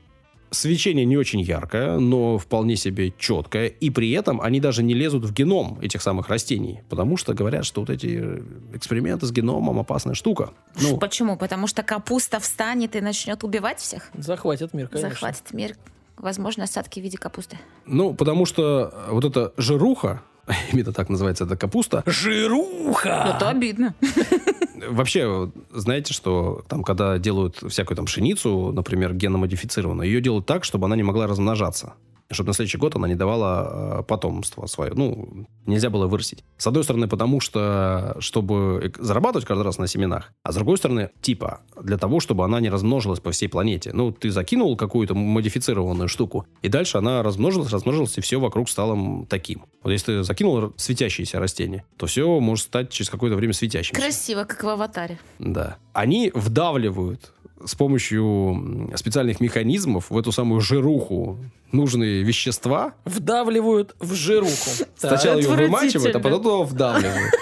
Свечение 0.50 1.04
не 1.04 1.16
очень 1.16 1.40
яркое, 1.40 1.98
но 1.98 2.38
вполне 2.38 2.76
себе 2.76 3.12
четкое. 3.18 3.66
И 3.68 3.90
при 3.90 4.10
этом 4.10 4.40
они 4.40 4.60
даже 4.60 4.82
не 4.82 4.94
лезут 4.94 5.24
в 5.24 5.32
геном 5.32 5.78
этих 5.80 6.02
самых 6.02 6.28
растений. 6.28 6.80
Потому 6.88 7.16
что 7.16 7.34
говорят, 7.34 7.64
что 7.64 7.80
вот 7.82 7.90
эти 7.90 8.18
э, 8.20 8.42
эксперименты 8.74 9.26
с 9.26 9.32
геномом 9.32 9.78
опасная 9.78 10.14
штука. 10.14 10.50
Ну, 10.80 10.96
Почему? 10.98 11.36
Потому 11.36 11.66
что 11.66 11.82
капуста 11.82 12.40
встанет 12.40 12.96
и 12.96 13.00
начнет 13.00 13.44
убивать 13.44 13.78
всех? 13.78 14.10
Захватит 14.14 14.74
мир, 14.74 14.88
конечно. 14.88 15.10
Захватит 15.10 15.52
мир. 15.52 15.76
Возможно, 16.16 16.64
осадки 16.64 17.00
в 17.00 17.02
виде 17.02 17.16
капусты. 17.16 17.58
ну, 17.86 18.12
потому 18.12 18.44
что 18.44 18.92
э, 18.92 19.12
вот 19.12 19.24
эта 19.24 19.52
жируха, 19.56 20.22
именно 20.72 20.92
так 20.92 21.08
называется 21.08 21.44
эта 21.44 21.56
капуста, 21.56 22.02
Жируха! 22.06 23.34
Это 23.36 23.50
обидно. 23.50 23.94
Вообще, 24.90 25.50
знаете, 25.70 26.12
что 26.12 26.64
там, 26.68 26.82
когда 26.82 27.18
делают 27.18 27.62
всякую 27.68 27.96
там 27.96 28.06
пшеницу, 28.06 28.72
например, 28.72 29.14
геномодифицированную, 29.14 30.08
ее 30.08 30.20
делают 30.20 30.46
так, 30.46 30.64
чтобы 30.64 30.86
она 30.86 30.96
не 30.96 31.02
могла 31.02 31.26
размножаться. 31.26 31.94
Чтобы 32.30 32.48
на 32.48 32.54
следующий 32.54 32.78
год 32.78 32.94
она 32.96 33.08
не 33.08 33.14
давала 33.14 34.00
э, 34.00 34.02
потомство 34.04 34.66
свое. 34.66 34.92
Ну, 34.94 35.46
нельзя 35.66 35.90
было 35.90 36.06
вырастить. 36.06 36.44
С 36.56 36.66
одной 36.66 36.84
стороны, 36.84 37.08
потому 37.08 37.40
что, 37.40 38.16
чтобы 38.20 38.92
зарабатывать 38.98 39.46
каждый 39.46 39.62
раз 39.62 39.78
на 39.78 39.86
семенах, 39.86 40.32
а 40.42 40.52
с 40.52 40.54
другой 40.54 40.78
стороны, 40.78 41.10
типа, 41.20 41.60
для 41.80 41.98
того, 41.98 42.20
чтобы 42.20 42.44
она 42.44 42.60
не 42.60 42.70
размножилась 42.70 43.20
по 43.20 43.30
всей 43.30 43.48
планете. 43.48 43.90
Ну, 43.92 44.12
ты 44.12 44.30
закинул 44.30 44.76
какую-то 44.76 45.14
модифицированную 45.14 46.08
штуку, 46.08 46.46
и 46.62 46.68
дальше 46.68 46.98
она 46.98 47.22
размножилась, 47.22 47.70
размножилась, 47.72 48.16
и 48.18 48.20
все 48.20 48.38
вокруг 48.38 48.68
стало 48.68 49.26
таким. 49.26 49.64
Вот 49.82 49.90
если 49.90 50.18
ты 50.18 50.22
закинул 50.22 50.58
р- 50.58 50.72
светящееся 50.76 51.40
растение, 51.40 51.84
то 51.96 52.06
все 52.06 52.38
может 52.40 52.66
стать 52.66 52.90
через 52.90 53.10
какое-то 53.10 53.36
время 53.36 53.52
светящимся. 53.52 54.00
Красиво, 54.00 54.44
как 54.44 54.62
в 54.62 54.68
аватаре. 54.68 55.18
Да. 55.38 55.76
Они 55.92 56.30
вдавливают 56.34 57.32
с 57.64 57.74
помощью 57.74 58.90
специальных 58.94 59.40
механизмов 59.40 60.10
в 60.10 60.18
эту 60.18 60.32
самую 60.32 60.60
жируху 60.60 61.38
нужные 61.72 62.22
вещества. 62.22 62.94
Вдавливают 63.04 63.94
в 63.98 64.14
жируху. 64.14 64.70
Сначала 64.96 65.38
ее 65.38 65.48
вымачивают, 65.48 66.16
а 66.16 66.20
потом 66.20 66.42
туда 66.42 66.64
вдавливают. 66.64 67.34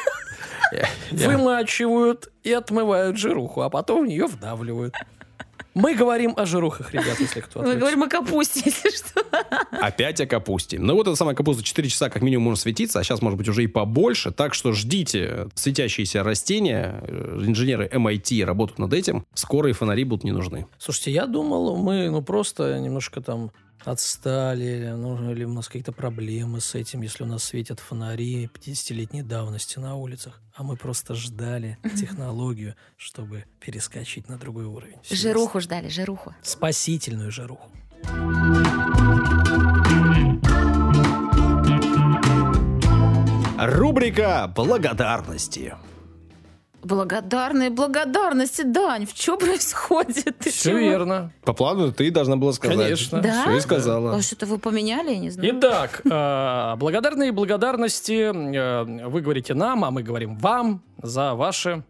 Вымачивают 1.11 2.31
и 2.43 2.53
отмывают 2.53 3.17
жируху, 3.17 3.63
а 3.63 3.71
потом 3.71 4.05
в 4.05 4.09
нее 4.09 4.27
вдавливают. 4.27 4.95
Мы 5.75 5.95
говорим 5.95 6.35
о 6.37 6.47
жирухах, 6.47 6.93
ребят, 6.93 7.21
если 7.21 7.41
кто 7.41 7.63
Мы 7.63 7.77
говорим 7.77 8.03
о 8.03 8.09
капусте, 8.09 8.63
если 8.65 8.91
что. 8.91 9.25
Опять 9.71 10.21
о 10.21 10.27
капусте. 10.27 10.79
Ну 10.79 10.95
вот 10.95 11.07
эта 11.07 11.17
самая 11.17 11.35
капуста 11.35 11.63
4 11.63 11.89
часа 11.89 12.11
как 12.11 12.23
минимум 12.23 12.45
может 12.45 12.63
светиться, 12.63 12.99
а 12.99 13.05
сейчас 13.05 13.23
может 13.23 13.39
быть 13.39 13.49
уже 13.49 13.65
и 13.65 13.67
побольше. 13.67 14.31
Так 14.31 14.55
что 14.55 14.73
ждите 14.73 15.49
светящиеся 15.55 16.23
растения. 16.23 17.01
Э, 17.03 17.41
Инженеры 17.45 17.89
MIT 17.93 18.45
работают 18.45 18.79
над 18.79 18.93
этим. 18.93 19.25
Скоро 19.35 19.71
и 19.71 19.73
фонари 19.73 20.05
будут 20.05 20.25
не 20.25 20.33
нужны. 20.33 20.67
Слушайте, 20.79 21.13
я 21.13 21.27
думал, 21.27 21.77
мы 21.77 22.11
ну 22.11 22.23
просто 22.23 22.79
немножко 22.79 23.21
там 23.21 23.53
отстали, 23.91 24.93
ну, 24.95 25.31
или 25.33 25.45
у 25.45 25.53
нас 25.53 25.67
какие-то 25.67 25.93
проблемы 25.93 26.61
с 26.61 26.75
этим, 26.75 27.03
если 27.03 27.25
у 27.25 27.27
нас 27.27 27.45
светят 27.45 27.81
фонари 27.81 28.47
50-летней 28.47 29.23
давности 29.23 29.79
на 29.79 29.95
улицах, 29.97 30.41
а 30.55 30.63
мы 30.63 30.77
просто 30.77 31.15
ждали 31.15 31.79
технологию, 31.97 32.75
чтобы 32.97 33.45
перескочить 33.61 34.29
на 34.29 34.39
другой 34.39 34.67
уровень. 34.67 34.99
Жируху 35.11 35.61
ждали, 35.61 35.89
жируху. 35.89 36.35
Спасительную 36.43 37.31
жируху. 37.31 37.71
Рубрика 43.59 44.53
благодарности. 44.55 45.75
Благодарные 46.83 47.71
благодарности, 47.71 48.63
Дань. 48.63 49.05
В 49.07 49.15
чем 49.15 49.39
происходит? 49.39 50.39
Ты 50.39 50.51
Все 50.51 50.71
чего? 50.71 50.79
верно. 50.79 51.33
По 51.43 51.53
плану 51.53 51.93
ты 51.93 52.11
должна 52.11 52.37
была 52.37 52.53
сказать. 52.53 52.79
Конечно. 52.79 53.21
Да? 53.21 53.43
Все 53.43 53.57
и 53.57 53.61
сказала. 53.61 54.17
А 54.17 54.23
что-то 54.23 54.47
вы 54.47 54.59
поменяли, 54.59 55.11
я 55.11 55.19
не 55.19 55.31
знаю. 55.31 55.59
Итак, 55.59 56.03
э, 56.05 56.77
благодарные 56.77 57.33
благодарности 57.33 58.31
э, 58.33 59.09
вы 59.09 59.21
говорите 59.21 59.55
нам, 59.55 59.85
а 59.85 59.91
мы 59.91 60.03
говорим 60.03 60.37
вам 60.37 60.83
за 61.03 61.35
ваши... 61.35 61.83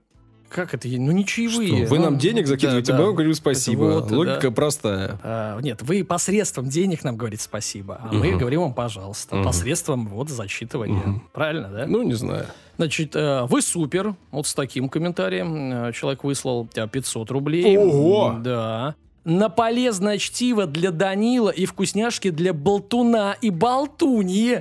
Как 0.48 0.72
это? 0.74 0.88
Ну, 0.88 1.12
не 1.12 1.26
чаевые. 1.26 1.84
Что, 1.84 1.94
вы 1.94 1.98
нам 1.98 2.14
Ну, 2.14 2.18
денег 2.18 2.46
закидываете, 2.46 2.92
да, 2.92 2.94
мы 2.94 2.98
да. 3.00 3.04
вам 3.06 3.14
говорим 3.14 3.34
спасибо. 3.34 3.82
Вот, 3.84 4.10
Логика 4.10 4.40
да. 4.42 4.50
простая. 4.50 5.18
А, 5.22 5.58
нет, 5.60 5.82
вы 5.82 6.04
посредством 6.04 6.68
денег 6.68 7.04
нам 7.04 7.16
говорите 7.16 7.42
спасибо, 7.42 8.00
а 8.02 8.12
мы 8.12 8.28
Мгм. 8.30 8.38
говорим 8.38 8.60
вам 8.62 8.74
пожалуйста. 8.74 9.36
Мгм. 9.36 9.44
Посредством 9.44 10.08
вот 10.08 10.30
зачитывания. 10.30 10.96
Мгм. 11.00 11.22
Правильно, 11.32 11.68
да? 11.68 11.86
Ну, 11.86 12.02
не 12.02 12.14
знаю. 12.14 12.46
Значит, 12.76 13.14
э, 13.16 13.44
вы 13.48 13.60
супер. 13.60 14.14
Вот 14.30 14.46
с 14.46 14.54
таким 14.54 14.88
комментарием. 14.88 15.88
Э, 15.88 15.92
Человек 15.92 16.24
выслал 16.24 16.68
э, 16.74 16.86
500 16.88 17.30
рублей. 17.30 17.76
Ого! 17.76 18.36
Да. 18.42 18.94
На 19.24 19.50
полезное 19.50 20.16
чтиво 20.16 20.64
для 20.66 20.90
Данила 20.90 21.50
и 21.50 21.66
вкусняшки 21.66 22.30
для 22.30 22.54
болтуна 22.54 23.36
и 23.42 23.50
болтуньи. 23.50 24.60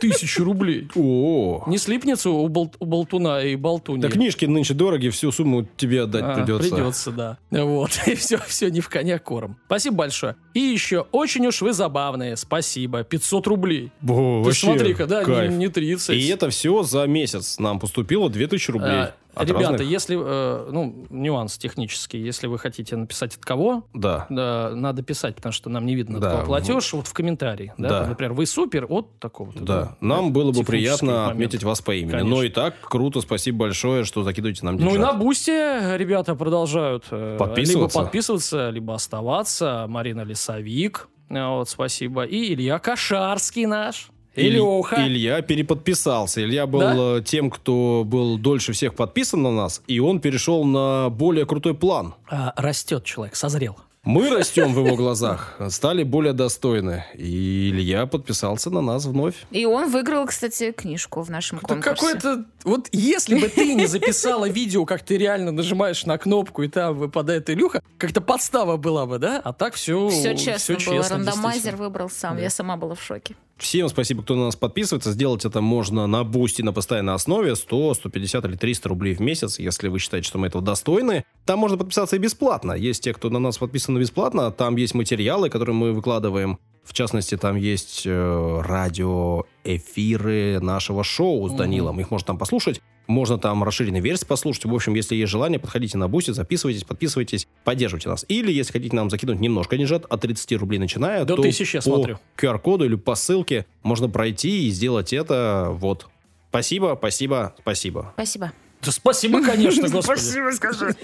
Тысячу 0.00 0.44
рублей. 0.44 0.88
О, 0.94 1.64
Не 1.66 1.78
слипнется 1.78 2.30
у, 2.30 2.48
бол- 2.48 2.72
у 2.78 2.84
болтуна 2.86 3.42
и 3.44 3.56
болтуньи? 3.56 4.00
да 4.02 4.08
книжки 4.08 4.44
нынче 4.44 4.74
дороги, 4.74 5.08
всю 5.08 5.32
сумму 5.32 5.66
тебе 5.76 6.02
отдать 6.02 6.24
А, 6.24 6.34
придется. 6.34 6.68
Придется, 6.74 7.10
да. 7.12 7.38
Вот. 7.50 7.90
И 8.06 8.14
все, 8.14 8.38
все 8.38 8.70
не 8.70 8.80
в 8.80 8.88
коня 8.88 9.18
корм. 9.18 9.56
Спасибо 9.66 9.96
большое. 9.96 10.36
И 10.54 10.60
еще, 10.60 11.06
очень 11.12 11.46
уж 11.46 11.60
вы 11.62 11.72
забавные. 11.72 12.36
Спасибо. 12.36 13.04
500 13.04 13.46
рублей. 13.46 13.90
Бо, 14.00 14.42
Ты 14.44 14.52
смотри-ка, 14.52 15.06
да, 15.06 15.24
кайф. 15.24 15.50
не, 15.52 15.56
не 15.56 15.68
30. 15.68 16.16
И 16.16 16.28
это 16.28 16.50
все 16.50 16.82
за 16.82 17.06
месяц 17.06 17.58
нам 17.58 17.78
поступило 17.80 18.28
2000 18.30 18.70
рублей. 18.70 18.90
А, 18.90 19.14
От 19.34 19.46
Ребята, 19.48 19.70
разных- 19.72 19.88
если, 19.88 20.18
э, 20.20 20.68
ну, 20.72 21.06
нюанс 21.10 21.58
технический, 21.58 22.18
если 22.18 22.46
вы 22.48 22.58
хотите 22.58 22.96
написать 22.96 23.36
от 23.36 23.44
кого, 23.44 23.84
Да. 23.94 24.26
да, 24.30 24.70
надо 24.74 25.02
писать, 25.02 25.36
потому 25.36 25.52
что 25.52 25.70
нам 25.70 25.86
не 25.86 25.94
видно, 25.94 26.18
Да. 26.18 26.30
кого 26.32 26.44
платеж, 26.46 26.92
вот 26.92 27.06
в 27.06 27.12
комментарии, 27.12 27.72
да, 27.78 27.88
Да. 28.00 28.06
например, 28.08 28.32
вы 28.32 28.46
супер 28.46 28.86
от 28.88 29.18
такого-то. 29.20 29.60
Да, 29.62 29.96
нам 30.00 30.32
было 30.32 30.50
бы 30.50 30.64
приятно 30.64 31.12
момент. 31.12 31.30
отметить 31.32 31.62
вас 31.64 31.80
по 31.80 31.94
имени. 31.94 32.10
Конечно. 32.10 32.30
Но 32.30 32.42
и 32.42 32.48
так 32.48 32.74
круто, 32.80 33.20
спасибо 33.20 33.58
большое, 33.58 34.04
что 34.04 34.22
закидываете 34.24 34.64
нам 34.64 34.76
Ну 34.76 34.88
и 34.88 34.92
деньжат. 34.94 35.12
на 35.12 35.18
Бусте 35.18 35.94
ребята 35.96 36.34
продолжают 36.34 37.04
э, 37.10 37.36
Подписываться. 37.38 37.98
либо 37.98 38.04
подписываться, 38.06 38.70
либо 38.70 38.94
оставаться. 38.94 39.86
Марина 39.88 40.22
Лесовик, 40.22 41.08
э, 41.30 41.46
вот, 41.46 41.68
спасибо. 41.68 42.24
И 42.24 42.52
Илья 42.54 42.78
Кошарский 42.78 43.66
наш. 43.66 44.08
Илюха. 44.38 44.96
Илья 45.06 45.42
переподписался. 45.42 46.42
Илья 46.42 46.66
был 46.66 46.80
Да? 46.80 46.94
э, 47.18 47.22
тем, 47.24 47.50
кто 47.50 48.02
был 48.06 48.38
дольше 48.38 48.72
всех 48.72 48.94
подписан 48.94 49.42
на 49.42 49.50
нас, 49.50 49.82
и 49.86 50.00
он 50.00 50.20
перешел 50.20 50.64
на 50.64 51.08
более 51.10 51.46
крутой 51.46 51.74
план. 51.74 52.14
А, 52.30 52.52
растет 52.56 53.04
человек, 53.04 53.36
созрел. 53.36 53.76
Мы 54.04 54.30
растем 54.30 54.72
в 54.72 54.78
его 54.78 54.96
глазах, 54.96 55.58
стали 55.68 56.02
более 56.02 56.32
достойны. 56.32 57.04
И 57.14 57.68
Илья 57.70 58.06
подписался 58.06 58.70
на 58.70 58.80
нас 58.80 59.04
вновь. 59.04 59.34
И 59.50 59.66
он 59.66 59.90
выиграл, 59.90 60.24
кстати, 60.24 60.72
книжку 60.72 61.20
в 61.20 61.30
нашем 61.30 61.58
конкурсе. 61.58 61.82
какой-то... 61.90 62.44
Вот 62.64 62.88
если 62.92 63.38
бы 63.38 63.48
ты 63.48 63.74
не 63.74 63.84
записала 63.86 64.48
видео, 64.48 64.86
как 64.86 65.02
ты 65.02 65.18
реально 65.18 65.50
нажимаешь 65.52 66.06
на 66.06 66.16
кнопку, 66.16 66.62
и 66.62 66.68
там 66.68 66.96
выпадает 66.96 67.50
Илюха, 67.50 67.82
как-то 67.98 68.22
подстава 68.22 68.78
была 68.78 69.04
бы, 69.04 69.18
да? 69.18 69.42
А 69.44 69.52
так 69.52 69.74
все... 69.74 70.08
Все 70.08 70.34
честно 70.34 70.76
было. 70.86 71.02
Рандомайзер 71.06 71.76
выбрал 71.76 72.08
сам. 72.08 72.36
Да. 72.36 72.42
Я 72.42 72.50
сама 72.50 72.78
была 72.78 72.94
в 72.94 73.02
шоке. 73.02 73.36
Всем 73.58 73.88
спасибо, 73.88 74.22
кто 74.22 74.36
на 74.36 74.44
нас 74.44 74.56
подписывается. 74.56 75.10
Сделать 75.10 75.44
это 75.44 75.60
можно 75.60 76.06
на 76.06 76.22
Boosty 76.22 76.62
на 76.62 76.72
постоянной 76.72 77.14
основе. 77.14 77.56
100, 77.56 77.94
150 77.94 78.44
или 78.44 78.54
300 78.54 78.88
рублей 78.88 79.14
в 79.14 79.20
месяц, 79.20 79.58
если 79.58 79.88
вы 79.88 79.98
считаете, 79.98 80.28
что 80.28 80.38
мы 80.38 80.46
этого 80.46 80.62
достойны. 80.62 81.24
Там 81.44 81.58
можно 81.58 81.76
подписаться 81.76 82.14
и 82.14 82.20
бесплатно. 82.20 82.72
Есть 82.72 83.02
те, 83.02 83.12
кто 83.12 83.30
на 83.30 83.40
нас 83.40 83.58
подписаны 83.58 83.98
бесплатно. 83.98 84.52
Там 84.52 84.76
есть 84.76 84.94
материалы, 84.94 85.50
которые 85.50 85.74
мы 85.74 85.92
выкладываем. 85.92 86.58
В 86.88 86.94
частности, 86.94 87.36
там 87.36 87.56
есть 87.56 88.04
э, 88.06 88.60
радиоэфиры 88.64 90.58
нашего 90.60 91.04
шоу 91.04 91.46
с 91.50 91.52
Данилом. 91.52 92.00
Их 92.00 92.10
можно 92.10 92.26
там 92.28 92.38
послушать. 92.38 92.80
Можно 93.06 93.36
там 93.38 93.62
расширенной 93.62 94.00
версии 94.00 94.24
послушать. 94.24 94.64
В 94.64 94.74
общем, 94.74 94.94
если 94.94 95.14
есть 95.14 95.30
желание, 95.30 95.58
подходите 95.58 95.98
на 95.98 96.08
Boosty, 96.08 96.30
записывайтесь, 96.30 96.84
подписывайтесь, 96.84 97.46
поддерживайте 97.64 98.08
нас. 98.08 98.24
Или, 98.28 98.50
если 98.52 98.72
хотите 98.72 98.96
нам 98.96 99.10
закинуть 99.10 99.38
немножко 99.38 99.76
деньжат, 99.76 100.06
от 100.08 100.20
30 100.22 100.52
рублей 100.54 100.78
начиная, 100.78 101.26
До 101.26 101.36
то 101.36 101.42
1000 101.42 101.76
я 101.76 101.80
по 101.80 101.84
смотрю. 101.84 102.18
QR-коду 102.38 102.86
или 102.86 102.94
по 102.94 103.14
ссылке 103.14 103.66
можно 103.82 104.08
пройти 104.08 104.66
и 104.66 104.70
сделать 104.70 105.12
это. 105.12 105.68
Вот. 105.72 106.06
Спасибо, 106.48 106.94
спасибо, 106.98 107.54
спасибо. 107.60 108.12
Спасибо. 108.14 108.52
Да 108.82 108.92
спасибо, 108.92 109.42
конечно, 109.44 109.88
господи. 109.90 110.20
Спасибо, 110.20 110.50
скажи. 110.52 110.96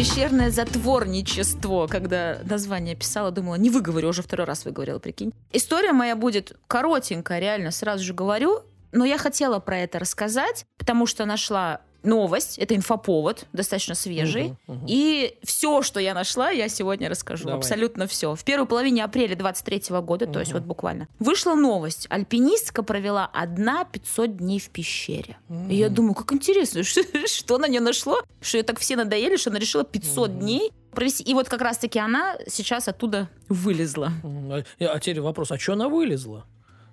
Пещерное 0.01 0.51
затворничество. 0.51 1.87
Когда 1.87 2.39
название 2.45 2.97
писала, 2.97 3.31
думала, 3.31 3.57
не 3.57 3.69
выговорю, 3.69 4.09
уже 4.09 4.23
второй 4.23 4.47
раз 4.47 4.65
выговорила, 4.65 4.99
прикинь. 4.99 5.35
История 5.53 5.93
моя 5.93 6.17
будет 6.17 6.57
коротенькая, 6.69 7.39
реально, 7.39 7.71
сразу 7.71 8.03
же 8.03 8.15
говорю. 8.15 8.63
Но 8.93 9.05
я 9.05 9.19
хотела 9.19 9.59
про 9.59 9.77
это 9.77 9.99
рассказать, 9.99 10.65
потому 10.79 11.05
что 11.05 11.27
нашла 11.27 11.83
новость, 12.03 12.59
это 12.59 12.75
инфоповод, 12.75 13.47
достаточно 13.53 13.95
свежий. 13.95 14.55
Мгм, 14.67 14.79
мгм. 14.79 14.87
И 14.89 15.37
все, 15.43 15.83
что 15.83 16.01
я 16.01 16.15
нашла, 16.15 16.51
я 16.51 16.69
сегодня 16.69 17.09
расскажу. 17.09 17.45
Давай. 17.45 17.59
Абсолютно 17.59 18.07
все. 18.07 18.35
В 18.35 18.45
первой 18.45 18.67
половине 18.67 19.05
апреля 19.05 19.37
23 19.37 20.01
года, 20.01 20.27
то 20.27 20.41
есть 20.41 20.53
вот 20.53 20.63
буквально, 20.63 21.09
вышла 21.19 21.55
новость. 21.55 22.07
Альпинистка 22.11 22.83
провела 22.83 23.31
одна 23.33 23.85
500 23.85 24.37
дней 24.37 24.59
в 24.61 24.71
пещере. 24.71 25.37
И 25.69 25.75
я 25.75 25.89
думаю, 25.89 26.15
как 26.15 26.33
интересно, 26.33 26.83
что, 26.85 27.03
что 27.27 27.59
на 27.59 27.69
нее 27.69 27.81
нашло, 27.81 28.23
что 28.41 28.59
ее 28.59 28.65
так 28.65 28.79
все 28.79 28.97
надоели, 28.97 29.37
что 29.37 29.51
она 29.51 29.59
решила 29.59 29.85
500 29.85 30.31
Мгм. 30.31 30.39
дней 30.41 30.73
провести. 30.93 31.23
И 31.23 31.35
вот 31.35 31.49
как 31.49 31.61
раз-таки 31.61 31.99
она 31.99 32.37
сейчас 32.49 32.89
оттуда 32.89 33.29
вылезла. 33.49 34.13
А, 34.25 34.63
а 34.81 34.99
теперь 34.99 35.21
вопрос, 35.21 35.53
а 35.53 35.59
что 35.59 35.75
она 35.75 35.89
вылезла? 35.89 36.45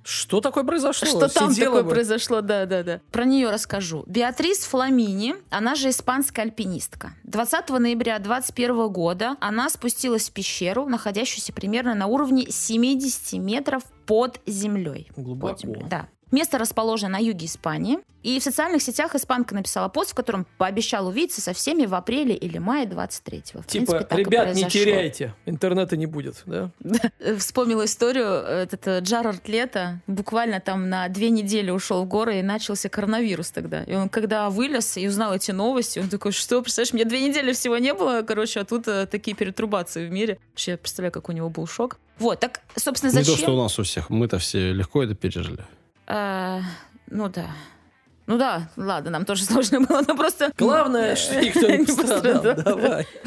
Что 0.09 0.39
такое 0.39 0.63
произошло? 0.63 1.05
Что 1.05 1.27
там 1.27 1.51
Сидела 1.51 1.71
такое 1.75 1.83
бы- 1.83 1.89
произошло, 1.89 2.39
да, 2.39 2.65
да, 2.65 2.81
да. 2.81 3.01
Про 3.11 3.25
нее 3.25 3.49
расскажу. 3.49 4.05
Беатрис 4.07 4.59
Фламини, 4.59 5.35
она 5.49 5.75
же 5.75 5.89
испанская 5.89 6.45
альпинистка. 6.45 7.11
20 7.25 7.69
ноября 7.77 8.17
2021 8.19 8.87
года 8.87 9.35
она 9.41 9.69
спустилась 9.69 10.29
в 10.29 10.31
пещеру, 10.31 10.85
находящуюся 10.87 11.51
примерно 11.51 11.93
на 11.93 12.07
уровне 12.07 12.45
70 12.49 13.33
метров 13.39 13.83
под 14.05 14.39
землей. 14.45 15.09
Глубоко. 15.17 15.51
Под 15.51 15.59
землей, 15.59 15.83
Да. 15.89 16.07
Место 16.31 16.57
расположено 16.57 17.13
на 17.13 17.17
юге 17.19 17.45
Испании. 17.45 17.99
И 18.23 18.39
в 18.39 18.43
социальных 18.43 18.81
сетях 18.81 19.15
испанка 19.15 19.55
написала 19.55 19.87
пост, 19.87 20.11
в 20.11 20.13
котором 20.13 20.45
пообещал 20.57 21.07
увидеться 21.07 21.39
со 21.39 21.53
всеми 21.53 21.85
в 21.85 21.93
апреле 21.95 22.35
или 22.35 22.57
мае 22.57 22.85
23-го. 22.85 23.61
В 23.61 23.67
Типа, 23.67 23.93
принципе, 23.93 24.15
ребят, 24.17 24.53
не 24.53 24.65
теряйте, 24.65 25.33
интернета 25.45 25.95
не 25.95 26.07
будет, 26.07 26.43
да? 26.45 26.69
Э, 27.19 27.37
Вспомнила 27.37 27.85
историю, 27.85 28.25
этот 28.25 28.85
э, 28.87 28.99
Джарард 28.99 29.47
Лето 29.47 30.01
буквально 30.07 30.59
там 30.59 30.89
на 30.89 31.07
две 31.07 31.29
недели 31.29 31.71
ушел 31.71 32.03
в 32.03 32.07
горы 32.07 32.39
и 32.39 32.41
начался 32.41 32.89
коронавирус 32.89 33.51
тогда. 33.51 33.83
И 33.83 33.93
он 33.93 34.09
когда 34.09 34.49
вылез 34.49 34.97
и 34.97 35.07
узнал 35.07 35.33
эти 35.33 35.51
новости, 35.51 35.99
он 35.99 36.09
такой, 36.09 36.33
что, 36.33 36.61
представляешь, 36.61 36.93
мне 36.93 37.05
две 37.05 37.25
недели 37.25 37.53
всего 37.53 37.77
не 37.77 37.93
было, 37.93 38.23
короче, 38.23 38.59
а 38.59 38.65
тут 38.65 38.89
э, 38.89 39.05
такие 39.05 39.37
перетрубации 39.37 40.05
в 40.05 40.11
мире. 40.11 40.37
Вообще, 40.51 40.71
я 40.71 40.77
представляю, 40.77 41.13
как 41.13 41.29
у 41.29 41.31
него 41.31 41.49
был 41.49 41.65
шок. 41.65 41.97
Вот, 42.19 42.39
так, 42.39 42.61
собственно, 42.75 43.11
Не 43.11 43.19
зачем... 43.19 43.35
то, 43.35 43.41
что 43.41 43.53
у 43.53 43.61
нас 43.61 43.79
у 43.79 43.83
всех. 43.83 44.09
Мы-то 44.09 44.39
все 44.39 44.73
легко 44.73 45.03
это 45.03 45.15
пережили. 45.15 45.63
Э, 46.07 46.61
ну 47.07 47.29
да. 47.29 47.47
Ну 48.27 48.37
да, 48.37 48.69
ладно, 48.75 49.11
нам 49.11 49.25
тоже 49.25 49.45
сложно 49.45 49.81
было, 49.81 50.03
но 50.05 50.15
просто... 50.15 50.51
Главное, 50.57 51.15
что 51.17 51.41
никто 51.41 51.67
не 51.69 51.85
пострадал. 51.85 52.55
Давай. 52.55 53.07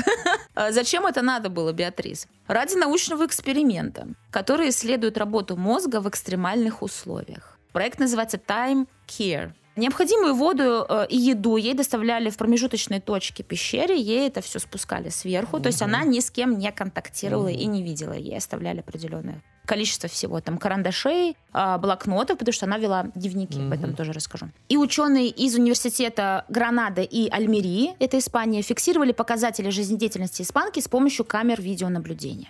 А 0.55 0.73
Зачем 0.73 1.07
это 1.07 1.23
надо 1.23 1.49
было, 1.49 1.73
Беатрис? 1.73 2.27
Ради 2.47 2.75
научного 2.75 3.25
эксперимента, 3.25 4.09
который 4.31 4.69
исследует 4.69 5.17
работу 5.17 5.57
мозга 5.57 6.01
в 6.01 6.09
экстремальных 6.09 6.83
условиях. 6.83 7.59
Проект 7.73 7.99
называется 7.99 8.37
Time 8.37 8.87
Care. 9.07 9.53
Необходимую 9.81 10.35
воду 10.35 10.85
э, 10.87 11.07
и 11.09 11.17
еду 11.17 11.57
ей 11.57 11.73
доставляли 11.73 12.29
в 12.29 12.37
промежуточной 12.37 13.01
точке 13.01 13.43
пещеры, 13.43 13.95
ей 13.95 14.29
это 14.29 14.43
все 14.43 14.59
спускали 14.59 15.09
сверху, 15.09 15.59
то 15.59 15.69
есть 15.69 15.81
она 15.81 16.05
ни 16.05 16.21
с 16.21 16.31
кем 16.31 16.59
не 16.59 16.71
контактировала 16.71 17.49
и 17.49 17.65
не 17.65 17.83
видела, 17.83 18.13
ей 18.13 18.37
оставляли 18.37 18.81
определенное 18.81 19.43
количество 19.65 20.09
всего, 20.09 20.41
там, 20.41 20.59
карандашей, 20.59 21.35
а, 21.53 21.79
блокнотов, 21.79 22.37
потому 22.37 22.53
что 22.53 22.67
она 22.67 22.77
вела 22.77 23.05
дневники, 23.15 23.59
об 23.59 23.73
этом 23.73 23.95
тоже 23.95 24.13
расскажу. 24.13 24.51
И 24.69 24.77
ученые 24.77 25.29
из 25.29 25.55
университета 25.55 26.45
Гранады 26.49 27.05
и 27.05 27.31
Альмерии, 27.31 27.95
это 28.01 28.19
Испания, 28.19 28.61
фиксировали 28.63 29.13
показатели 29.13 29.71
жизнедеятельности 29.71 30.43
испанки 30.43 30.81
с 30.81 30.89
помощью 30.89 31.25
камер 31.25 31.63
видеонаблюдения. 31.63 32.49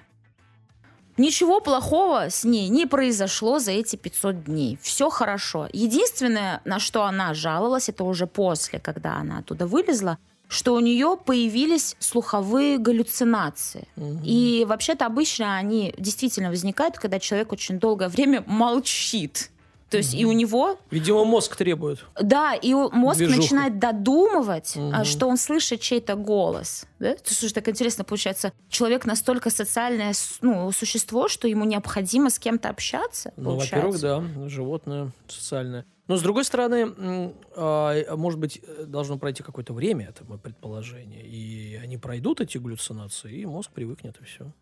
Ничего 1.21 1.61
плохого 1.61 2.31
с 2.31 2.45
ней 2.45 2.71
не 2.71 2.87
произошло 2.87 3.59
за 3.59 3.73
эти 3.73 3.97
500 3.97 4.45
дней. 4.45 4.79
Все 4.81 5.11
хорошо. 5.11 5.69
Единственное, 5.71 6.63
на 6.65 6.79
что 6.79 7.05
она 7.05 7.35
жаловалась, 7.35 7.91
это 7.91 8.05
уже 8.05 8.27
после, 8.27 8.79
когда 8.79 9.17
она 9.17 9.41
оттуда 9.41 9.67
вылезла, 9.67 10.17
что 10.49 10.73
у 10.73 10.81
нее 10.81 11.19
появились 11.23 11.95
слуховые 11.99 12.79
галлюцинации. 12.79 13.87
И 14.25 14.65
вообще-то 14.67 15.05
обычно 15.05 15.57
они 15.57 15.95
действительно 15.99 16.49
возникают, 16.49 16.97
когда 16.97 17.19
человек 17.19 17.53
очень 17.53 17.79
долгое 17.79 18.09
время 18.09 18.43
молчит. 18.47 19.51
То 19.91 19.97
есть 19.97 20.15
и 20.15 20.25
у 20.25 20.33
него 20.33 20.79
Видимо, 20.91 21.25
мозг 21.25 21.57
требует. 21.57 22.05
да, 22.21 22.55
и 22.55 22.73
мозг 22.73 23.19
Движуху. 23.19 23.41
начинает 23.41 23.79
додумывать, 23.81 24.77
Мгм. 24.77 25.05
что 25.05 25.27
он 25.27 25.37
слышит 25.37 25.81
чей-то 25.81 26.15
голос. 26.15 26.87
Да? 27.01 27.15
То 27.15 27.23
есть, 27.31 27.55
так 27.55 27.69
интересно 27.69 28.05
получается, 28.05 28.53
человек 28.69 29.05
настолько 29.05 29.51
социальное 29.51 30.13
ну, 30.43 30.71
существо, 30.71 31.29
что 31.29 31.49
ему 31.49 31.65
необходимо 31.65 32.31
с 32.31 32.39
кем-то 32.39 32.69
общаться. 32.69 33.33
Ну, 33.37 33.57
во-первых, 33.57 34.01
да, 34.01 34.23
животное 34.47 35.11
социальное. 35.29 35.85
Но, 36.07 36.17
с 36.17 36.23
другой 36.23 36.45
стороны, 36.45 37.33
а, 37.57 38.17
может 38.17 38.39
быть, 38.41 38.61
э, 38.67 38.85
должно 38.85 39.17
пройти 39.19 39.43
какое-то 39.43 39.73
время, 39.73 40.09
это 40.09 40.25
мое 40.25 40.39
предположение, 40.39 41.25
и 41.25 41.77
они 41.83 41.99
пройдут 41.99 42.41
эти 42.41 42.59
галлюцинации, 42.59 43.33
и 43.41 43.47
мозг 43.47 43.71
привыкнет, 43.73 44.17
и 44.21 44.25
все. 44.25 44.53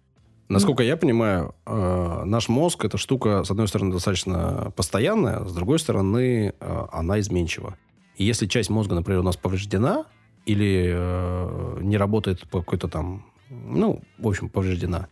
Насколько 0.49 0.83
я 0.83 0.97
понимаю, 0.97 1.55
э, 1.67 2.23
наш 2.25 2.49
мозг 2.49 2.85
это 2.85 2.97
штука, 2.97 3.45
с 3.45 3.51
одной 3.51 3.69
стороны, 3.69 3.93
достаточно 3.93 4.73
постоянная, 4.75 5.45
с 5.45 5.53
другой 5.53 5.79
стороны, 5.79 6.55
э, 6.59 6.87
она 6.91 7.21
изменчива. 7.21 7.77
И 8.17 8.25
если 8.25 8.47
часть 8.47 8.71
мозга, 8.71 8.95
например, 8.95 9.21
у 9.21 9.25
нас 9.25 9.37
повреждена 9.37 10.07
или 10.47 10.91
э, 10.95 11.79
не 11.83 11.99
работает 11.99 12.49
по 12.49 12.61
какой-то 12.61 12.89
там, 12.89 13.27
ну, 13.51 14.01
в 14.19 14.27
общем, 14.27 14.49
повреждена, 14.49 15.09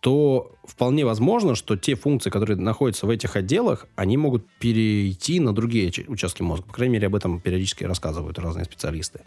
то 0.00 0.52
вполне 0.64 1.04
возможно, 1.04 1.54
что 1.54 1.76
те 1.76 1.94
функции, 1.94 2.30
которые 2.30 2.56
находятся 2.56 3.06
в 3.06 3.10
этих 3.10 3.36
отделах, 3.36 3.86
они 3.96 4.16
могут 4.16 4.46
перейти 4.58 5.38
на 5.38 5.54
другие 5.54 5.92
участки 6.08 6.42
мозга. 6.42 6.66
По 6.66 6.72
крайней 6.72 6.94
мере, 6.94 7.06
об 7.06 7.14
этом 7.14 7.40
периодически 7.40 7.84
рассказывают 7.84 8.38
разные 8.38 8.64
специалисты. 8.64 9.20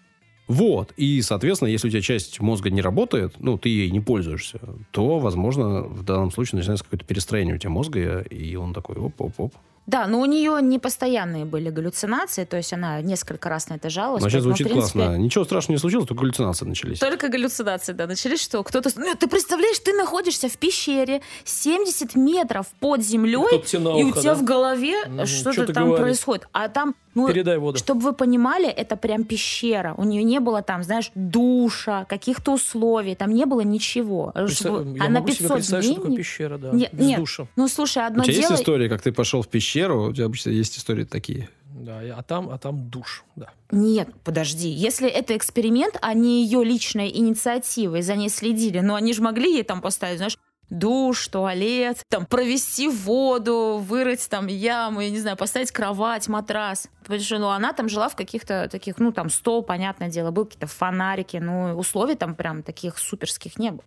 Вот. 0.47 0.93
И, 0.97 1.21
соответственно, 1.21 1.69
если 1.69 1.87
у 1.87 1.91
тебя 1.91 2.01
часть 2.01 2.39
мозга 2.39 2.69
не 2.69 2.81
работает, 2.81 3.35
ну, 3.39 3.57
ты 3.57 3.69
ей 3.69 3.91
не 3.91 3.99
пользуешься, 3.99 4.59
то, 4.91 5.19
возможно, 5.19 5.83
в 5.83 6.03
данном 6.03 6.31
случае 6.31 6.57
начинается 6.57 6.83
какое-то 6.83 7.05
перестроение 7.05 7.55
у 7.55 7.57
тебя 7.57 7.69
мозга, 7.69 8.21
и 8.21 8.55
он 8.55 8.73
такой 8.73 8.97
оп-оп-оп. 8.97 9.53
Да, 9.85 10.07
но 10.07 10.21
у 10.21 10.25
нее 10.25 10.59
не 10.61 10.79
постоянные 10.79 11.43
были 11.43 11.69
галлюцинации, 11.69 12.45
то 12.45 12.55
есть 12.55 12.71
она 12.71 13.01
несколько 13.01 13.49
раз 13.49 13.67
на 13.67 13.73
это 13.73 13.89
жаловалась. 13.89 14.21
Значит, 14.21 14.39
поэтому, 14.39 14.53
в 14.53 14.57
звучит 14.57 14.71
принципе, 14.71 14.99
классно. 14.99 15.17
Ничего 15.17 15.43
страшного 15.43 15.75
не 15.75 15.79
случилось, 15.79 16.07
только 16.07 16.21
галлюцинации 16.21 16.65
начались. 16.65 16.99
Только 16.99 17.27
галлюцинации, 17.27 17.91
да, 17.91 18.07
начались, 18.07 18.41
что 18.41 18.63
кто-то... 18.63 18.89
Ну, 18.95 19.13
ты 19.19 19.27
представляешь, 19.27 19.77
ты 19.79 19.91
находишься 19.91 20.47
в 20.47 20.57
пещере 20.57 21.21
70 21.43 22.15
метров 22.15 22.67
под 22.79 23.01
землей, 23.03 23.61
на 23.73 23.99
и 23.99 24.03
у 24.03 24.11
тебя 24.11 24.35
да? 24.35 24.35
в 24.35 24.43
голове 24.45 25.03
что-то 25.25 25.51
что-то 25.51 25.73
там 25.73 25.85
говорит. 25.87 26.05
происходит. 26.05 26.47
А 26.53 26.69
там, 26.69 26.95
ну, 27.15 27.27
Передай 27.27 27.57
воду. 27.57 27.77
чтобы 27.77 28.01
вы 28.01 28.13
понимали, 28.13 28.67
это 28.67 28.95
прям 28.95 29.23
пещера. 29.23 29.93
У 29.97 30.03
нее 30.03 30.23
не 30.23 30.39
было 30.39 30.61
там, 30.61 30.83
знаешь, 30.83 31.11
душа, 31.15 32.05
каких-то 32.05 32.53
условий, 32.53 33.15
там 33.15 33.33
не 33.33 33.45
было 33.45 33.61
ничего. 33.61 34.31
Представ- 34.33 34.55
Чтобы- 34.79 34.97
Я 34.97 35.05
а 35.05 35.09
на 35.09 35.19
могу 35.19 35.31
себе 35.31 35.39
500 35.49 35.55
представить, 35.57 35.85
дней... 35.85 35.93
что 35.93 36.01
такое 36.01 36.17
пещера, 36.17 36.57
да, 36.57 36.71
Нет, 36.71 36.89
без 36.93 37.05
нет. 37.05 37.19
душа. 37.19 37.47
Ну, 37.55 37.67
слушай, 37.67 38.03
У 38.03 38.05
одно 38.05 38.23
тебя 38.23 38.33
дело... 38.33 38.49
есть 38.51 38.61
история, 38.61 38.89
как 38.89 39.01
ты 39.01 39.11
пошел 39.11 39.41
в 39.41 39.47
пещеру? 39.47 40.09
У 40.09 40.13
тебя 40.13 40.25
обычно 40.25 40.49
есть 40.49 40.77
истории 40.77 41.03
такие. 41.03 41.49
Да, 41.75 41.99
а 42.15 42.23
там, 42.23 42.49
а 42.49 42.57
там 42.57 42.89
душ, 42.89 43.25
да. 43.35 43.49
Нет, 43.71 44.07
подожди. 44.23 44.69
Если 44.69 45.09
это 45.09 45.35
эксперимент, 45.35 45.97
а 46.01 46.13
не 46.13 46.43
ее 46.45 46.63
личная 46.63 47.07
инициатива, 47.07 47.97
и 47.97 48.01
за 48.01 48.15
ней 48.15 48.29
следили, 48.29 48.79
но 48.79 48.95
они 48.95 49.11
же 49.13 49.21
могли 49.21 49.51
ей 49.53 49.63
там 49.63 49.81
поставить, 49.81 50.17
знаешь, 50.17 50.37
душ, 50.69 51.27
туалет, 51.27 52.03
там 52.09 52.25
провести 52.25 52.87
воду, 52.89 53.83
вырыть 53.83 54.27
там 54.29 54.47
яму, 54.47 55.01
я 55.01 55.09
не 55.09 55.19
знаю, 55.19 55.37
поставить 55.37 55.71
кровать, 55.71 56.27
матрас. 56.27 56.87
Потому 57.01 57.19
что, 57.19 57.37
ну, 57.37 57.49
она 57.49 57.73
там 57.73 57.89
жила 57.89 58.09
в 58.09 58.15
каких-то 58.15 58.67
таких, 58.71 58.97
ну, 58.99 59.11
там 59.11 59.29
стол, 59.29 59.63
понятное 59.63 60.09
дело, 60.09 60.31
был 60.31 60.45
какие-то 60.45 60.67
фонарики, 60.67 61.37
ну, 61.37 61.77
условий 61.77 62.15
там 62.15 62.35
прям 62.35 62.63
таких 62.63 62.97
суперских 62.97 63.57
не 63.59 63.71
было. 63.71 63.83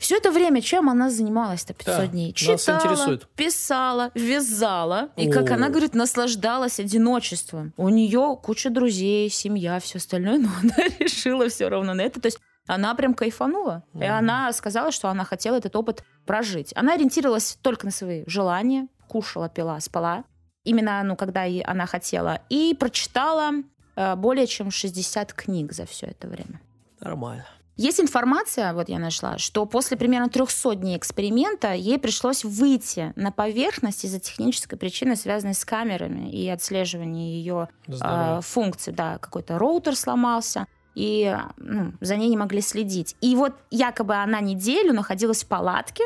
Все 0.00 0.16
это 0.16 0.30
время 0.30 0.62
чем 0.62 0.88
она 0.88 1.10
занималась-то 1.10 1.74
500 1.74 1.96
Да, 1.96 2.06
дней? 2.06 2.32
Читала, 2.32 3.18
писала, 3.36 4.10
вязала. 4.14 5.10
И, 5.16 5.30
как 5.30 5.50
О. 5.50 5.54
она 5.54 5.68
говорит, 5.68 5.94
наслаждалась 5.94 6.80
одиночеством. 6.80 7.74
У 7.76 7.90
нее 7.90 8.38
куча 8.42 8.70
друзей, 8.70 9.28
семья, 9.28 9.78
все 9.78 9.98
остальное, 9.98 10.38
но 10.38 10.48
она 10.62 10.88
решила 10.98 11.50
все 11.50 11.68
равно 11.68 11.92
на 11.92 12.00
это. 12.00 12.18
То 12.18 12.28
есть 12.28 12.40
она 12.74 12.94
прям 12.94 13.14
кайфанула. 13.14 13.82
И 13.94 13.98
Мгм. 13.98 14.12
она 14.12 14.52
сказала, 14.52 14.92
что 14.92 15.08
она 15.08 15.24
хотела 15.24 15.56
этот 15.56 15.74
опыт 15.76 16.04
прожить. 16.26 16.72
Она 16.76 16.94
ориентировалась 16.94 17.58
только 17.62 17.86
на 17.86 17.92
свои 17.92 18.24
желания, 18.26 18.88
кушала, 19.08 19.48
пила, 19.48 19.80
спала. 19.80 20.24
Именно, 20.64 21.02
ну, 21.04 21.16
когда 21.16 21.46
и 21.46 21.62
она 21.62 21.86
хотела. 21.86 22.40
И 22.50 22.76
прочитала 22.78 23.52
э, 23.96 24.14
более 24.16 24.46
чем 24.46 24.70
60 24.70 25.32
книг 25.32 25.72
за 25.72 25.84
все 25.86 26.06
это 26.06 26.28
время. 26.28 26.60
Нормально. 27.00 27.44
Есть 27.76 27.98
информация, 27.98 28.74
вот 28.74 28.90
я 28.90 28.98
нашла, 28.98 29.38
что 29.38 29.64
после 29.64 29.96
примерно 29.96 30.28
300 30.28 30.74
дней 30.76 30.98
эксперимента 30.98 31.72
ей 31.72 31.98
пришлось 31.98 32.44
выйти 32.44 33.12
на 33.16 33.32
поверхность 33.32 34.04
из-за 34.04 34.20
технической 34.20 34.76
причины, 34.78 35.16
связанной 35.16 35.54
с 35.54 35.64
камерами 35.64 36.30
и 36.30 36.46
отслеживанием 36.48 37.14
ее 37.14 37.68
Здорово. 37.86 38.38
э, 38.38 38.42
функций. 38.42 38.92
Да, 38.92 39.16
какой-то 39.18 39.58
роутер 39.58 39.96
сломался, 39.96 40.66
и 40.94 41.36
ну, 41.56 41.92
за 42.00 42.16
ней 42.16 42.28
не 42.28 42.36
могли 42.36 42.60
следить. 42.60 43.16
И 43.20 43.34
вот 43.36 43.54
якобы 43.70 44.14
она 44.14 44.40
неделю 44.40 44.92
находилась 44.92 45.44
в 45.44 45.46
палатке 45.48 46.04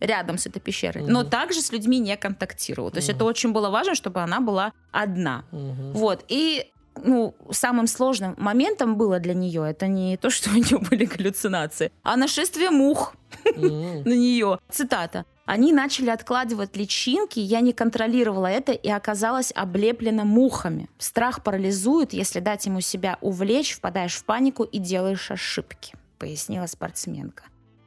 рядом 0.00 0.38
с 0.38 0.46
этой 0.46 0.60
пещерой, 0.60 1.04
но 1.04 1.20
Мгм. 1.20 1.30
также 1.30 1.60
с 1.60 1.72
людьми 1.72 1.98
не 1.98 2.16
контактировала. 2.16 2.90
То 2.90 2.98
есть 2.98 3.08
это 3.08 3.24
очень 3.24 3.52
было 3.52 3.68
важно, 3.70 3.94
чтобы 3.94 4.20
она 4.20 4.40
была 4.40 4.72
одна. 4.92 5.44
Мгм. 5.50 5.92
Вот. 5.92 6.24
И 6.28 6.70
ну, 7.04 7.34
самым 7.50 7.86
сложным 7.86 8.34
моментом 8.38 8.96
было 8.96 9.20
для 9.20 9.34
нее 9.34 9.64
это 9.68 9.86
не 9.86 10.16
то, 10.16 10.30
что 10.30 10.50
у 10.50 10.54
нее 10.54 10.78
были 10.90 11.04
галлюцинации, 11.04 11.90
а 12.02 12.16
нашествие 12.16 12.70
мух 12.70 13.14
на 13.44 14.14
нее. 14.14 14.58
Цитата. 14.70 15.24
Они 15.48 15.72
начали 15.72 16.10
откладывать 16.10 16.76
личинки, 16.76 17.38
я 17.38 17.60
не 17.60 17.72
контролировала 17.72 18.48
это 18.48 18.72
и 18.72 18.90
оказалась 18.90 19.50
облеплена 19.54 20.24
мухами. 20.24 20.90
Страх 20.98 21.42
парализует, 21.42 22.12
если 22.12 22.40
дать 22.40 22.66
ему 22.66 22.82
себя 22.82 23.16
увлечь, 23.22 23.72
впадаешь 23.74 24.14
в 24.16 24.24
панику 24.24 24.64
и 24.64 24.78
делаешь 24.78 25.30
ошибки, 25.30 25.94
пояснила 26.18 26.66
спортсменка. 26.66 27.44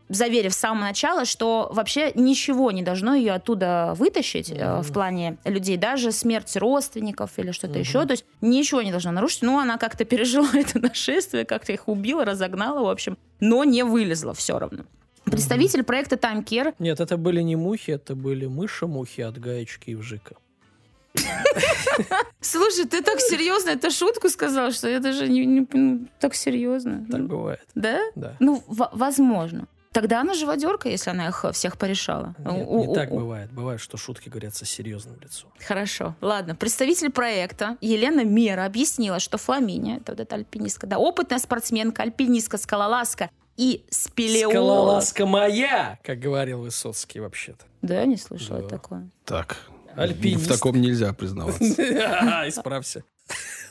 Заверив 0.09 0.55
с 0.55 0.57
самого 0.57 0.85
начала, 0.85 1.23
что 1.23 1.69
вообще 1.71 2.11
ничего 2.15 2.71
не 2.71 2.81
должно 2.81 3.13
ее 3.13 3.33
оттуда 3.33 3.93
вытащить 3.95 4.49
э, 4.49 4.55
Мгм. 4.55 4.81
в 4.81 4.91
плане 4.91 5.37
людей, 5.45 5.77
даже 5.77 6.11
смерть 6.11 6.57
родственников 6.57 7.37
или 7.37 7.51
что-то 7.51 7.73
Мгм. 7.73 7.79
еще. 7.81 8.05
То 8.07 8.13
есть 8.13 8.25
ничего 8.41 8.81
не 8.81 8.89
должно 8.89 9.11
нарушить. 9.11 9.43
Ну, 9.43 9.59
она 9.59 9.77
как-то 9.77 10.03
пережила 10.03 10.49
это 10.55 10.79
нашествие, 10.79 11.45
как-то 11.45 11.73
их 11.73 11.87
убила, 11.87 12.25
разогнала, 12.25 12.83
в 12.83 12.89
общем, 12.89 13.19
но 13.39 13.63
не 13.65 13.83
вылезла 13.83 14.33
все 14.33 14.57
равно. 14.57 14.85
Представитель 15.31 15.83
проекта 15.83 16.15
Time 16.15 16.43
Care 16.43 16.73
Нет, 16.79 16.99
это 16.99 17.17
были 17.17 17.41
не 17.41 17.55
мухи, 17.55 17.91
это 17.91 18.15
были 18.15 18.45
мыши-мухи 18.47 19.21
от 19.21 19.37
гаечки 19.39 19.91
и 19.91 19.95
вжика. 19.95 20.35
Слушай, 22.41 22.85
ты 22.85 23.01
так 23.01 23.19
серьезно 23.19 23.71
эту 23.71 23.91
шутку 23.91 24.29
сказал, 24.29 24.71
что 24.71 24.87
я 24.89 24.99
даже 24.99 25.27
не, 25.27 25.45
не 25.45 25.67
ну, 25.73 26.07
так 26.19 26.35
серьезно. 26.35 27.05
Так 27.09 27.19
Ну, 27.21 27.27
бывает. 27.27 27.65
Да? 27.75 27.99
Да. 28.15 28.35
Ну, 28.39 28.63
возможно. 28.67 29.67
Тогда 29.91 30.21
она 30.21 30.33
живодерка, 30.33 30.87
если 30.87 31.09
она 31.09 31.27
их 31.27 31.43
всех 31.51 31.77
порешала. 31.77 32.33
Нет, 32.39 32.65
У- 32.67 32.81
не 32.81 32.87
у- 32.87 32.93
так 32.93 33.11
у- 33.11 33.15
бывает. 33.17 33.51
Бывает, 33.51 33.81
что 33.81 33.97
шутки 33.97 34.29
говорятся 34.29 34.65
серьезным 34.65 35.19
лицом. 35.21 35.49
Хорошо. 35.59 36.15
Ладно. 36.21 36.55
Представитель 36.55 37.11
проекта 37.11 37.75
Елена 37.81 38.23
Мера 38.23 38.65
объяснила, 38.65 39.19
что 39.19 39.37
Фламиния, 39.37 39.97
это 39.97 40.13
вот 40.13 40.21
эта 40.21 40.35
альпинистка, 40.35 40.87
да, 40.87 40.97
опытная 40.97 41.39
спортсменка, 41.39 42.03
альпинистка, 42.03 42.57
скалолазка 42.57 43.29
и 43.57 43.85
спелеолог. 43.89 44.51
Скалолазка 44.53 45.25
моя, 45.25 45.99
как 46.03 46.19
говорил 46.19 46.59
Высоцкий 46.61 47.19
вообще-то. 47.19 47.65
Да, 47.81 48.05
не 48.05 48.17
слышала 48.17 48.61
Да. 48.61 48.67
такое. 48.69 49.09
Так. 49.25 49.57
Альпинист. 49.95 50.45
В 50.45 50.47
таком 50.47 50.79
нельзя 50.79 51.11
признаваться. 51.13 51.63
А, 51.83 52.47
Исправься. 52.47 53.03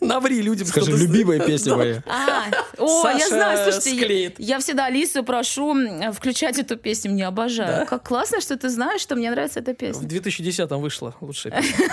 Наври 0.00 0.40
людям, 0.40 0.66
Скажи, 0.66 0.92
любимая 0.92 1.38
песня 1.40 1.74
моя. 1.76 2.02
А, 2.06 2.46
о, 2.78 3.08
я 3.10 3.28
знаю, 3.28 3.58
слушайте, 3.70 3.90
я- 3.96 4.02
склеит. 4.04 4.34
я, 4.40 4.58
всегда 4.58 4.86
Алису 4.86 5.22
прошу 5.24 5.74
включать 6.12 6.58
эту 6.58 6.76
песню, 6.76 7.10
мне 7.12 7.26
обожаю. 7.26 7.80
Да? 7.80 7.86
Как 7.86 8.06
классно, 8.06 8.40
что 8.40 8.56
ты 8.56 8.68
знаешь, 8.70 9.00
что 9.02 9.16
мне 9.16 9.30
нравится 9.30 9.60
эта 9.60 9.72
В 9.72 9.76
песня. 9.76 10.06
2010-м 10.08 10.80
вышла 10.80 11.14
лучшая 11.20 11.52
песня. 11.62 11.88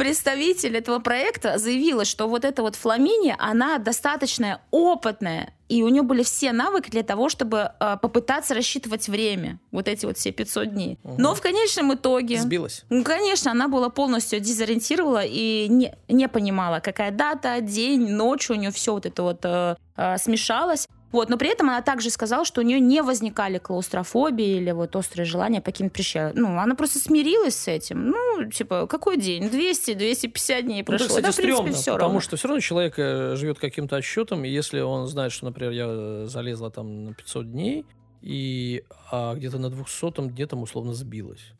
Представитель 0.00 0.78
этого 0.78 0.98
проекта 0.98 1.58
заявила, 1.58 2.06
что 2.06 2.26
вот 2.26 2.46
эта 2.46 2.62
вот 2.62 2.74
Фламиния, 2.74 3.36
она 3.38 3.76
достаточно 3.76 4.62
опытная, 4.70 5.52
и 5.68 5.82
у 5.82 5.90
нее 5.90 6.00
были 6.00 6.22
все 6.22 6.52
навыки 6.52 6.88
для 6.88 7.02
того, 7.02 7.28
чтобы 7.28 7.72
э, 7.78 7.98
попытаться 8.00 8.54
рассчитывать 8.54 9.10
время, 9.10 9.58
вот 9.70 9.88
эти 9.88 10.06
вот 10.06 10.16
все 10.16 10.32
500 10.32 10.72
дней. 10.72 10.98
Но 11.18 11.34
в 11.34 11.42
конечном 11.42 11.92
итоге... 11.92 12.38
Сбилась. 12.38 12.84
Ну, 12.88 13.04
конечно, 13.04 13.50
она 13.50 13.68
была 13.68 13.90
полностью 13.90 14.40
дезориентировала 14.40 15.22
и 15.22 15.68
не, 15.68 15.94
не 16.08 16.28
понимала, 16.28 16.80
какая 16.80 17.10
дата, 17.10 17.60
день, 17.60 18.08
ночь, 18.08 18.48
у 18.48 18.54
нее 18.54 18.70
все 18.70 18.94
вот 18.94 19.04
это 19.04 19.22
вот 19.22 19.40
э, 19.44 19.76
э, 19.98 20.16
смешалось. 20.16 20.88
Вот, 21.12 21.28
но 21.28 21.36
при 21.36 21.48
этом 21.50 21.68
она 21.68 21.82
также 21.82 22.10
сказала, 22.10 22.44
что 22.44 22.60
у 22.60 22.64
нее 22.64 22.78
не 22.78 23.02
возникали 23.02 23.58
клаустрофобии 23.58 24.56
или 24.58 24.70
вот 24.70 24.94
острое 24.94 25.24
желание 25.24 25.60
покинуть 25.60 25.92
прищел. 25.92 26.30
Ну, 26.34 26.56
она 26.58 26.74
просто 26.74 26.98
смирилась 27.00 27.56
с 27.56 27.68
этим. 27.68 28.10
Ну, 28.10 28.48
типа, 28.50 28.86
какой 28.86 29.16
день? 29.16 29.50
200, 29.50 29.94
250 29.94 30.64
дней 30.64 30.78
Ну, 30.80 30.84
прошло. 30.84 31.06
это, 31.06 31.08
кстати, 31.08 31.24
да, 31.24 31.32
в 31.32 31.36
принципе, 31.36 31.54
стрёмно, 31.56 31.72
все 31.76 31.92
потому 31.92 32.08
равно. 32.08 32.20
что 32.20 32.36
все 32.36 32.48
равно 32.48 32.60
человек 32.60 32.94
э, 32.98 33.34
живет 33.36 33.58
каким-то 33.58 33.96
отсчетом, 33.96 34.44
и 34.44 34.48
если 34.48 34.80
он 34.80 35.06
знает, 35.08 35.32
что, 35.32 35.46
например, 35.46 35.72
я 35.72 35.86
э, 35.88 36.26
залезла 36.28 36.70
там 36.70 37.04
на 37.06 37.14
500 37.14 37.50
дней, 37.50 37.86
и 38.22 38.84
а 39.10 39.34
где-то 39.34 39.58
на 39.58 39.70
200 39.70 40.28
дне 40.28 40.46
там 40.46 40.62
условно 40.62 40.92
сбилась. 40.94 41.52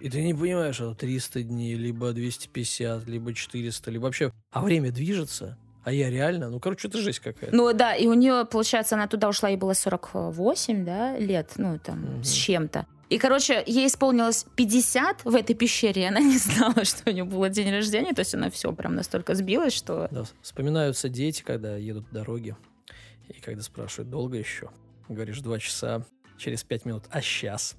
И 0.00 0.10
ты 0.10 0.22
не 0.22 0.34
понимаешь, 0.34 0.74
что 0.76 0.94
300 0.94 1.42
дней, 1.44 1.74
либо 1.74 2.12
250, 2.12 3.06
либо 3.06 3.32
400, 3.32 3.90
либо 3.90 4.04
вообще... 4.04 4.32
А 4.50 4.62
время 4.62 4.90
движется, 4.92 5.56
а 5.84 5.92
я 5.92 6.10
реально... 6.10 6.48
Ну, 6.50 6.60
короче, 6.60 6.88
это 6.88 6.98
жесть 6.98 7.20
какая-то. 7.20 7.54
Ну 7.54 7.72
да, 7.72 7.94
и 7.94 8.06
у 8.06 8.14
нее, 8.14 8.44
получается, 8.50 8.94
она 8.94 9.06
туда 9.06 9.28
ушла, 9.28 9.48
ей 9.50 9.56
было 9.58 9.74
48, 9.74 10.84
да, 10.84 11.16
лет, 11.18 11.52
ну 11.56 11.78
там, 11.78 12.00
Мгм. 12.00 12.24
с 12.24 12.30
чем-то. 12.32 12.86
И, 13.10 13.18
короче, 13.18 13.62
ей 13.66 13.86
исполнилось 13.86 14.46
50 14.56 15.24
в 15.24 15.34
этой 15.34 15.54
пещере, 15.54 16.02
и 16.02 16.06
она 16.06 16.20
не 16.32 16.38
знала, 16.38 16.84
что 16.84 17.10
у 17.10 17.12
нее 17.12 17.24
был 17.24 17.46
день 17.48 17.70
рождения, 17.70 18.12
то 18.14 18.20
есть 18.20 18.34
она 18.34 18.50
все 18.50 18.72
прям 18.72 18.94
настолько 18.94 19.34
сбилась, 19.34 19.74
что... 19.74 20.08
Да, 20.10 20.24
вспоминаются 20.42 21.08
дети, 21.08 21.42
когда 21.42 21.76
едут 21.76 22.08
по 22.08 22.14
дороге, 22.14 22.56
и 23.28 23.40
когда 23.40 23.62
спрашивают, 23.62 24.10
долго 24.10 24.36
еще? 24.38 24.70
Говоришь, 25.08 25.40
два 25.40 25.58
часа, 25.58 26.04
через 26.38 26.64
пять 26.64 26.86
минут, 26.86 27.04
а 27.10 27.20
сейчас? 27.20 27.76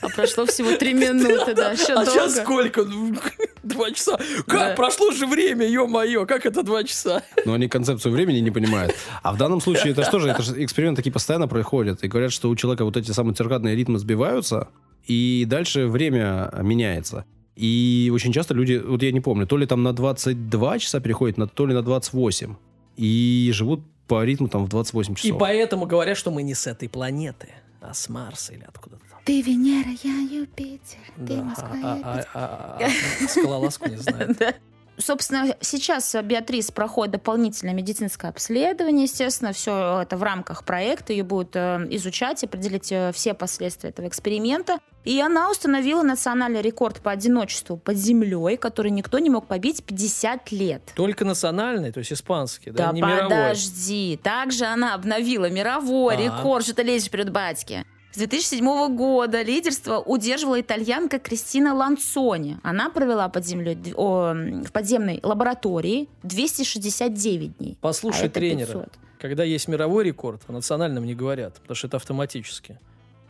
А 0.00 0.08
прошло 0.08 0.46
всего 0.46 0.76
3 0.76 0.94
минуты, 0.94 1.54
да, 1.54 1.70
еще 1.72 1.94
А 1.94 2.04
сейчас 2.06 2.34
долго. 2.34 2.44
сколько? 2.44 2.82
Ну, 3.62 3.70
Два 3.70 3.90
часа. 3.92 4.16
Как? 4.46 4.70
Да. 4.70 4.74
Прошло 4.76 5.10
же 5.12 5.26
время, 5.26 5.66
ё-моё, 5.66 6.26
как 6.26 6.46
это 6.46 6.62
два 6.62 6.84
часа? 6.84 7.22
Но 7.44 7.54
они 7.54 7.68
концепцию 7.68 8.12
времени 8.12 8.38
не 8.40 8.50
понимают. 8.50 8.94
А 9.22 9.32
в 9.32 9.36
данном 9.36 9.60
случае 9.60 9.92
это 9.92 10.04
что 10.04 10.18
же? 10.18 10.28
Это 10.28 10.42
же 10.42 10.64
эксперименты 10.64 10.96
такие 11.00 11.12
постоянно 11.12 11.48
происходят. 11.48 12.02
И 12.04 12.08
говорят, 12.08 12.32
что 12.32 12.48
у 12.50 12.56
человека 12.56 12.84
вот 12.84 12.96
эти 12.96 13.10
самые 13.12 13.34
циркадные 13.34 13.76
ритмы 13.76 13.98
сбиваются, 13.98 14.68
и 15.06 15.44
дальше 15.48 15.86
время 15.86 16.52
меняется. 16.62 17.24
И 17.54 18.10
очень 18.14 18.32
часто 18.32 18.54
люди, 18.54 18.80
вот 18.84 19.02
я 19.02 19.12
не 19.12 19.20
помню, 19.20 19.46
то 19.46 19.56
ли 19.56 19.66
там 19.66 19.82
на 19.82 19.92
22 19.92 20.78
часа 20.78 21.00
переходят, 21.00 21.36
на, 21.38 21.46
то 21.46 21.66
ли 21.66 21.74
на 21.74 21.82
28. 21.82 22.54
И 22.96 23.50
живут 23.54 23.80
по 24.08 24.24
ритму 24.24 24.48
там 24.48 24.64
в 24.64 24.68
28 24.68 25.12
И 25.12 25.16
часов. 25.16 25.38
поэтому 25.38 25.86
говорят, 25.86 26.16
что 26.16 26.30
мы 26.30 26.42
не 26.42 26.54
с 26.54 26.66
этой 26.66 26.88
планеты, 26.88 27.48
а 27.80 27.94
с 27.94 28.08
Марса 28.08 28.54
или 28.54 28.64
откуда-то. 28.66 29.02
Ты 29.24 29.40
Венера, 29.40 29.90
я 30.02 30.40
Юпитер, 30.40 30.98
ты 31.16 31.36
Да, 31.36 31.42
Москва, 31.42 31.68
а- 31.72 31.76
я 31.76 32.00
а- 32.02 32.24
а- 32.34 32.78
а- 32.80 32.88
а 33.24 33.28
скалолазку 33.28 33.88
не 33.88 33.96
знаю. 33.96 34.34
Собственно, 34.98 35.56
сейчас 35.60 36.14
Беатрис 36.22 36.70
проходит 36.70 37.12
дополнительное 37.12 37.72
медицинское 37.72 38.28
обследование. 38.28 39.04
Естественно, 39.04 39.52
все 39.52 40.02
это 40.02 40.16
в 40.18 40.22
рамках 40.22 40.64
проекта. 40.64 41.12
Ее 41.12 41.24
будут 41.24 41.56
э, 41.56 41.86
изучать, 41.90 42.44
определить 42.44 42.92
э, 42.92 43.10
все 43.14 43.32
последствия 43.32 43.90
этого 43.90 44.06
эксперимента. 44.06 44.78
И 45.04 45.18
она 45.20 45.50
установила 45.50 46.02
национальный 46.02 46.60
рекорд 46.60 47.00
по 47.00 47.10
одиночеству 47.10 47.78
под 47.78 47.96
землей, 47.96 48.56
который 48.58 48.90
никто 48.90 49.18
не 49.18 49.30
мог 49.30 49.46
побить 49.46 49.82
50 49.82 50.52
лет. 50.52 50.82
Только 50.94 51.24
национальный, 51.24 51.90
то 51.90 51.98
есть 51.98 52.12
испанский, 52.12 52.70
да, 52.70 52.88
Да 52.88 52.92
не 52.92 53.00
мировой. 53.00 53.22
подожди. 53.30 54.20
Также 54.22 54.66
она 54.66 54.94
обновила 54.94 55.48
мировой 55.48 56.16
А. 56.16 56.18
рекорд. 56.18 56.64
Что 56.66 56.74
ты 56.74 56.82
лезешь 56.82 57.10
перед 57.10 57.30
батьки? 57.32 57.84
С 58.12 58.18
2007 58.18 58.94
года 58.94 59.40
лидерство 59.40 59.98
удерживала 59.98 60.60
итальянка 60.60 61.18
Кристина 61.18 61.74
Ланцони. 61.74 62.58
Она 62.62 62.90
провела 62.90 63.30
под 63.30 63.46
землей, 63.46 63.78
о, 63.96 64.34
в 64.34 64.70
подземной 64.70 65.18
лаборатории 65.22 66.10
269 66.22 67.56
дней. 67.56 67.78
Послушай 67.80 68.26
А 68.26 68.30
тренера. 68.30 68.66
500. 68.66 68.88
Когда 69.18 69.44
есть 69.44 69.66
мировой 69.66 70.04
рекорд, 70.04 70.42
о 70.46 70.52
национальном 70.52 71.06
не 71.06 71.14
говорят, 71.14 71.54
потому 71.54 71.74
что 71.74 71.86
это 71.86 71.96
автоматически. 71.96 72.78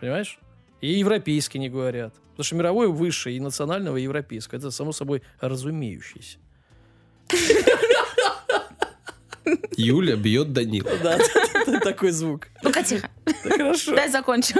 Понимаешь? 0.00 0.40
И 0.80 0.90
европейский 0.98 1.60
не 1.60 1.68
говорят. 1.68 2.12
Потому 2.30 2.44
что 2.44 2.56
мировой 2.56 2.88
выше 2.88 3.30
и 3.30 3.38
национального, 3.38 3.98
и 3.98 4.02
европейского. 4.02 4.58
Это 4.58 4.72
само 4.72 4.90
собой 4.90 5.22
разумеющееся. 5.40 6.38
Юля 9.76 10.16
бьет 10.16 10.52
Данила. 10.52 10.90
Да, 11.02 11.18
такой 11.82 12.10
звук. 12.10 12.48
Ну-ка, 12.62 12.82
тихо. 12.82 13.08
Хорошо. 13.42 13.94
Дай 13.96 14.08
закончу. 14.08 14.54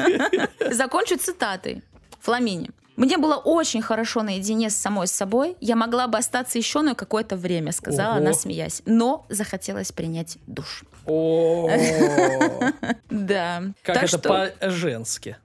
Закончу 0.70 1.16
цитатой. 1.18 1.82
Фламини. 2.20 2.70
Мне 2.96 3.18
было 3.18 3.36
очень 3.36 3.82
хорошо 3.82 4.22
наедине 4.22 4.70
с 4.70 4.74
самой 4.76 5.06
собой. 5.06 5.56
Я 5.60 5.76
могла 5.76 6.06
бы 6.06 6.16
остаться 6.16 6.56
еще 6.58 6.80
на 6.80 6.94
какое-то 6.94 7.36
время, 7.36 7.72
сказала 7.72 8.12
Ого. 8.12 8.18
она, 8.18 8.32
смеясь. 8.32 8.82
Но 8.86 9.26
захотелось 9.28 9.92
принять 9.92 10.38
душ. 10.46 10.84
О, 11.04 11.68
Да. 13.10 13.62
Как 13.82 14.02
это 14.02 14.18
по-женски. 14.18 15.36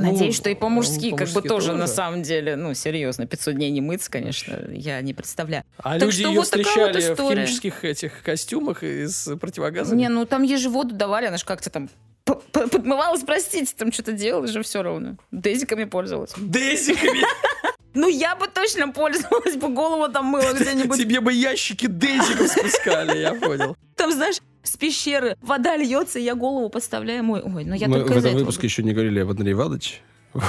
Надеюсь, 0.00 0.36
Ну, 0.36 0.40
что 0.40 0.50
и 0.50 0.54
по-мужски, 0.54 1.08
ну, 1.10 1.16
как 1.16 1.28
бы 1.28 1.42
тоже, 1.42 1.68
тоже. 1.68 1.74
на 1.74 1.86
самом 1.86 2.22
деле, 2.22 2.56
ну, 2.56 2.74
серьезно, 2.74 3.26
500 3.26 3.54
дней 3.54 3.70
не 3.70 3.80
мыться, 3.80 4.10
конечно, 4.10 4.58
я 4.72 5.00
не 5.00 5.14
представляю. 5.14 5.64
А 5.78 5.98
Так 5.98 6.02
люди 6.08 6.20
что 6.22 6.28
ее 6.28 6.40
вот 6.40 6.50
такая 6.50 6.86
вот 6.86 6.96
встречали 6.96 7.14
в 7.14 7.34
химических 7.34 7.84
этих 7.84 8.22
костюмах 8.22 8.82
и 8.82 9.06
с 9.06 9.36
противогазами? 9.36 9.98
Не, 10.00 10.08
ну 10.08 10.24
там 10.26 10.42
ей 10.42 10.56
же 10.56 10.70
воду 10.70 10.94
давали, 10.94 11.26
она 11.26 11.36
же 11.36 11.44
как-то 11.44 11.70
там 11.70 11.88
подмывалась, 12.24 13.22
простите, 13.22 13.72
там 13.76 13.92
что-то 13.92 14.12
делала 14.12 14.46
же 14.46 14.62
все 14.62 14.82
равно. 14.82 15.16
Дезиками 15.30 15.84
пользовалась. 15.84 16.34
Дезиками. 16.36 17.24
Ну, 17.92 18.08
я 18.08 18.36
бы 18.36 18.46
точно 18.46 18.92
пользовалась 18.92 19.56
бы, 19.56 19.68
голову 19.68 20.06
там 20.12 20.26
мыла 20.26 20.52
где-нибудь. 20.52 20.96
Тебе 20.96 21.20
бы 21.20 21.32
ящики 21.32 21.86
дезиков 21.86 22.46
спускали, 22.46 23.18
я 23.18 23.34
понял. 23.34 23.76
Там, 23.96 24.12
знаешь, 24.12 24.36
с 24.62 24.76
пещеры 24.76 25.36
вода 25.42 25.76
льется, 25.76 26.20
и 26.20 26.22
я 26.22 26.36
голову 26.36 26.68
подставляю. 26.68 27.24
Мой, 27.24 27.42
ой, 27.42 27.64
ну 27.64 27.74
я 27.74 27.88
Мы 27.88 27.98
только 27.98 28.12
в 28.12 28.16
этом 28.18 28.34
выпуске 28.34 28.68
еще 28.68 28.84
не 28.84 28.92
говорили 28.92 29.18
об 29.18 29.30
Андрея 29.30 29.54
Ивановиче. 29.54 29.96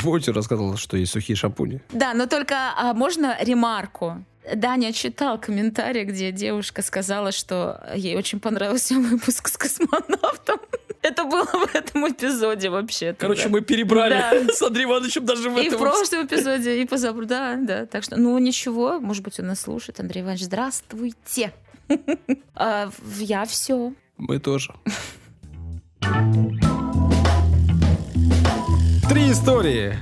Помните, 0.04 0.32
рассказывал, 0.32 0.78
что 0.78 0.98
есть 0.98 1.12
сухие 1.12 1.36
шампуни. 1.36 1.82
Да, 1.92 2.14
но 2.14 2.28
только 2.28 2.56
а, 2.78 2.94
можно 2.94 3.36
ремарку? 3.42 4.24
Даня 4.54 4.92
читал 4.92 5.40
комментарий, 5.40 6.04
где 6.04 6.32
девушка 6.32 6.82
сказала, 6.82 7.32
что 7.32 7.84
ей 7.96 8.16
очень 8.16 8.40
понравился 8.40 8.96
выпуск 9.00 9.48
с 9.48 9.58
космонавтом. 9.58 10.60
Это 11.02 11.24
было 11.26 11.46
в 11.46 11.76
этом 11.76 12.08
эпизоде 12.12 12.70
вообще. 12.70 13.14
Короче, 13.18 13.48
мы 13.50 13.62
перебрали 13.62 14.14
Да. 14.14 14.32
с 14.54 14.62
Андреем 14.62 14.90
Ивановичем 14.92 15.26
даже 15.26 15.50
в 15.50 15.58
И 15.58 15.64
в 15.70 15.74
этом. 15.74 15.80
прошлом 15.80 16.26
эпизоде, 16.28 16.82
и 16.82 16.86
позавтра, 16.86 17.26
да, 17.26 17.56
да. 17.56 17.86
Так 17.88 18.04
что, 18.04 18.18
ну 18.18 18.38
ничего, 18.38 19.00
может 19.00 19.24
быть, 19.24 19.40
он 19.40 19.48
нас 19.48 19.62
слушает. 19.62 20.00
Андрей 20.00 20.22
Иванович, 20.22 20.44
здравствуйте. 20.44 21.54
А, 22.56 22.90
в- 23.00 23.20
Я 23.20 23.46
все. 23.46 23.94
Мы 24.18 24.40
тоже. 24.40 24.74
Три 29.10 29.32
истории 29.32 29.98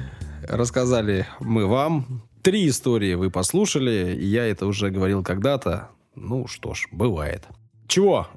рассказали 0.47 1.25
мы 1.39 1.65
вам. 1.65 2.23
Три 2.43 2.67
истории 2.69 3.15
вы 3.15 3.31
послушали. 3.31 4.15
и 4.15 4.25
Я 4.25 4.45
это 4.45 4.65
уже 4.67 4.89
говорил 4.91 5.23
когда-то. 5.23 5.89
Ну 6.15 6.47
что 6.47 6.73
ж, 6.73 6.87
бывает. 6.91 7.45
Чего 7.87 8.27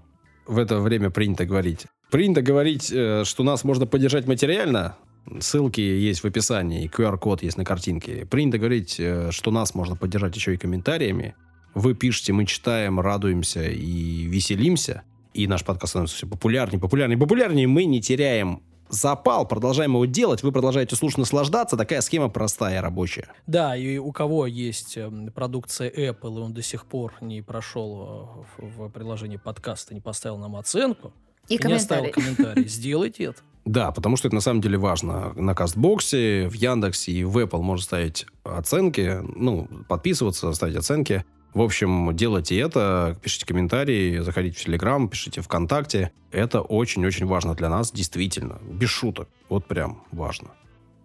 в 0.47 0.59
это 0.59 0.79
время 0.81 1.11
принято 1.11 1.45
говорить? 1.45 1.87
Принято 2.13 2.43
говорить, 2.43 2.93
э, 2.93 3.25
что 3.25 3.43
нас 3.43 3.65
можно 3.65 3.87
поддержать 3.87 4.27
материально. 4.27 4.97
Ссылки 5.41 5.81
есть 5.81 6.21
в 6.21 6.27
описании, 6.27 6.87
QR-код 6.87 7.43
есть 7.43 7.57
на 7.57 7.65
картинке. 7.65 8.27
Принято 8.27 8.59
говорить, 8.59 8.97
э, 8.99 9.31
что 9.31 9.51
нас 9.51 9.75
можно 9.75 9.97
поддержать 9.97 10.37
еще 10.37 10.53
и 10.53 10.59
комментариями. 10.59 11.35
Вы 11.73 11.95
пишете, 11.95 12.35
мы 12.35 12.45
читаем, 12.45 13.01
радуемся 13.01 13.65
и 13.65 14.27
веселимся. 14.27 15.05
И 15.33 15.47
наш 15.47 15.65
подкаст 15.65 15.93
становится 15.93 16.17
все 16.19 16.27
популярнее, 16.27 16.79
популярнее, 16.79 17.17
популярнее. 17.17 17.67
Мы 17.67 17.87
не 17.87 18.03
теряем 18.03 18.61
запал, 18.93 19.49
продолжаем 19.49 19.93
его 19.93 20.05
делать, 20.05 20.43
вы 20.43 20.53
продолжаете 20.53 20.95
слушать, 20.97 21.19
наслаждаться. 21.19 21.77
Такая 21.77 22.03
схема 22.03 22.29
простая, 22.29 22.83
рабочая. 22.83 23.29
Да, 23.47 23.75
и 23.75 23.97
у 23.97 24.13
кого 24.13 24.47
есть 24.47 24.99
эм, 24.99 25.33
продукция 25.33 25.91
Apple, 25.91 26.37
и 26.37 26.43
он 26.43 26.53
до 26.53 26.63
сих 26.63 26.85
пор 26.85 27.15
не 27.23 27.41
прошел 27.41 28.45
э, 28.59 28.63
в, 28.63 28.91
приложении 28.91 29.39
подкаста, 29.39 29.95
не 29.95 30.01
поставил 30.01 30.37
нам 30.37 30.57
оценку, 30.57 31.15
И 31.49 31.59
не 31.63 31.73
оставил 31.73 32.11
комментарий. 32.11 32.37
комментарий, 32.37 32.69
сделайте 32.69 33.25
это. 33.25 33.41
Да, 33.65 33.93
потому 33.93 34.17
что 34.17 34.29
это 34.29 34.35
на 34.35 34.41
самом 34.41 34.61
деле 34.61 34.77
важно. 34.77 35.33
На 35.35 35.55
Кастбоксе, 35.55 36.49
в 36.49 36.55
Яндексе 36.55 37.13
и 37.13 37.25
в 37.25 37.39
Apple 37.39 37.63
можно 37.63 37.85
ставить 37.85 38.27
оценки, 38.45 39.21
ну, 39.23 39.69
подписываться, 39.89 40.53
ставить 40.53 40.77
оценки. 40.77 41.25
В 41.55 41.61
общем, 41.61 42.17
делайте 42.17 42.59
это, 42.59 43.17
пишите 43.23 43.47
комментарии, 43.47 44.19
заходите 44.21 44.59
в 44.59 44.65
Телеграм, 44.65 45.09
пишите 45.09 45.43
ВКонтакте. 45.43 46.11
Это 46.31 46.63
очень-очень 46.63 47.27
важно 47.27 47.55
для 47.55 47.69
нас, 47.69 47.93
действительно. 47.93 48.59
Без 48.63 48.89
шуток. 48.89 49.29
Вот 49.49 49.67
прям 49.67 50.03
важно. 50.11 50.49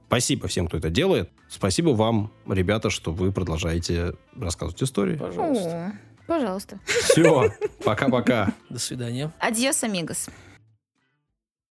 Спасибо 0.08 0.48
всем, 0.48 0.68
кто 0.68 0.78
это 0.78 0.90
делает. 0.90 1.30
Спасибо 1.50 1.90
вам, 1.90 2.32
ребята, 2.48 2.90
что 2.90 3.12
вы 3.12 3.34
продолжаете 3.34 4.14
рассказывать 4.40 4.82
истории. 4.82 5.18
Пожалуйста. 5.18 5.94
Пожалуйста. 6.28 6.80
Все, 6.86 7.50
пока-пока. 7.84 8.54
До 8.70 8.80
свидания. 8.80 9.32
Адьос, 9.40 9.84
амигос. 9.84 10.28